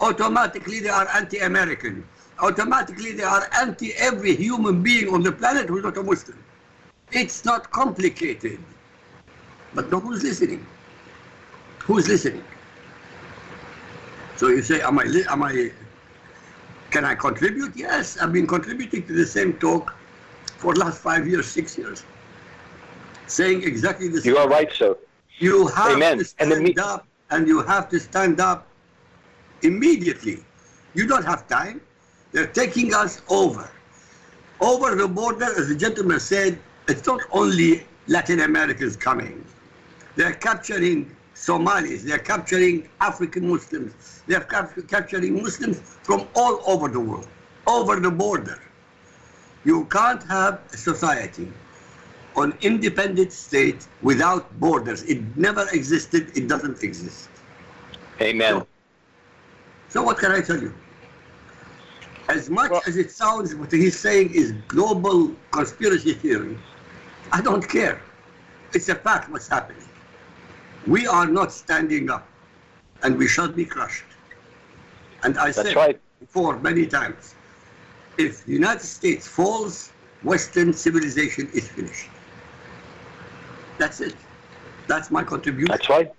Automatically, 0.00 0.80
they 0.80 0.88
are 0.88 1.08
anti-American. 1.14 2.04
Automatically, 2.38 3.12
they 3.12 3.22
are 3.22 3.46
anti 3.52 3.92
every 3.94 4.34
human 4.34 4.82
being 4.82 5.12
on 5.12 5.22
the 5.22 5.32
planet 5.32 5.68
who's 5.68 5.82
not 5.82 5.96
a 5.96 6.02
Muslim. 6.02 6.38
It's 7.12 7.44
not 7.44 7.70
complicated. 7.70 8.58
But 9.74 9.90
no 9.90 10.00
who's 10.00 10.22
listening. 10.22 10.66
Who's 11.84 12.08
listening? 12.08 12.44
So 14.36 14.48
you 14.48 14.62
say, 14.62 14.80
am 14.80 14.98
I, 14.98 15.04
am 15.28 15.42
I, 15.42 15.70
can 16.90 17.04
I 17.04 17.14
contribute? 17.14 17.76
Yes, 17.76 18.16
I've 18.18 18.32
been 18.32 18.46
contributing 18.46 19.06
to 19.06 19.12
the 19.12 19.26
same 19.26 19.54
talk 19.54 19.92
for 20.58 20.74
the 20.74 20.80
last 20.80 21.02
five 21.02 21.26
years, 21.28 21.46
six 21.46 21.76
years. 21.76 22.04
Saying 23.26 23.62
exactly 23.62 24.08
the 24.08 24.20
same. 24.20 24.32
You 24.32 24.38
are 24.38 24.48
right, 24.48 24.70
sir. 24.72 24.96
You 25.38 25.68
have 25.68 25.96
Amen. 25.96 26.18
to 26.18 26.24
stand 26.24 26.52
and 26.52 26.78
up 26.78 27.06
and 27.30 27.46
you 27.46 27.62
have 27.62 27.88
to 27.90 28.00
stand 28.00 28.40
up 28.40 28.66
immediately. 29.62 30.44
You 30.94 31.06
don't 31.06 31.24
have 31.24 31.46
time. 31.48 31.80
They're 32.32 32.46
taking 32.46 32.94
us 32.94 33.22
over. 33.28 33.70
Over 34.60 34.94
the 34.94 35.08
border, 35.08 35.44
as 35.44 35.68
the 35.68 35.76
gentleman 35.76 36.20
said, 36.20 36.58
it's 36.90 37.06
not 37.06 37.20
only 37.30 37.86
Latin 38.08 38.40
Americans 38.40 38.96
coming. 38.96 39.44
They're 40.16 40.34
capturing 40.34 41.14
Somalis, 41.34 42.02
they're 42.02 42.18
capturing 42.18 42.88
African 43.00 43.48
Muslims, 43.48 44.22
they're 44.26 44.40
cap 44.40 44.72
capturing 44.88 45.42
Muslims 45.42 45.78
from 46.02 46.26
all 46.34 46.62
over 46.66 46.88
the 46.88 47.00
world, 47.00 47.28
over 47.66 47.98
the 47.98 48.10
border. 48.10 48.60
You 49.64 49.84
can't 49.86 50.22
have 50.24 50.60
a 50.72 50.76
society 50.76 51.50
on 52.36 52.56
independent 52.60 53.32
state 53.32 53.86
without 54.02 54.58
borders. 54.60 55.02
It 55.04 55.36
never 55.36 55.66
existed, 55.72 56.36
it 56.36 56.48
doesn't 56.48 56.82
exist. 56.82 57.28
Amen. 58.20 58.52
So, 58.52 58.66
so 59.88 60.02
what 60.02 60.18
can 60.18 60.32
I 60.32 60.40
tell 60.40 60.60
you? 60.60 60.74
As 62.28 62.48
much 62.48 62.70
well, 62.70 62.82
as 62.86 62.96
it 62.96 63.10
sounds 63.10 63.54
what 63.54 63.72
he's 63.72 63.98
saying 63.98 64.34
is 64.34 64.52
global 64.68 65.34
conspiracy 65.50 66.14
theory, 66.14 66.58
I 67.32 67.40
don't 67.40 67.66
care. 67.68 68.02
It's 68.74 68.88
a 68.88 68.94
fact 68.94 69.30
what's 69.30 69.48
happening. 69.48 69.86
We 70.86 71.06
are 71.06 71.26
not 71.26 71.52
standing 71.52 72.10
up, 72.10 72.26
and 73.02 73.16
we 73.16 73.28
shall 73.28 73.48
be 73.48 73.64
crushed. 73.64 74.04
And 75.22 75.38
I 75.38 75.46
That's 75.46 75.62
said 75.62 75.76
right. 75.76 76.00
before 76.18 76.58
many 76.60 76.86
times, 76.86 77.34
if 78.18 78.44
the 78.44 78.52
United 78.52 78.82
States 78.82 79.26
falls, 79.26 79.90
Western 80.22 80.72
civilization 80.72 81.48
is 81.52 81.68
finished. 81.68 82.10
That's 83.78 84.00
it. 84.00 84.16
That's 84.86 85.10
my 85.10 85.22
contribution. 85.22 85.68
That's 85.68 85.88
right. 85.88 86.10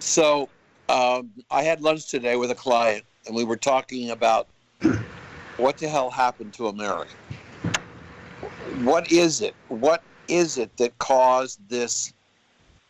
So 0.00 0.48
um, 0.88 1.30
I 1.50 1.62
had 1.62 1.80
lunch 1.80 2.10
today 2.10 2.36
with 2.36 2.50
a 2.50 2.54
client, 2.54 3.04
and 3.26 3.36
we 3.36 3.44
were 3.44 3.56
talking 3.56 4.10
about 4.10 4.48
what 5.56 5.76
the 5.78 5.88
hell 5.88 6.10
happened 6.10 6.54
to 6.54 6.68
America 6.68 7.14
what 8.84 9.10
is 9.12 9.40
it? 9.40 9.54
What 9.68 10.02
is 10.28 10.58
it 10.58 10.76
that 10.76 10.98
caused 10.98 11.60
this 11.68 12.12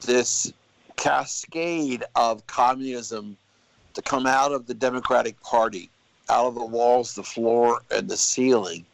this 0.01 0.53
cascade 0.97 2.05
of 2.15 2.47
communism 2.47 3.37
to 3.95 4.03
come 4.03 4.27
out 4.27 4.53
of 4.53 4.67
the 4.67 4.75
Democratic 4.75 5.41
Party, 5.43 5.91
out 6.29 6.47
of 6.47 6.55
the 6.55 6.65
walls, 6.65 7.15
the 7.15 7.23
floor, 7.23 7.83
and 7.91 8.09
the 8.09 8.17
ceiling, 8.17 8.85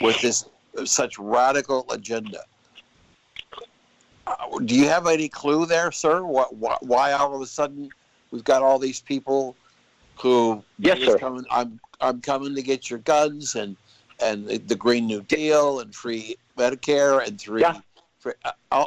with 0.00 0.20
this 0.20 0.46
such 0.84 1.18
radical 1.18 1.86
agenda? 1.90 2.40
Uh, 4.26 4.58
do 4.64 4.74
you 4.74 4.88
have 4.88 5.06
any 5.06 5.28
clue 5.28 5.66
there, 5.66 5.92
sir? 5.92 6.24
What, 6.24 6.54
why, 6.56 6.76
why 6.80 7.12
all 7.12 7.34
of 7.34 7.40
a 7.40 7.46
sudden 7.46 7.90
we've 8.30 8.44
got 8.44 8.62
all 8.62 8.78
these 8.78 9.00
people 9.00 9.56
who 10.18 10.62
yes, 10.78 10.98
sir. 11.00 11.18
Coming, 11.18 11.44
I'm 11.50 11.78
I'm 12.00 12.20
coming 12.20 12.54
to 12.54 12.62
get 12.62 12.90
your 12.90 12.98
guns 13.00 13.54
and 13.54 13.76
and 14.20 14.46
the, 14.46 14.58
the 14.58 14.76
Green 14.76 15.06
New 15.06 15.22
Deal 15.22 15.80
and 15.80 15.94
free 15.94 16.36
Medicare 16.56 17.26
and 17.26 17.40
three. 17.40 17.60
Yeah. 17.60 17.80
Free, 18.18 18.32
uh, 18.44 18.52
uh, 18.72 18.86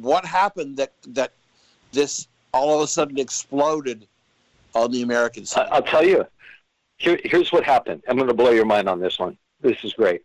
what 0.00 0.24
happened 0.24 0.76
that 0.76 0.92
that 1.08 1.32
this 1.92 2.28
all 2.52 2.76
of 2.76 2.82
a 2.82 2.86
sudden 2.86 3.18
exploded 3.18 4.06
on 4.74 4.90
the 4.90 5.02
American 5.02 5.44
side? 5.44 5.68
I'll 5.70 5.82
tell 5.82 6.04
you. 6.04 6.26
Here, 6.96 7.18
here's 7.24 7.50
what 7.50 7.64
happened. 7.64 8.02
I'm 8.08 8.16
going 8.16 8.28
to 8.28 8.34
blow 8.34 8.50
your 8.50 8.64
mind 8.64 8.88
on 8.88 9.00
this 9.00 9.18
one. 9.18 9.36
This 9.60 9.82
is 9.82 9.92
great. 9.92 10.22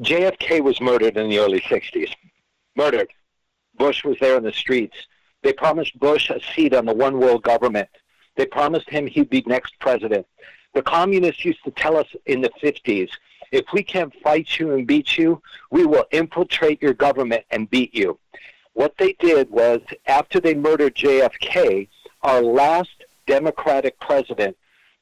JFK 0.00 0.62
was 0.62 0.80
murdered 0.80 1.16
in 1.16 1.28
the 1.30 1.38
early 1.38 1.60
60s. 1.60 2.12
Murdered. 2.76 3.08
Bush 3.76 4.04
was 4.04 4.16
there 4.20 4.36
in 4.36 4.42
the 4.42 4.52
streets. 4.52 4.96
They 5.42 5.52
promised 5.52 5.98
Bush 5.98 6.30
a 6.30 6.40
seat 6.54 6.74
on 6.74 6.84
the 6.84 6.92
one 6.92 7.18
world 7.18 7.42
government. 7.42 7.88
They 8.36 8.46
promised 8.46 8.90
him 8.90 9.06
he'd 9.06 9.30
be 9.30 9.42
next 9.46 9.78
president. 9.78 10.26
The 10.78 10.82
communists 10.82 11.44
used 11.44 11.64
to 11.64 11.72
tell 11.72 11.96
us 11.96 12.06
in 12.26 12.40
the 12.40 12.50
50s, 12.62 13.10
if 13.50 13.64
we 13.72 13.82
can't 13.82 14.14
fight 14.22 14.60
you 14.60 14.74
and 14.74 14.86
beat 14.86 15.18
you, 15.18 15.42
we 15.72 15.84
will 15.84 16.04
infiltrate 16.12 16.80
your 16.80 16.94
government 16.94 17.42
and 17.50 17.68
beat 17.68 17.92
you. 17.92 18.16
What 18.74 18.96
they 18.96 19.14
did 19.14 19.50
was, 19.50 19.80
after 20.06 20.38
they 20.38 20.54
murdered 20.54 20.94
JFK, 20.94 21.88
our 22.22 22.42
last 22.42 22.92
Democratic 23.26 23.98
president, 23.98 24.56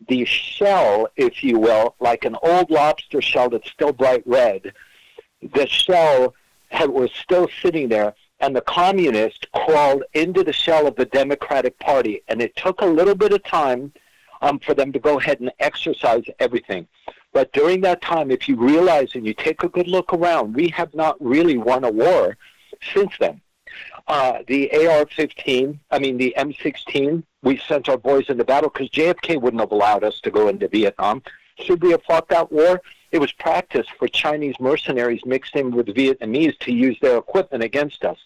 the 0.09 0.25
shell, 0.25 1.09
if 1.15 1.45
you 1.45 1.59
will, 1.59 1.95
like 2.01 2.25
an 2.25 2.39
old 2.43 2.71
lobster 2.71 3.21
shell 3.21 3.51
that's 3.51 3.71
still 3.71 3.93
bright 3.93 4.23
red, 4.25 4.73
the 5.43 5.67
shell 5.67 6.35
had, 6.71 6.89
was 6.89 7.11
still 7.13 7.51
sitting 7.61 7.91
there, 7.91 8.15
and 8.41 8.57
the 8.57 8.63
communists 8.63 9.45
crawled 9.55 10.05
into 10.15 10.43
the 10.43 10.55
shell 10.55 10.87
of 10.87 10.97
the 10.97 11.05
Democratic 11.05 11.79
Party. 11.79 12.23
And 12.29 12.41
it 12.41 12.57
took 12.57 12.81
a 12.81 12.87
little 12.87 13.15
bit 13.15 13.35
of 13.35 13.45
time 13.45 13.93
um, 14.43 14.59
for 14.59 14.75
them 14.75 14.93
to 14.93 14.99
go 14.99 15.19
ahead 15.19 15.41
and 15.41 15.51
exercise 15.61 16.25
everything. 16.39 16.87
But 17.33 17.53
during 17.53 17.83
that 17.83 18.01
time, 18.01 18.31
if 18.31 18.49
you 18.49 18.57
realize 18.57 19.15
and 19.15 19.27
you 19.27 19.35
take 19.35 19.63
a 19.63 19.69
good 19.69 19.89
look 19.89 20.13
around, 20.13 20.55
we 20.55 20.69
have 20.69 20.95
not 20.95 21.17
really 21.23 21.59
won 21.59 21.85
a 21.85 21.91
war 21.91 22.37
since 22.95 23.13
then. 23.21 23.41
Uh, 24.09 24.39
the 24.47 24.71
AR-15, 24.73 25.79
I 25.91 25.99
mean 25.99 26.17
the 26.17 26.35
M16, 26.39 27.23
we 27.43 27.59
sent 27.59 27.89
our 27.89 27.99
boys 27.99 28.29
into 28.29 28.45
battle 28.45 28.71
because 28.71 28.89
JFK 28.91 29.41
wouldn't 29.41 29.61
have 29.61 29.73
allowed 29.73 30.05
us 30.05 30.21
to 30.21 30.31
go 30.31 30.49
into 30.49 30.69
Vietnam. 30.69 31.23
Should 31.59 31.83
we 31.83 31.91
have 31.91 32.03
fought 32.05 32.29
that 32.29 32.51
war? 32.53 32.81
It 33.13 33.19
was 33.19 33.33
practice 33.33 33.87
for 33.99 34.09
Chinese 34.09 34.57
mercenaries 34.61 35.25
mixed 35.25 35.57
in 35.57 35.71
with 35.71 35.87
Vietnamese 35.87 36.59
to 36.61 36.73
use 36.73 36.99
their 37.01 37.19
equipment 37.19 37.63
against 37.65 38.05
us. 38.05 38.19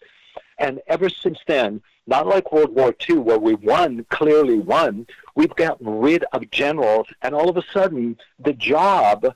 And 0.60 0.80
ever 0.86 1.08
since 1.08 1.38
then, 1.46 1.80
not 2.06 2.26
like 2.26 2.52
World 2.52 2.74
War 2.74 2.94
II, 3.08 3.18
where 3.18 3.38
we 3.38 3.54
won, 3.54 4.04
clearly 4.10 4.58
won, 4.58 5.06
we've 5.34 5.54
gotten 5.56 5.88
rid 6.00 6.24
of 6.32 6.50
generals, 6.50 7.08
and 7.22 7.34
all 7.34 7.48
of 7.48 7.56
a 7.56 7.64
sudden, 7.72 8.18
the 8.38 8.52
job 8.52 9.34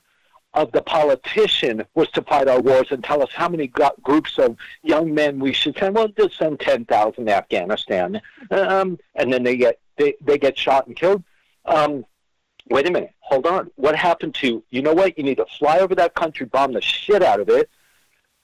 of 0.53 0.71
the 0.71 0.83
politician 0.83 1.83
was 1.95 2.09
to 2.11 2.21
fight 2.21 2.47
our 2.47 2.61
wars 2.61 2.87
and 2.91 3.03
tell 3.03 3.23
us 3.23 3.31
how 3.33 3.49
many 3.49 3.67
groups 4.03 4.37
of 4.37 4.55
young 4.83 5.13
men 5.13 5.39
we 5.39 5.51
should 5.51 5.75
send. 5.77 5.95
Well, 5.95 6.07
just 6.09 6.37
send 6.37 6.59
ten 6.59 6.85
thousand 6.85 7.25
to 7.25 7.35
Afghanistan, 7.35 8.21
um, 8.51 8.99
and 9.15 9.33
then 9.33 9.43
they 9.43 9.57
get 9.57 9.79
they, 9.97 10.13
they 10.21 10.37
get 10.37 10.57
shot 10.57 10.87
and 10.87 10.95
killed. 10.95 11.23
Um, 11.65 12.05
wait 12.69 12.87
a 12.87 12.91
minute, 12.91 13.13
hold 13.19 13.47
on. 13.47 13.71
What 13.75 13.95
happened 13.95 14.35
to 14.35 14.63
you? 14.69 14.81
Know 14.81 14.93
what? 14.93 15.17
You 15.17 15.23
need 15.23 15.37
to 15.37 15.45
fly 15.57 15.79
over 15.79 15.95
that 15.95 16.13
country, 16.13 16.45
bomb 16.45 16.71
the 16.71 16.81
shit 16.81 17.23
out 17.23 17.39
of 17.39 17.49
it 17.49 17.69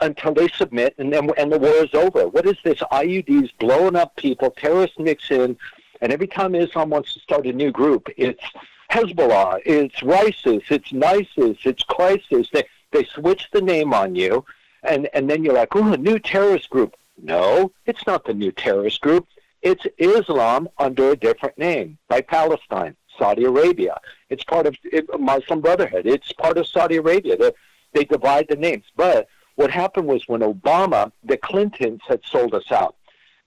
until 0.02 0.34
they 0.34 0.48
submit, 0.50 0.96
and 0.98 1.14
then 1.14 1.30
and 1.38 1.52
the 1.52 1.60
war 1.60 1.84
is 1.84 1.94
over. 1.94 2.28
What 2.28 2.46
is 2.46 2.58
this? 2.64 2.80
IEDs 2.92 3.52
blowing 3.60 3.96
up 3.96 4.16
people, 4.16 4.52
terrorists 4.52 5.00
mix 5.00 5.32
in, 5.32 5.58
and 6.02 6.12
every 6.12 6.28
time 6.28 6.56
Islam 6.56 6.90
wants 6.90 7.14
to 7.14 7.20
start 7.20 7.46
a 7.46 7.54
new 7.54 7.72
group, 7.72 8.10
it's 8.18 8.44
Hezbollah, 8.92 9.60
it's 9.66 10.02
Rises, 10.04 10.64
it's 10.70 10.92
NISIS, 10.92 11.58
it's 11.64 11.84
Crisis. 11.84 12.50
They 12.52 12.64
they 12.92 13.06
switch 13.06 13.48
the 13.54 13.62
name 13.62 13.94
on 13.94 14.16
you, 14.16 14.44
and 14.84 15.08
and 15.14 15.30
then 15.30 15.44
you're 15.44 15.54
like, 15.54 15.76
oh, 15.76 15.94
a 15.94 15.98
new 15.98 16.20
terrorist 16.20 16.70
group. 16.70 16.96
No, 17.22 17.72
it's 17.86 18.06
not 18.08 18.26
the 18.26 18.34
new 18.34 18.52
terrorist 18.52 19.02
group. 19.02 19.28
It's 19.62 19.86
Islam 20.00 20.68
under 20.80 21.12
a 21.12 21.16
different 21.16 21.58
name, 21.58 22.00
by 22.08 22.22
Palestine, 22.22 22.96
Saudi 23.18 23.44
Arabia. 23.44 24.00
It's 24.30 24.44
part 24.44 24.66
of 24.66 24.76
Muslim 25.20 25.62
Brotherhood. 25.62 26.08
It's 26.08 26.32
part 26.34 26.58
of 26.58 26.68
Saudi 26.68 26.96
Arabia. 26.96 27.38
They, 27.38 27.52
they 27.94 28.06
divide 28.06 28.48
the 28.50 28.56
names. 28.56 28.86
But 28.96 29.28
what 29.56 29.72
happened 29.72 30.08
was 30.08 30.28
when 30.28 30.42
Obama, 30.42 31.12
the 31.24 31.38
Clintons 31.38 32.02
had 32.08 32.22
sold 32.26 32.54
us 32.54 32.72
out. 32.72 32.96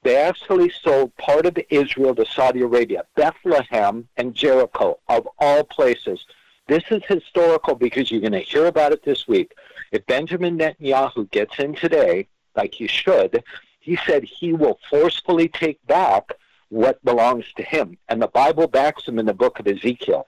They 0.02 0.16
actually 0.16 0.70
sold 0.70 1.16
part 1.16 1.46
of 1.46 1.58
Israel 1.70 2.14
to 2.14 2.26
Saudi 2.26 2.60
Arabia, 2.60 3.04
Bethlehem 3.16 4.06
and 4.18 4.34
Jericho, 4.34 4.98
of 5.08 5.26
all 5.38 5.64
places. 5.64 6.26
This 6.68 6.84
is 6.90 7.02
historical 7.08 7.74
because 7.74 8.10
you're 8.10 8.20
going 8.20 8.32
to 8.32 8.40
hear 8.40 8.66
about 8.66 8.92
it 8.92 9.02
this 9.02 9.26
week. 9.26 9.52
If 9.92 10.06
Benjamin 10.06 10.58
Netanyahu 10.58 11.30
gets 11.30 11.58
in 11.58 11.74
today, 11.74 12.28
like 12.54 12.74
he 12.74 12.86
should, 12.86 13.42
he 13.80 13.96
said 14.06 14.24
he 14.24 14.52
will 14.52 14.78
forcefully 14.90 15.48
take 15.48 15.84
back 15.86 16.32
what 16.68 17.04
belongs 17.04 17.46
to 17.56 17.62
him. 17.62 17.96
And 18.08 18.20
the 18.20 18.28
Bible 18.28 18.66
backs 18.66 19.06
him 19.06 19.18
in 19.18 19.26
the 19.26 19.34
book 19.34 19.58
of 19.58 19.66
Ezekiel. 19.66 20.26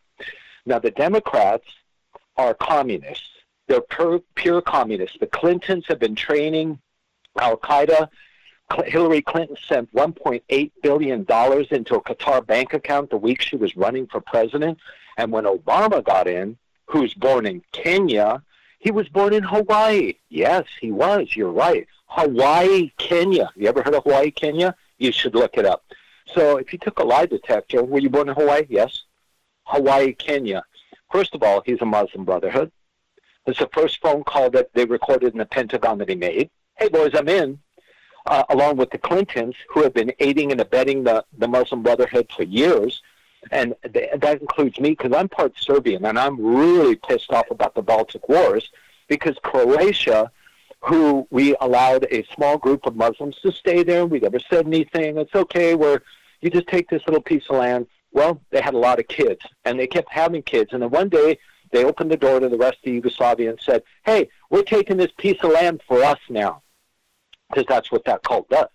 Now, 0.64 0.78
the 0.78 0.90
Democrats 0.90 1.66
are 2.36 2.54
communists. 2.54 3.28
They're 3.68 3.80
pure, 3.80 4.20
pure 4.34 4.62
communists. 4.62 5.18
The 5.18 5.26
Clintons 5.26 5.86
have 5.88 5.98
been 5.98 6.14
training 6.14 6.78
Al 7.38 7.56
Qaeda 7.56 8.08
Hillary 8.84 9.22
Clinton 9.22 9.56
sent 9.68 9.94
$1.8 9.94 10.72
billion 10.82 11.20
into 11.20 11.94
a 11.94 12.02
Qatar 12.02 12.46
bank 12.46 12.74
account 12.74 13.10
the 13.10 13.16
week 13.16 13.40
she 13.40 13.56
was 13.56 13.76
running 13.76 14.06
for 14.06 14.20
president. 14.20 14.78
And 15.16 15.30
when 15.30 15.44
Obama 15.44 16.04
got 16.04 16.26
in, 16.26 16.56
who 16.86 17.00
was 17.00 17.14
born 17.14 17.46
in 17.46 17.62
Kenya, 17.72 18.42
he 18.78 18.90
was 18.90 19.08
born 19.08 19.32
in 19.32 19.42
Hawaii. 19.42 20.14
Yes, 20.28 20.64
he 20.80 20.92
was. 20.92 21.34
You're 21.34 21.52
right. 21.52 21.86
Hawaii, 22.06 22.92
Kenya. 22.98 23.50
You 23.56 23.68
ever 23.68 23.82
heard 23.82 23.94
of 23.94 24.04
Hawaii, 24.04 24.30
Kenya? 24.30 24.74
You 24.98 25.12
should 25.12 25.34
look 25.34 25.56
it 25.56 25.64
up. 25.64 25.84
So 26.34 26.56
if 26.56 26.72
you 26.72 26.78
took 26.78 26.98
a 26.98 27.04
lie 27.04 27.26
detector, 27.26 27.82
were 27.84 28.00
you 28.00 28.10
born 28.10 28.28
in 28.28 28.34
Hawaii? 28.34 28.66
Yes. 28.68 29.04
Hawaii, 29.64 30.12
Kenya. 30.12 30.64
First 31.10 31.34
of 31.34 31.42
all, 31.42 31.62
he's 31.64 31.80
a 31.80 31.86
Muslim 31.86 32.24
Brotherhood. 32.24 32.70
It's 33.46 33.58
the 33.58 33.68
first 33.72 34.00
phone 34.00 34.24
call 34.24 34.50
that 34.50 34.72
they 34.74 34.84
recorded 34.84 35.32
in 35.32 35.38
the 35.38 35.46
Pentagon 35.46 35.98
that 35.98 36.08
he 36.08 36.14
made. 36.14 36.50
Hey, 36.76 36.88
boys, 36.88 37.12
I'm 37.14 37.28
in 37.28 37.58
uh, 38.26 38.44
along 38.50 38.76
with 38.76 38.90
the 38.90 38.98
Clintons, 38.98 39.54
who 39.68 39.82
have 39.82 39.94
been 39.94 40.12
aiding 40.18 40.52
and 40.52 40.60
abetting 40.60 41.04
the, 41.04 41.24
the 41.38 41.48
Muslim 41.48 41.82
Brotherhood 41.82 42.30
for 42.36 42.42
years. 42.42 43.02
And 43.50 43.74
th- 43.92 44.10
that 44.18 44.40
includes 44.40 44.80
me 44.80 44.90
because 44.90 45.12
I'm 45.12 45.28
part 45.28 45.54
Serbian 45.56 46.04
and 46.04 46.18
I'm 46.18 46.40
really 46.40 46.96
pissed 46.96 47.30
off 47.30 47.50
about 47.50 47.74
the 47.74 47.82
Baltic 47.82 48.28
Wars 48.28 48.70
because 49.06 49.36
Croatia, 49.42 50.32
who 50.80 51.26
we 51.30 51.54
allowed 51.60 52.06
a 52.10 52.24
small 52.34 52.58
group 52.58 52.86
of 52.86 52.96
Muslims 52.96 53.36
to 53.42 53.52
stay 53.52 53.84
there, 53.84 54.04
we 54.04 54.18
never 54.18 54.40
said 54.40 54.66
anything. 54.66 55.18
It's 55.18 55.34
okay. 55.34 55.76
We're, 55.76 56.00
you 56.40 56.50
just 56.50 56.66
take 56.66 56.88
this 56.88 57.02
little 57.06 57.22
piece 57.22 57.44
of 57.48 57.56
land. 57.56 57.86
Well, 58.10 58.40
they 58.50 58.60
had 58.60 58.74
a 58.74 58.78
lot 58.78 58.98
of 58.98 59.06
kids 59.06 59.40
and 59.64 59.78
they 59.78 59.86
kept 59.86 60.10
having 60.10 60.42
kids. 60.42 60.72
And 60.72 60.82
then 60.82 60.90
one 60.90 61.08
day 61.08 61.38
they 61.76 61.84
opened 61.84 62.10
the 62.10 62.16
door 62.16 62.40
to 62.40 62.48
the 62.48 62.56
rest 62.56 62.78
of 62.86 62.92
Yugoslavia 62.92 63.50
and 63.50 63.60
said, 63.60 63.82
hey, 64.06 64.28
we're 64.48 64.62
taking 64.62 64.96
this 64.96 65.12
piece 65.18 65.36
of 65.42 65.50
land 65.50 65.82
for 65.86 66.02
us 66.02 66.18
now 66.30 66.62
because 67.50 67.66
that's 67.68 67.92
what 67.92 68.04
that 68.06 68.22
cult 68.22 68.48
does. 68.48 68.68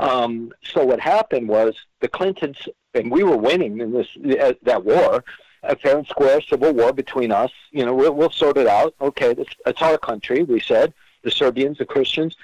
Um, 0.00 0.52
so 0.64 0.84
what 0.84 0.98
happened 0.98 1.48
was 1.48 1.76
the 2.00 2.08
Clintons, 2.08 2.58
and 2.94 3.08
we 3.10 3.22
were 3.22 3.36
winning 3.36 3.78
in 3.78 3.92
this 3.92 4.08
uh, 4.40 4.52
that 4.62 4.84
war, 4.84 5.24
a 5.62 5.76
fair 5.76 5.98
and 5.98 6.06
square 6.06 6.40
civil 6.40 6.72
war 6.72 6.92
between 6.92 7.30
us. 7.30 7.52
You 7.70 7.86
know, 7.86 7.94
we'll, 7.94 8.14
we'll 8.14 8.30
sort 8.30 8.56
it 8.58 8.66
out. 8.66 8.94
Okay, 9.00 9.34
this, 9.34 9.48
it's 9.66 9.82
our 9.82 9.98
country. 9.98 10.42
We 10.42 10.60
said 10.60 10.92
the 11.22 11.30
Serbians, 11.30 11.78
the 11.78 11.84
Christians, 11.84 12.36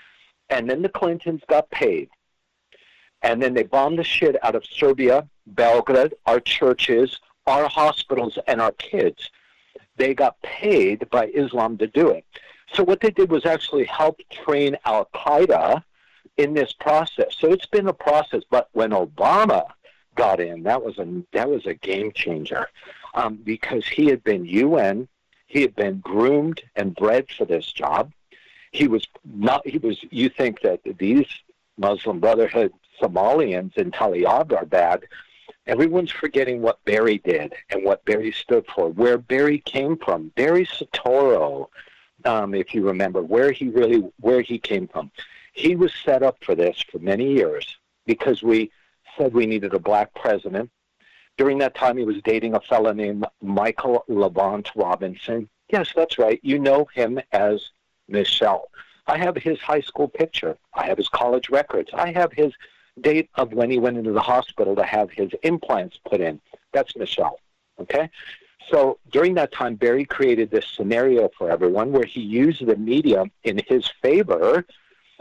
and 0.51 0.71
then 0.71 0.83
the 0.83 0.89
Clintons 0.89 1.43
got 1.49 1.69
paid, 1.71 2.11
and 3.23 3.43
then 3.43 3.55
they 3.55 3.65
bombed 3.65 3.99
the 3.99 4.05
shit 4.05 4.37
out 4.45 4.55
of 4.55 4.65
Serbia, 4.65 5.29
Belgrade, 5.47 6.15
our 6.27 6.41
churches, 6.41 7.21
our 7.47 7.69
hospitals, 7.69 8.39
and 8.47 8.61
our 8.61 8.73
kids. 8.73 9.31
They 9.97 10.15
got 10.15 10.41
paid 10.43 11.09
by 11.11 11.27
Islam 11.29 11.79
to 11.79 11.87
do 11.87 12.11
it. 12.11 12.25
So 12.73 12.83
what 12.83 13.01
they 13.01 13.11
did 13.11 13.31
was 13.31 13.47
actually 13.47 13.85
help 13.85 14.21
train 14.31 14.77
Al 14.85 15.09
Qaeda 15.15 15.83
in 16.37 16.55
this 16.55 16.73
process. 16.73 17.37
So 17.39 17.53
it's 17.53 17.67
been 17.67 17.89
a 17.89 17.93
process. 17.93 18.43
But 18.51 18.69
when 18.73 18.91
Obama 18.91 19.67
got 20.17 20.41
in, 20.41 20.65
that 20.65 20.83
was 20.83 20.99
a 20.99 21.23
that 21.33 21.49
was 21.49 21.67
a 21.67 21.75
game 21.75 22.13
changer 22.13 22.69
um, 23.15 23.37
because 23.37 23.87
he 23.87 24.07
had 24.07 24.23
been 24.25 24.45
UN, 24.45 25.09
he 25.47 25.63
had 25.63 25.75
been 25.77 26.01
groomed 26.01 26.63
and 26.77 26.95
bred 26.95 27.31
for 27.31 27.45
this 27.45 27.71
job. 27.73 28.13
He 28.73 28.89
was 28.89 29.07
not. 29.25 29.67
He 29.67 29.79
was. 29.79 29.99
You 30.11 30.29
think 30.29 30.61
that 30.63 30.81
these 30.99 31.29
Muslim 31.79 32.19
Brotherhood 32.19 32.73
Somalians 33.01 33.77
in 33.77 33.93
Taliab 33.93 34.53
are 34.53 34.67
bad? 34.67 35.05
Everyone's 35.67 36.11
forgetting 36.11 36.61
what 36.61 36.85
Barry 36.85 37.19
did 37.19 37.55
and 37.71 37.85
what 37.85 38.05
Barry 38.05 38.33
stood 38.33 38.67
for, 38.67 38.91
where 38.91 39.17
Barry 39.17 39.59
came 39.59 39.97
from. 39.97 40.29
Barry 40.37 40.67
Soetoro 40.67 41.69
um, 42.25 42.55
if 42.55 42.75
you 42.75 42.87
remember, 42.87 43.23
where 43.23 43.53
he 43.53 43.69
really 43.69 44.03
where 44.21 44.41
he 44.41 44.59
came 44.59 44.89
from. 44.89 45.11
He 45.53 45.77
was 45.77 45.93
set 46.05 46.23
up 46.23 46.43
for 46.43 46.55
this 46.55 46.83
for 46.91 46.99
many 46.99 47.33
years 47.33 47.77
because 48.07 48.43
we 48.43 48.71
said 49.17 49.35
we 49.35 49.47
needed 49.47 49.75
a 49.75 49.79
black 49.79 50.15
president. 50.15 50.71
During 51.37 51.59
that 51.59 51.75
time, 51.75 51.97
he 51.97 52.05
was 52.05 52.23
dating 52.23 52.55
a 52.55 52.61
fellow 52.61 52.93
named 52.93 53.27
Michael 53.43 54.05
LaVaughn 54.09 54.65
Robinson. 54.77 55.49
Yes, 55.69 55.93
that's 55.95 56.19
right. 56.19 56.41
You 56.43 56.59
know 56.59 56.87
him 56.95 57.21
as 57.33 57.71
Michelle. 58.09 58.69
I 59.07 59.19
have 59.19 59.37
his 59.37 59.59
high 59.61 59.81
school 59.81 60.09
picture. 60.09 60.57
I 60.73 60.87
have 60.87 60.97
his 60.97 61.09
college 61.09 61.51
records. 61.51 61.91
I 61.93 62.13
have 62.13 62.33
his 62.33 62.53
date 63.01 63.29
of 63.35 63.53
when 63.53 63.71
he 63.71 63.79
went 63.79 63.99
into 63.99 64.13
the 64.13 64.21
hospital 64.21 64.77
to 64.77 64.85
have 64.85 65.11
his 65.11 65.31
implants 65.43 65.99
put 66.09 66.21
in. 66.21 66.41
That's 66.73 66.97
Michelle. 66.97 67.41
Okay? 67.81 68.11
So 68.71 68.99
during 69.11 69.35
that 69.35 69.53
time, 69.53 69.75
Barry 69.75 70.05
created 70.05 70.51
this 70.51 70.67
scenario 70.67 71.29
for 71.37 71.51
everyone 71.51 71.93
where 71.93 72.05
he 72.05 72.21
used 72.21 72.65
the 72.67 72.77
media 72.77 73.25
in 73.43 73.61
his 73.67 73.91
favor, 74.01 74.65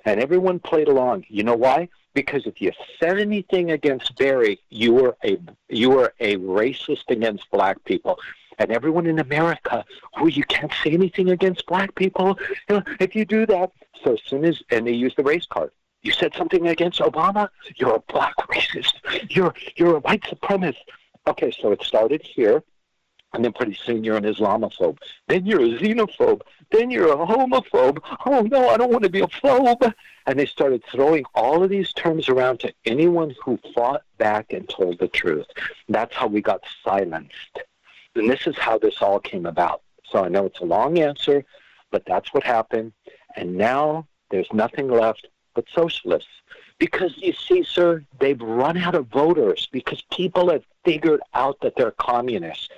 and 0.05 0.19
everyone 0.19 0.59
played 0.59 0.87
along. 0.87 1.25
You 1.27 1.43
know 1.43 1.55
why? 1.55 1.89
Because 2.13 2.45
if 2.45 2.61
you 2.61 2.71
said 2.99 3.19
anything 3.19 3.71
against 3.71 4.15
Barry, 4.17 4.59
you 4.69 4.93
were 4.93 5.17
a 5.23 5.37
you 5.67 5.89
were 5.89 6.13
a 6.19 6.37
racist 6.37 7.09
against 7.09 7.49
black 7.51 7.83
people. 7.85 8.19
And 8.59 8.71
everyone 8.71 9.07
in 9.07 9.17
America, 9.17 9.83
oh, 10.17 10.27
you 10.27 10.43
can't 10.43 10.71
say 10.83 10.91
anything 10.91 11.31
against 11.31 11.65
black 11.65 11.95
people. 11.95 12.37
If 12.99 13.15
you 13.15 13.25
do 13.25 13.47
that, 13.47 13.71
so 14.03 14.13
as 14.13 14.21
soon 14.27 14.45
as 14.45 14.61
and 14.69 14.85
they 14.85 14.91
use 14.91 15.15
the 15.15 15.23
race 15.23 15.47
card. 15.47 15.71
You 16.03 16.11
said 16.11 16.33
something 16.35 16.67
against 16.67 16.99
Obama, 16.99 17.49
you're 17.75 17.95
a 17.95 17.99
black 18.11 18.35
racist. 18.49 18.93
You're 19.29 19.53
you're 19.75 19.97
a 19.97 19.99
white 19.99 20.23
supremacist. 20.23 20.77
Okay, 21.27 21.51
so 21.51 21.71
it 21.71 21.81
started 21.81 22.21
here 22.21 22.63
and 23.33 23.43
then 23.43 23.51
pretty 23.51 23.73
soon 23.73 24.03
you're 24.03 24.17
an 24.17 24.23
Islamophobe. 24.23 24.97
Then 25.27 25.45
you're 25.45 25.61
a 25.61 25.79
xenophobe. 25.79 26.41
Then 26.71 26.91
you're 26.91 27.11
a 27.11 27.25
homophobe. 27.25 27.97
Oh 28.25 28.41
no, 28.41 28.69
I 28.69 28.77
don't 28.77 28.91
want 28.91 29.03
to 29.03 29.09
be 29.09 29.21
a 29.21 29.27
phobe. 29.27 29.93
And 30.25 30.39
they 30.39 30.45
started 30.45 30.83
throwing 30.91 31.25
all 31.33 31.63
of 31.63 31.69
these 31.69 31.91
terms 31.93 32.29
around 32.29 32.59
to 32.61 32.73
anyone 32.85 33.35
who 33.43 33.59
fought 33.73 34.03
back 34.17 34.53
and 34.53 34.69
told 34.69 34.99
the 34.99 35.07
truth. 35.07 35.47
That's 35.89 36.15
how 36.15 36.27
we 36.27 36.41
got 36.41 36.61
silenced. 36.83 37.59
And 38.15 38.29
this 38.29 38.45
is 38.45 38.57
how 38.57 38.77
this 38.77 39.01
all 39.01 39.19
came 39.19 39.45
about. 39.45 39.81
So 40.05 40.23
I 40.23 40.29
know 40.29 40.45
it's 40.45 40.59
a 40.59 40.65
long 40.65 40.99
answer, 40.99 41.43
but 41.91 42.05
that's 42.05 42.33
what 42.33 42.43
happened. 42.43 42.93
And 43.35 43.57
now 43.57 44.07
there's 44.29 44.51
nothing 44.53 44.89
left 44.89 45.27
but 45.53 45.65
socialists 45.73 46.41
Because 46.79 47.13
you 47.17 47.33
see, 47.33 47.63
sir, 47.63 48.03
they've 48.19 48.41
run 48.41 48.77
out 48.77 48.95
of 48.95 49.07
voters 49.07 49.67
because 49.71 50.01
people 50.11 50.49
have 50.49 50.63
figured 50.83 51.21
out 51.33 51.59
that 51.61 51.75
they're 51.75 51.91
communists. 51.91 52.69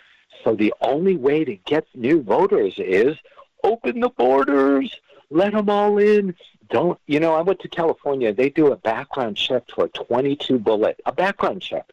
So 0.44 0.56
the 0.56 0.74
only 0.82 1.18
way 1.18 1.44
to 1.44 1.56
get 1.56 1.88
new 1.96 2.22
voters 2.22 2.76
is 2.78 3.18
open 3.64 4.00
the 4.00 4.10
borders, 4.10 4.94
let 5.30 5.54
them 5.54 5.70
all 5.70 5.98
in. 5.98 6.36
Don't, 6.70 7.00
you 7.08 7.20
know, 7.20 7.34
I 7.34 7.42
went 7.42 7.60
to 7.62 7.68
California. 7.68 8.34
They 8.34 8.50
do 8.50 8.72
a 8.72 8.78
background 8.78 9.38
check 9.38 9.64
for 9.74 9.86
a 9.86 9.90
22 9.90 10.60
bullet, 10.60 11.00
a 11.06 11.12
background 11.12 11.62
check. 11.62 11.86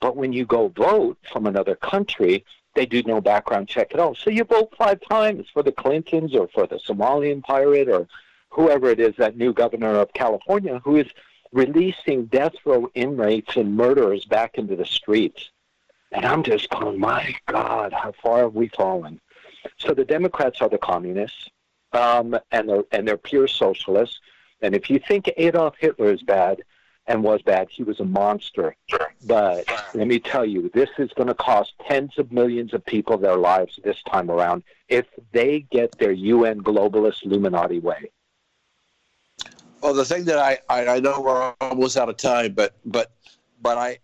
But 0.00 0.16
when 0.16 0.32
you 0.32 0.44
go 0.44 0.68
vote 0.68 1.18
from 1.32 1.46
another 1.46 1.76
country, 1.76 2.44
they 2.74 2.86
do 2.86 3.02
no 3.04 3.20
background 3.20 3.68
check 3.68 3.94
at 3.94 4.00
all. 4.00 4.14
So 4.14 4.30
you 4.30 4.44
vote 4.44 4.74
five 4.76 5.00
times 5.08 5.46
for 5.52 5.62
the 5.62 5.72
Clintons 5.72 6.34
or 6.34 6.48
for 6.48 6.66
the 6.66 6.76
Somalian 6.76 7.42
pirate 7.42 7.88
or 7.88 8.08
whoever 8.52 8.88
it 8.90 9.00
is, 9.00 9.14
that 9.16 9.36
new 9.36 9.52
governor 9.52 9.94
of 9.96 10.12
California, 10.12 10.80
who 10.84 10.96
is 10.96 11.06
releasing 11.52 12.26
death 12.26 12.54
row 12.64 12.88
inmates 12.94 13.56
and 13.56 13.76
murderers 13.76 14.24
back 14.24 14.56
into 14.58 14.76
the 14.76 14.84
streets. 14.84 15.50
And 16.12 16.24
I'm 16.24 16.42
just 16.42 16.68
going, 16.70 17.00
my 17.00 17.34
God, 17.46 17.92
how 17.92 18.12
far 18.22 18.40
have 18.40 18.54
we 18.54 18.68
fallen? 18.68 19.20
So 19.78 19.94
the 19.94 20.04
Democrats 20.04 20.60
are 20.60 20.68
the 20.68 20.78
communists, 20.78 21.48
um, 21.92 22.38
and 22.50 22.68
they're 22.68 22.84
and 22.92 23.08
they're 23.08 23.16
pure 23.16 23.48
socialists. 23.48 24.20
And 24.60 24.74
if 24.74 24.90
you 24.90 24.98
think 24.98 25.30
Adolf 25.36 25.74
Hitler 25.78 26.12
is 26.12 26.22
bad 26.22 26.62
and 27.06 27.22
was 27.22 27.42
bad, 27.42 27.68
he 27.70 27.82
was 27.82 28.00
a 28.00 28.04
monster. 28.04 28.76
But 29.26 29.66
let 29.94 30.06
me 30.06 30.18
tell 30.18 30.44
you, 30.44 30.70
this 30.74 30.90
is 30.98 31.10
going 31.14 31.28
to 31.28 31.34
cost 31.34 31.72
tens 31.88 32.18
of 32.18 32.30
millions 32.30 32.74
of 32.74 32.84
people 32.84 33.16
their 33.16 33.36
lives 33.36 33.80
this 33.82 34.02
time 34.02 34.30
around 34.30 34.62
if 34.88 35.06
they 35.32 35.60
get 35.70 35.98
their 35.98 36.12
UN 36.12 36.60
globalist 36.62 37.24
Illuminati 37.24 37.80
way. 37.80 38.10
Well, 39.82 39.94
the 39.94 40.04
thing 40.04 40.24
that 40.26 40.38
I, 40.38 40.58
I, 40.68 40.86
I 40.86 41.00
know 41.00 41.20
we're 41.20 41.54
almost 41.60 41.96
out 41.96 42.08
of 42.08 42.16
time, 42.16 42.52
but 42.52 42.72
but 42.84 43.10
but 43.60 43.76
I 43.76 43.98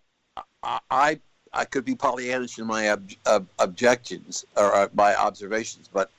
I 0.91 1.19
I 1.53 1.65
could 1.65 1.85
be 1.85 1.95
Pollyannish 1.95 2.59
in 2.59 2.67
my 2.67 2.89
ob, 2.89 3.09
ob, 3.25 3.47
objections 3.59 4.45
or 4.57 4.75
uh, 4.75 4.89
my 4.93 5.15
observations, 5.15 5.89
but 5.91 6.11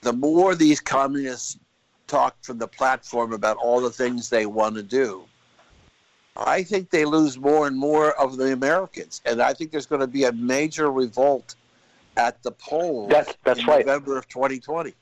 the 0.00 0.12
more 0.12 0.56
these 0.56 0.80
communists 0.80 1.58
talk 2.08 2.36
from 2.42 2.58
the 2.58 2.66
platform 2.66 3.32
about 3.32 3.56
all 3.56 3.80
the 3.80 3.90
things 3.90 4.28
they 4.28 4.46
want 4.46 4.74
to 4.74 4.82
do, 4.82 5.24
I 6.36 6.64
think 6.64 6.90
they 6.90 7.04
lose 7.04 7.38
more 7.38 7.68
and 7.68 7.78
more 7.78 8.12
of 8.20 8.36
the 8.36 8.52
Americans, 8.52 9.22
and 9.24 9.40
I 9.40 9.54
think 9.54 9.70
there's 9.70 9.86
going 9.86 10.00
to 10.00 10.08
be 10.08 10.24
a 10.24 10.32
major 10.32 10.90
revolt 10.90 11.54
at 12.16 12.42
the 12.42 12.50
polls 12.50 13.10
that's, 13.10 13.36
that's 13.44 13.60
in 13.60 13.66
right. 13.66 13.86
November 13.86 14.18
of 14.18 14.26
2020. 14.28 14.92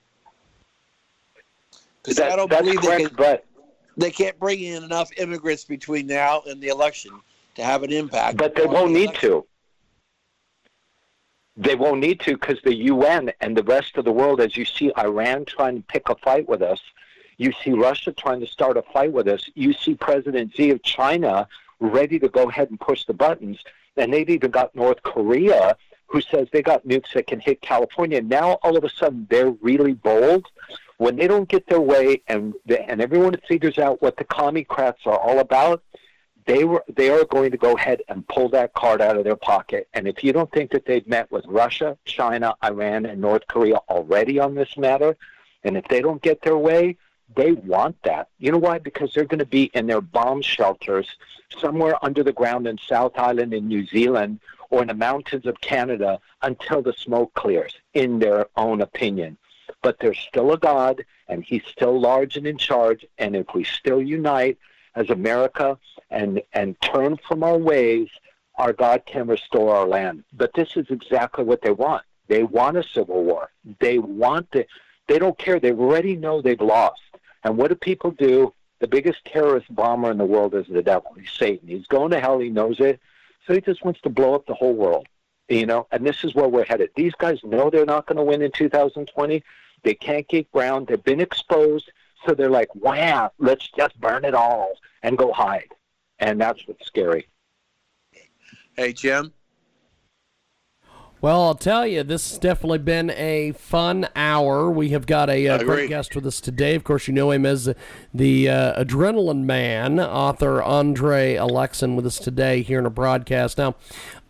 Because 2.04 2.18
That- 2.18 2.32
I 2.32 2.36
don't 2.36 2.50
believe 2.50 2.82
they 2.82 3.04
can, 3.04 3.14
but 3.16 3.46
they 3.96 4.10
can't 4.10 4.38
bring 4.38 4.60
in 4.60 4.84
enough 4.84 5.10
immigrants 5.16 5.64
between 5.64 6.06
now 6.06 6.42
and 6.46 6.60
the 6.60 6.68
election 6.68 7.18
to 7.54 7.64
have 7.64 7.82
an 7.82 7.92
impact. 7.92 8.36
But 8.36 8.54
they 8.54 8.66
won't 8.66 8.92
the 8.92 9.06
need 9.06 9.14
to. 9.16 9.46
They 11.56 11.76
won't 11.76 12.00
need 12.00 12.20
to 12.20 12.32
because 12.32 12.60
the 12.62 12.74
UN 12.74 13.32
and 13.40 13.56
the 13.56 13.62
rest 13.62 13.96
of 13.96 14.04
the 14.04 14.12
world, 14.12 14.40
as 14.40 14.56
you 14.56 14.64
see 14.64 14.92
Iran 14.98 15.44
trying 15.46 15.76
to 15.76 15.82
pick 15.86 16.08
a 16.08 16.16
fight 16.16 16.46
with 16.48 16.60
us, 16.60 16.80
you 17.38 17.52
see 17.62 17.70
Russia 17.70 18.12
trying 18.12 18.40
to 18.40 18.46
start 18.46 18.76
a 18.76 18.82
fight 18.82 19.12
with 19.12 19.28
us, 19.28 19.48
you 19.54 19.72
see 19.72 19.94
President 19.94 20.54
Xi 20.54 20.70
of 20.70 20.82
China 20.82 21.48
ready 21.80 22.18
to 22.18 22.28
go 22.28 22.48
ahead 22.48 22.70
and 22.70 22.78
push 22.78 23.04
the 23.04 23.14
buttons, 23.14 23.62
and 23.96 24.12
they've 24.12 24.28
even 24.28 24.50
got 24.50 24.74
North 24.74 25.02
Korea 25.02 25.76
who 26.06 26.20
says 26.20 26.46
they 26.52 26.62
got 26.62 26.86
nukes 26.86 27.12
that 27.14 27.26
can 27.26 27.40
hit 27.40 27.60
California. 27.60 28.20
Now 28.20 28.52
all 28.62 28.76
of 28.76 28.84
a 28.84 28.90
sudden 28.90 29.26
they're 29.30 29.50
really 29.50 29.94
bold. 29.94 30.46
When 30.98 31.16
they 31.16 31.26
don't 31.26 31.48
get 31.48 31.66
their 31.66 31.80
way 31.80 32.22
and 32.28 32.54
the, 32.66 32.80
and 32.88 33.00
everyone 33.00 33.34
figures 33.48 33.78
out 33.78 34.00
what 34.00 34.16
the 34.16 34.24
commie-crats 34.24 35.00
are 35.06 35.18
all 35.18 35.40
about, 35.40 35.82
they 36.46 36.64
were 36.64 36.84
they 36.94 37.10
are 37.10 37.24
going 37.24 37.50
to 37.50 37.56
go 37.56 37.74
ahead 37.74 38.02
and 38.08 38.26
pull 38.28 38.48
that 38.50 38.74
card 38.74 39.00
out 39.00 39.16
of 39.16 39.24
their 39.24 39.36
pocket. 39.36 39.88
And 39.94 40.06
if 40.06 40.22
you 40.22 40.32
don't 40.32 40.52
think 40.52 40.70
that 40.72 40.84
they've 40.84 41.06
met 41.06 41.30
with 41.32 41.44
Russia, 41.46 41.96
China, 42.04 42.54
Iran, 42.62 43.06
and 43.06 43.20
North 43.20 43.46
Korea 43.48 43.76
already 43.88 44.38
on 44.38 44.54
this 44.54 44.76
matter, 44.76 45.16
and 45.64 45.76
if 45.76 45.88
they 45.88 46.00
don't 46.02 46.20
get 46.22 46.42
their 46.42 46.58
way, 46.58 46.96
they 47.34 47.52
want 47.52 47.96
that. 48.02 48.28
You 48.38 48.52
know 48.52 48.58
why? 48.58 48.78
Because 48.78 49.12
they're 49.12 49.24
going 49.24 49.38
to 49.38 49.46
be 49.46 49.70
in 49.74 49.86
their 49.86 50.02
bomb 50.02 50.42
shelters 50.42 51.16
somewhere 51.58 51.96
under 52.04 52.22
the 52.22 52.32
ground 52.32 52.66
in 52.66 52.78
South 52.78 53.18
Island 53.18 53.54
in 53.54 53.66
New 53.66 53.86
Zealand 53.86 54.40
or 54.70 54.82
in 54.82 54.88
the 54.88 54.94
mountains 54.94 55.46
of 55.46 55.60
Canada 55.60 56.20
until 56.42 56.82
the 56.82 56.92
smoke 56.92 57.32
clears, 57.34 57.74
in 57.94 58.18
their 58.18 58.46
own 58.56 58.82
opinion. 58.82 59.38
But 59.84 59.98
there's 60.00 60.18
still 60.18 60.50
a 60.52 60.58
God, 60.58 61.04
and 61.28 61.44
He's 61.44 61.62
still 61.66 62.00
large 62.00 62.38
and 62.38 62.46
in 62.46 62.56
charge. 62.56 63.04
And 63.18 63.36
if 63.36 63.46
we 63.54 63.64
still 63.64 64.02
unite 64.02 64.58
as 64.96 65.10
America 65.10 65.78
and 66.10 66.42
and 66.54 66.80
turn 66.80 67.18
from 67.28 67.44
our 67.44 67.58
ways, 67.58 68.08
our 68.56 68.72
God 68.72 69.02
can 69.04 69.26
restore 69.26 69.76
our 69.76 69.86
land. 69.86 70.24
But 70.32 70.54
this 70.54 70.70
is 70.76 70.86
exactly 70.88 71.44
what 71.44 71.60
they 71.60 71.70
want. 71.70 72.02
They 72.28 72.44
want 72.44 72.78
a 72.78 72.82
civil 72.82 73.24
war. 73.24 73.50
They 73.78 73.98
want 73.98 74.50
the. 74.52 74.66
They 75.06 75.18
don't 75.18 75.38
care. 75.38 75.60
They 75.60 75.72
already 75.72 76.16
know 76.16 76.40
they've 76.40 76.60
lost. 76.60 77.02
And 77.44 77.58
what 77.58 77.68
do 77.68 77.74
people 77.74 78.10
do? 78.10 78.54
The 78.80 78.88
biggest 78.88 79.22
terrorist 79.26 79.72
bomber 79.74 80.10
in 80.10 80.18
the 80.18 80.24
world 80.24 80.54
is 80.54 80.66
the 80.66 80.82
devil. 80.82 81.14
He's 81.18 81.30
Satan. 81.30 81.68
He's 81.68 81.86
going 81.86 82.10
to 82.12 82.20
hell. 82.20 82.38
He 82.38 82.48
knows 82.48 82.80
it. 82.80 83.00
So 83.46 83.52
he 83.52 83.60
just 83.60 83.84
wants 83.84 84.00
to 84.00 84.08
blow 84.08 84.34
up 84.34 84.46
the 84.46 84.54
whole 84.54 84.72
world. 84.74 85.06
You 85.48 85.66
know, 85.66 85.86
and 85.92 86.06
this 86.06 86.24
is 86.24 86.34
where 86.34 86.48
we're 86.48 86.64
headed. 86.64 86.88
These 86.96 87.12
guys 87.18 87.38
know 87.44 87.68
they're 87.68 87.84
not 87.84 88.06
going 88.06 88.16
to 88.16 88.22
win 88.22 88.40
in 88.40 88.50
2020. 88.50 89.42
They 89.84 89.94
can't 89.94 90.26
get 90.28 90.50
ground. 90.50 90.88
They've 90.88 91.02
been 91.02 91.20
exposed. 91.20 91.90
So 92.26 92.34
they're 92.34 92.50
like, 92.50 92.74
wow, 92.74 93.32
let's 93.38 93.70
just 93.76 94.00
burn 94.00 94.24
it 94.24 94.34
all 94.34 94.72
and 95.02 95.16
go 95.16 95.32
hide. 95.32 95.68
And 96.18 96.40
that's 96.40 96.66
what's 96.66 96.86
scary. 96.86 97.28
Hey, 98.76 98.92
Jim. 98.92 99.32
Well, 101.24 101.40
I'll 101.40 101.54
tell 101.54 101.86
you, 101.86 102.02
this 102.02 102.28
has 102.28 102.38
definitely 102.38 102.80
been 102.80 103.08
a 103.08 103.52
fun 103.52 104.08
hour. 104.14 104.70
We 104.70 104.90
have 104.90 105.06
got 105.06 105.30
a, 105.30 105.48
uh 105.48 105.62
great 105.62 105.88
guest 105.88 106.14
with 106.14 106.26
us 106.26 106.38
today. 106.38 106.74
Of 106.74 106.84
course, 106.84 107.08
you 107.08 107.14
know 107.14 107.30
him 107.30 107.46
as 107.46 107.72
the 108.12 108.50
uh, 108.50 108.84
Adrenaline 108.84 109.44
Man, 109.44 109.98
author 109.98 110.62
Andre 110.62 111.36
Alexsen, 111.36 111.96
with 111.96 112.04
us 112.04 112.18
today 112.18 112.60
here 112.60 112.78
in 112.78 112.84
a 112.84 112.90
broadcast. 112.90 113.56
Now, 113.56 113.74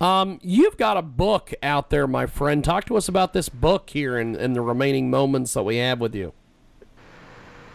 um, 0.01 0.38
you've 0.40 0.76
got 0.76 0.97
a 0.97 1.03
book 1.03 1.53
out 1.64 1.90
there, 1.90 2.07
my 2.07 2.26
friend. 2.26 2.62
Talk 2.62 2.84
to 2.84 2.97
us 2.97 3.09
about 3.09 3.32
this 3.32 3.49
book 3.49 3.90
here 3.90 4.16
in, 4.16 4.36
in 4.36 4.53
the 4.53 4.61
remaining 4.61 5.11
moments 5.11 5.53
that 5.55 5.64
we 5.64 5.78
have 5.78 5.99
with 5.99 6.14
you. 6.14 6.32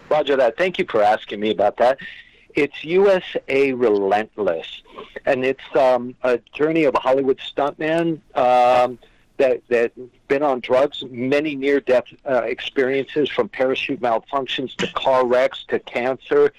Roger 0.08 0.38
that. 0.38 0.56
Thank 0.56 0.80
you 0.80 0.86
for 0.90 1.04
asking 1.04 1.42
me 1.42 1.50
about 1.50 1.76
that. 1.76 1.98
It's 2.56 2.84
USA 2.84 3.74
Relentless, 3.74 4.82
and 5.26 5.46
it's 5.46 5.76
um, 5.76 6.16
a 6.24 6.40
journey 6.54 6.86
of 6.86 6.96
a 6.96 7.00
Hollywood 7.00 7.38
stuntman 7.40 8.20
um, 8.36 8.98
that 9.38 9.62
that 9.70 9.92
been 10.28 10.44
on 10.44 10.60
drugs, 10.60 11.04
many 11.10 11.56
near-death 11.56 12.06
uh, 12.28 12.42
experiences, 12.44 13.30
from 13.30 13.50
parachute 13.50 14.02
malfunctions 14.02 14.76
to 14.78 14.88
car 14.94 15.26
wrecks 15.26 15.64
to 15.70 15.80
cancer, 15.80 16.52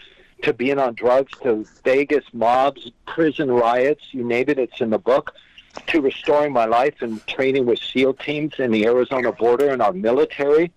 to 0.43 0.53
being 0.53 0.79
on 0.79 0.95
drugs 0.95 1.33
to 1.43 1.67
Vegas 1.85 2.25
mobs, 2.33 2.91
prison 3.07 3.51
riots, 3.51 4.05
you 4.13 4.25
name 4.25 4.47
it. 4.49 4.59
It's 4.59 4.81
in 4.81 4.91
the 4.91 4.99
book. 4.99 5.33
To 5.89 6.01
restoring 6.01 6.53
my 6.53 6.65
life 6.65 6.97
and 7.01 7.25
training 7.29 7.65
with 7.65 7.79
SEAL 7.79 8.15
teams 8.15 8.55
in 8.59 8.73
the 8.73 8.87
Arizona 8.87 9.31
border 9.31 9.71
and 9.71 9.81
our 9.81 9.93
military 9.93 10.73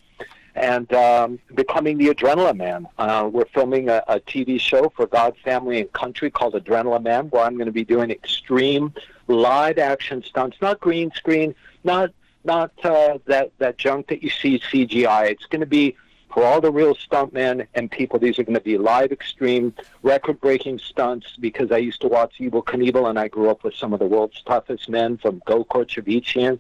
and 0.56 0.92
um, 0.94 1.40
becoming 1.56 1.98
the 1.98 2.08
Adrenaline 2.08 2.58
Man. 2.58 2.88
Uh, 2.98 3.30
we're 3.32 3.46
filming 3.46 3.90
a, 3.90 4.04
a 4.08 4.20
TV 4.20 4.60
show 4.60 4.92
for 4.96 5.08
God, 5.08 5.36
Family, 5.44 5.82
and 5.82 5.92
Country 5.94 6.30
called 6.30 6.54
Adrenaline 6.54 7.04
Man, 7.04 7.30
where 7.30 7.44
I'm 7.44 7.56
going 7.56 7.66
to 7.66 7.72
be 7.72 7.84
doing 7.84 8.12
extreme 8.12 8.94
live 9.28 9.78
action 9.78 10.24
stunts, 10.24 10.58
not 10.62 10.80
green 10.80 11.12
screen, 11.12 11.56
not 11.84 12.12
not 12.44 12.72
uh, 12.84 13.20
that 13.26 13.52
that 13.60 13.78
junk 13.78 14.08
that 14.08 14.22
you 14.22 14.30
see 14.30 14.60
CGI. 14.60 15.30
It's 15.30 15.46
going 15.46 15.62
to 15.62 15.66
be 15.66 15.96
for 16.34 16.44
all 16.44 16.60
the 16.60 16.72
real 16.72 16.96
stuntmen 16.96 17.68
and 17.76 17.90
people. 17.90 18.20
These 18.20 18.40
are 18.40 18.44
going 18.44 18.56
to 18.56 18.62
be 18.62 18.78
live, 18.78 19.12
extreme, 19.12 19.74
record-breaking 20.02 20.80
stunts. 20.80 21.38
Because 21.40 21.72
I 21.72 21.78
used 21.78 22.02
to 22.02 22.08
watch 22.08 22.40
Evel 22.40 22.64
Knievel, 22.64 23.10
and 23.10 23.20
I 23.20 23.28
grew 23.28 23.50
up 23.50 23.64
with 23.64 23.76
some 23.76 23.94
of 23.94 24.00
the 24.00 24.08
world's 24.08 24.42
toughest 24.42 24.90
men, 24.90 25.18
from 25.18 25.42
Gokor 25.42 25.86
Chivichyan 25.86 26.60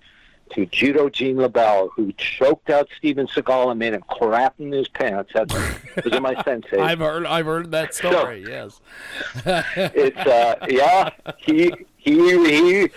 to 0.54 0.66
Judo 0.68 1.10
Gene 1.10 1.38
LeBell, 1.38 1.89
who 1.95 2.12
choked 2.14 2.70
out 2.70 2.88
Steven 2.97 3.28
Seagal 3.28 3.72
and 3.72 3.80
made 3.80 3.93
him 3.93 4.04
crap 4.10 4.56
in 4.60 4.72
his 4.72 4.88
pants. 4.88 5.32
That's 5.34 5.54
those 5.54 6.14
are 6.14 6.22
my 6.22 6.41
sensei. 6.45 6.80
I've 6.80 6.99
heard 6.99 7.26
I've 7.26 7.45
heard 7.45 7.72
that 7.72 7.93
story. 7.93 8.45
yes. 8.47 8.80
it's 9.45 10.18
uh, 10.18 10.66
yeah, 10.70 11.10
he 11.38 11.74
he 11.97 12.20
he. 12.49 12.89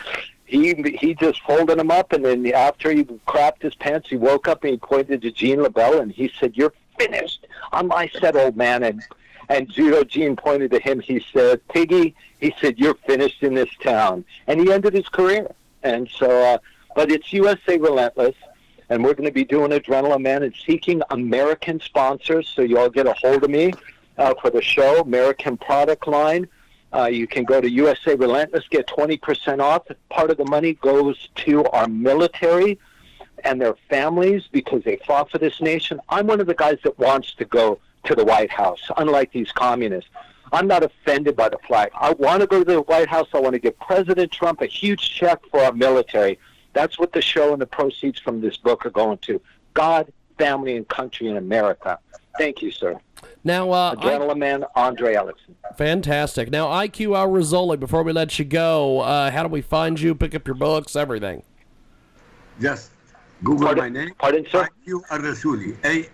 He 0.49 0.75
he 1.01 1.13
just 1.17 1.43
folded 1.43 1.77
him 1.77 1.91
up, 1.91 2.13
and 2.13 2.25
then 2.25 2.47
after 2.55 2.93
he 2.93 3.03
crapped 3.03 3.63
his 3.63 3.75
pants, 3.75 4.09
he 4.09 4.17
woke 4.17 4.47
up 4.47 4.63
and 4.63 4.71
he 4.71 4.77
pointed 4.77 5.23
to 5.23 5.33
Gene 5.33 5.59
LeBell 5.59 6.01
and 6.01 6.13
he 6.13 6.31
said, 6.39 6.57
"You're 6.57 6.73
finished 6.97 7.49
on 7.73 7.89
my 7.89 8.07
set, 8.21 8.37
old 8.37 8.57
man." 8.57 8.85
And 8.85 9.03
and 9.49 9.69
Judo 9.69 10.05
Gene 10.05 10.37
pointed 10.37 10.71
to 10.71 10.79
him. 10.79 11.01
He 11.01 11.25
said, 11.33 11.67
"Piggy," 11.67 12.15
he 12.39 12.55
said, 12.61 12.79
"You're 12.79 12.95
finished 12.95 13.43
in 13.43 13.55
this 13.55 13.71
town." 13.83 14.25
And 14.47 14.61
he 14.61 14.73
ended 14.73 14.95
his 14.95 15.09
career. 15.09 15.51
And 15.83 16.09
so, 16.09 16.31
uh, 16.31 16.59
but 16.97 17.13
it's 17.13 17.33
USA 17.33 17.79
Relentless, 17.79 18.35
and 18.89 19.05
we're 19.05 19.15
going 19.15 19.29
to 19.29 19.33
be 19.33 19.45
doing 19.45 19.71
Adrenaline 19.71 20.23
Man 20.23 20.43
and 20.43 20.55
seeking 20.67 21.03
American 21.11 21.79
sponsors. 21.79 22.49
So 22.49 22.63
you 22.63 22.79
all 22.79 22.91
get 22.91 23.07
a 23.07 23.13
hold 23.13 23.45
of 23.45 23.51
me. 23.51 23.73
uh, 24.19 24.35
for 24.41 24.51
the 24.51 24.63
show, 24.63 25.01
American 25.01 25.57
product 25.57 26.07
line. 26.07 26.49
Uh, 26.93 27.05
you 27.05 27.27
can 27.27 27.45
go 27.45 27.61
to 27.61 27.71
USA 27.71 28.15
Relentless, 28.15 28.65
get 28.71 28.87
20% 28.87 29.61
off. 29.61 29.83
Part 30.09 30.31
of 30.31 30.37
the 30.39 30.45
money 30.47 30.75
goes 30.75 31.29
to 31.37 31.65
our 31.67 31.89
military 31.89 32.79
and 33.45 33.61
their 33.61 33.75
families 33.91 34.45
because 34.51 34.83
they 34.85 34.97
fought 35.07 35.31
for 35.31 35.39
this 35.39 35.61
nation. 35.61 36.01
I'm 36.09 36.27
one 36.27 36.41
of 36.41 36.47
the 36.47 36.55
guys 36.55 36.79
that 36.85 36.99
wants 36.99 37.35
to 37.35 37.45
go 37.45 37.79
to 38.05 38.15
the 38.15 38.25
White 38.25 38.51
House, 38.51 38.81
unlike 38.97 39.33
these 39.33 39.53
communists. 39.53 40.11
I'm 40.53 40.69
not 40.69 40.85
offended 40.85 41.37
by 41.37 41.49
the 41.49 41.59
flag. 41.67 41.91
I 41.95 42.13
want 42.13 42.41
to 42.41 42.47
go 42.47 42.61
to 42.61 42.65
the 42.65 42.81
White 42.83 43.09
House. 43.09 43.29
I 43.35 43.41
want 43.41 43.55
to 43.55 43.59
give 43.59 43.79
President 43.81 44.31
Trump 44.31 44.63
a 44.63 44.67
huge 44.67 45.11
check 45.11 45.41
for 45.51 45.61
our 45.61 45.73
military. 45.73 46.39
That's 46.77 46.99
what 46.99 47.15
the 47.15 47.23
show 47.23 47.55
and 47.55 47.63
the 47.63 47.67
proceeds 47.67 48.21
from 48.21 48.43
this 48.43 48.59
book 48.59 48.85
are 48.85 48.91
going 48.91 49.17
to. 49.23 49.41
God, 49.73 50.13
family, 50.37 50.77
and 50.77 50.87
country 50.87 51.27
in 51.27 51.39
America. 51.39 51.99
Thank 52.37 52.61
you, 52.61 52.71
sir. 52.71 53.01
Now, 53.45 53.71
uh, 53.71 53.95
gentleman, 53.95 54.63
Andre 54.75 55.15
Ellison. 55.15 55.57
Fantastic. 55.79 56.51
Now, 56.51 56.67
IQ 56.67 57.17
Al 57.17 57.29
Rassooli, 57.29 57.81
before 57.81 58.03
we 58.03 58.13
let 58.13 58.39
you 58.39 58.45
go, 58.45 59.01
uh, 59.01 59.31
how 59.31 59.43
do 59.43 59.49
we 59.49 59.63
find 59.63 59.99
you, 59.99 60.15
pick 60.15 60.35
up 60.35 60.47
your 60.47 60.55
books, 60.55 60.95
everything? 60.97 61.45
Yes. 62.61 62.91
Google 63.43 63.69
pardon, 63.69 63.85
my 63.85 63.89
name. 63.89 64.15
Pardon, 64.19 64.47
sir? 64.51 64.69
IQ 64.87 65.01
Al 65.11 65.21
Rassooli. 65.21 65.79
A 65.87 66.11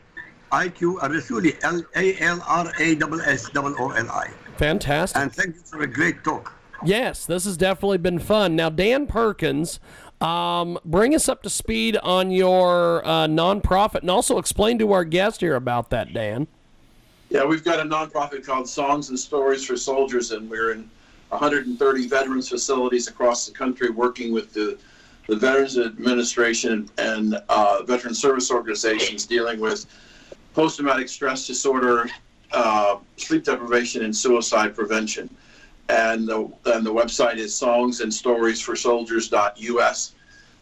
IQ 0.54 1.02
Al 1.02 1.08
Rassooli. 1.08 1.58
L 1.64 1.82
A 1.96 2.16
L 2.20 2.40
R 2.46 2.72
A 2.78 2.92
S 2.92 3.48
S 3.48 3.50
O 3.56 3.74
O 3.80 3.90
L 3.90 4.10
I. 4.12 4.30
Fantastic. 4.58 5.20
And 5.20 5.34
thank 5.34 5.56
you 5.56 5.62
for 5.62 5.82
a 5.82 5.88
great 5.88 6.22
talk. 6.22 6.52
Yes, 6.84 7.26
this 7.26 7.44
has 7.44 7.56
definitely 7.56 7.98
been 7.98 8.18
fun. 8.18 8.56
Now, 8.56 8.68
Dan 8.68 9.06
Perkins, 9.06 9.78
um, 10.22 10.78
bring 10.84 11.14
us 11.14 11.28
up 11.28 11.42
to 11.42 11.50
speed 11.50 11.96
on 11.96 12.30
your 12.30 13.04
uh, 13.04 13.26
nonprofit 13.26 14.00
and 14.00 14.10
also 14.10 14.38
explain 14.38 14.78
to 14.78 14.92
our 14.92 15.04
guest 15.04 15.40
here 15.40 15.56
about 15.56 15.90
that, 15.90 16.12
Dan. 16.12 16.46
Yeah, 17.28 17.44
we've 17.44 17.64
got 17.64 17.80
a 17.80 17.82
nonprofit 17.82 18.44
called 18.44 18.68
Songs 18.68 19.08
and 19.08 19.18
Stories 19.18 19.64
for 19.64 19.76
Soldiers, 19.76 20.30
and 20.30 20.48
we're 20.48 20.72
in 20.72 20.88
130 21.30 22.06
veterans 22.06 22.48
facilities 22.48 23.08
across 23.08 23.46
the 23.46 23.52
country 23.52 23.90
working 23.90 24.32
with 24.32 24.52
the, 24.52 24.78
the 25.28 25.36
Veterans 25.36 25.78
Administration 25.78 26.88
and 26.98 27.34
uh, 27.48 27.82
veteran 27.84 28.14
service 28.14 28.50
organizations 28.50 29.26
dealing 29.26 29.58
with 29.58 29.86
post 30.54 30.76
traumatic 30.76 31.08
stress 31.08 31.46
disorder, 31.46 32.08
uh, 32.52 32.98
sleep 33.16 33.44
deprivation, 33.44 34.04
and 34.04 34.14
suicide 34.14 34.76
prevention. 34.76 35.34
And 35.89 36.28
the, 36.28 36.49
and 36.66 36.87
the 36.87 36.93
website 36.93 37.37
is 37.37 37.53
songsandstoriesforsoldiers.us. 37.53 40.14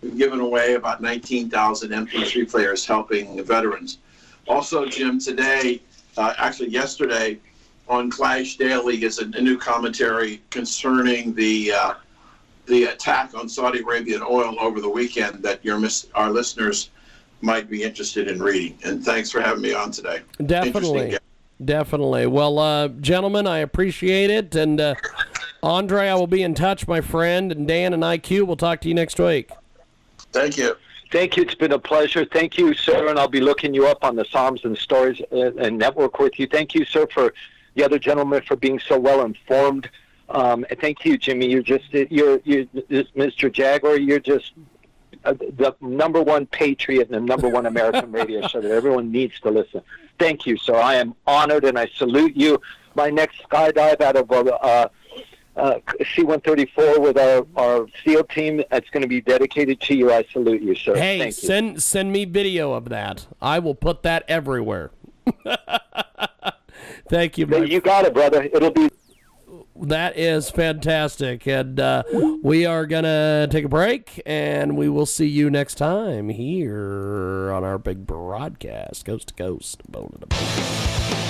We've 0.02 0.16
given 0.16 0.40
away 0.40 0.74
about 0.74 1.02
19,000 1.02 1.90
MP3 1.90 2.50
players 2.50 2.86
helping 2.86 3.44
veterans. 3.44 3.98
Also, 4.48 4.86
Jim, 4.86 5.18
today, 5.18 5.82
uh, 6.16 6.32
actually 6.38 6.70
yesterday 6.70 7.38
on 7.88 8.10
Clash 8.10 8.56
Daily 8.56 9.04
is 9.04 9.18
a, 9.18 9.24
a 9.24 9.40
new 9.40 9.58
commentary 9.58 10.40
concerning 10.50 11.34
the 11.34 11.72
uh, 11.72 11.94
the 12.66 12.84
attack 12.84 13.34
on 13.34 13.48
Saudi 13.48 13.80
Arabian 13.80 14.22
oil 14.22 14.54
over 14.60 14.80
the 14.80 14.88
weekend 14.88 15.42
that 15.42 15.64
your 15.64 15.82
our 16.14 16.30
listeners 16.30 16.90
might 17.42 17.68
be 17.68 17.82
interested 17.82 18.28
in 18.28 18.40
reading. 18.40 18.78
And 18.84 19.04
thanks 19.04 19.30
for 19.30 19.40
having 19.40 19.62
me 19.62 19.74
on 19.74 19.90
today. 19.90 20.20
Definitely. 20.46 21.18
Definitely. 21.62 22.26
Well, 22.26 22.58
uh, 22.58 22.88
gentlemen, 22.88 23.46
I 23.46 23.58
appreciate 23.58 24.30
it. 24.30 24.54
And 24.54 24.80
uh, 24.80 24.94
Andre, 25.62 26.08
I 26.08 26.14
will 26.14 26.26
be 26.26 26.42
in 26.42 26.54
touch, 26.54 26.88
my 26.88 27.00
friend. 27.00 27.52
And 27.52 27.68
Dan 27.68 27.92
and 27.92 28.02
IQ, 28.02 28.46
we'll 28.46 28.56
talk 28.56 28.80
to 28.82 28.88
you 28.88 28.94
next 28.94 29.18
week. 29.18 29.50
Thank 30.32 30.56
you. 30.56 30.76
Thank 31.10 31.36
you. 31.36 31.42
It's 31.42 31.54
been 31.54 31.72
a 31.72 31.78
pleasure. 31.78 32.24
Thank 32.24 32.56
you, 32.56 32.72
sir. 32.72 33.08
And 33.08 33.18
I'll 33.18 33.28
be 33.28 33.40
looking 33.40 33.74
you 33.74 33.86
up 33.86 34.04
on 34.04 34.16
the 34.16 34.24
Psalms 34.24 34.64
and 34.64 34.78
Stories 34.78 35.20
uh, 35.32 35.52
and 35.54 35.76
network 35.76 36.18
with 36.18 36.38
you. 36.38 36.46
Thank 36.46 36.74
you, 36.74 36.84
sir, 36.84 37.06
for 37.12 37.34
the 37.74 37.84
other 37.84 37.98
gentlemen 37.98 38.42
for 38.46 38.56
being 38.56 38.78
so 38.78 38.98
well 38.98 39.22
informed. 39.24 39.90
Um, 40.28 40.64
and 40.70 40.80
thank 40.80 41.04
you, 41.04 41.18
Jimmy. 41.18 41.50
You're 41.50 41.62
just 41.62 41.92
you're 41.92 42.40
you, 42.44 42.68
Mr. 42.88 43.52
Jaguar. 43.52 43.98
You're 43.98 44.20
just 44.20 44.52
the 45.22 45.74
number 45.80 46.22
one 46.22 46.46
patriot 46.46 47.10
and 47.10 47.14
the 47.14 47.20
number 47.20 47.48
one 47.48 47.66
American 47.66 48.12
radio 48.20 48.46
show 48.48 48.60
that 48.60 48.70
everyone 48.70 49.12
needs 49.12 49.38
to 49.40 49.50
listen. 49.50 49.82
Thank 50.18 50.46
you, 50.46 50.56
sir. 50.56 50.76
I 50.76 50.94
am 50.96 51.14
honored 51.26 51.64
and 51.64 51.78
I 51.78 51.88
salute 51.96 52.36
you. 52.36 52.60
My 52.94 53.10
next 53.10 53.42
skydive 53.42 54.00
out 54.00 54.16
of 54.16 54.30
uh, 54.32 54.88
uh, 55.56 55.78
C-134 55.98 57.00
with 57.00 57.18
our, 57.18 57.46
our 57.56 57.86
SEAL 58.04 58.24
team. 58.24 58.62
That's 58.70 58.88
going 58.90 59.02
to 59.02 59.08
be 59.08 59.20
dedicated 59.20 59.80
to 59.82 59.94
you. 59.94 60.12
I 60.12 60.24
salute 60.32 60.62
you, 60.62 60.74
sir. 60.74 60.96
Hey, 60.96 61.18
Thank 61.18 61.34
send 61.34 61.74
you. 61.74 61.80
send 61.80 62.12
me 62.12 62.24
video 62.24 62.72
of 62.72 62.88
that. 62.88 63.26
I 63.40 63.58
will 63.58 63.74
put 63.74 64.02
that 64.02 64.24
everywhere. 64.28 64.90
Thank 67.08 67.38
you. 67.38 67.46
you 67.64 67.80
got 67.80 68.04
it, 68.04 68.14
brother. 68.14 68.42
It'll 68.42 68.70
be. 68.70 68.90
That 69.82 70.18
is 70.18 70.50
fantastic, 70.50 71.46
and 71.46 71.80
uh, 71.80 72.02
we 72.42 72.66
are 72.66 72.86
gonna 72.86 73.48
take 73.50 73.64
a 73.64 73.68
break, 73.68 74.20
and 74.26 74.76
we 74.76 74.88
will 74.88 75.06
see 75.06 75.26
you 75.26 75.50
next 75.50 75.76
time 75.76 76.28
here 76.28 77.50
on 77.50 77.64
our 77.64 77.78
big 77.78 78.06
broadcast, 78.06 79.04
coast 79.04 79.28
to 79.28 79.34
coast, 79.34 79.90
bone 79.90 80.18
to 80.20 80.26
bone. 80.26 81.29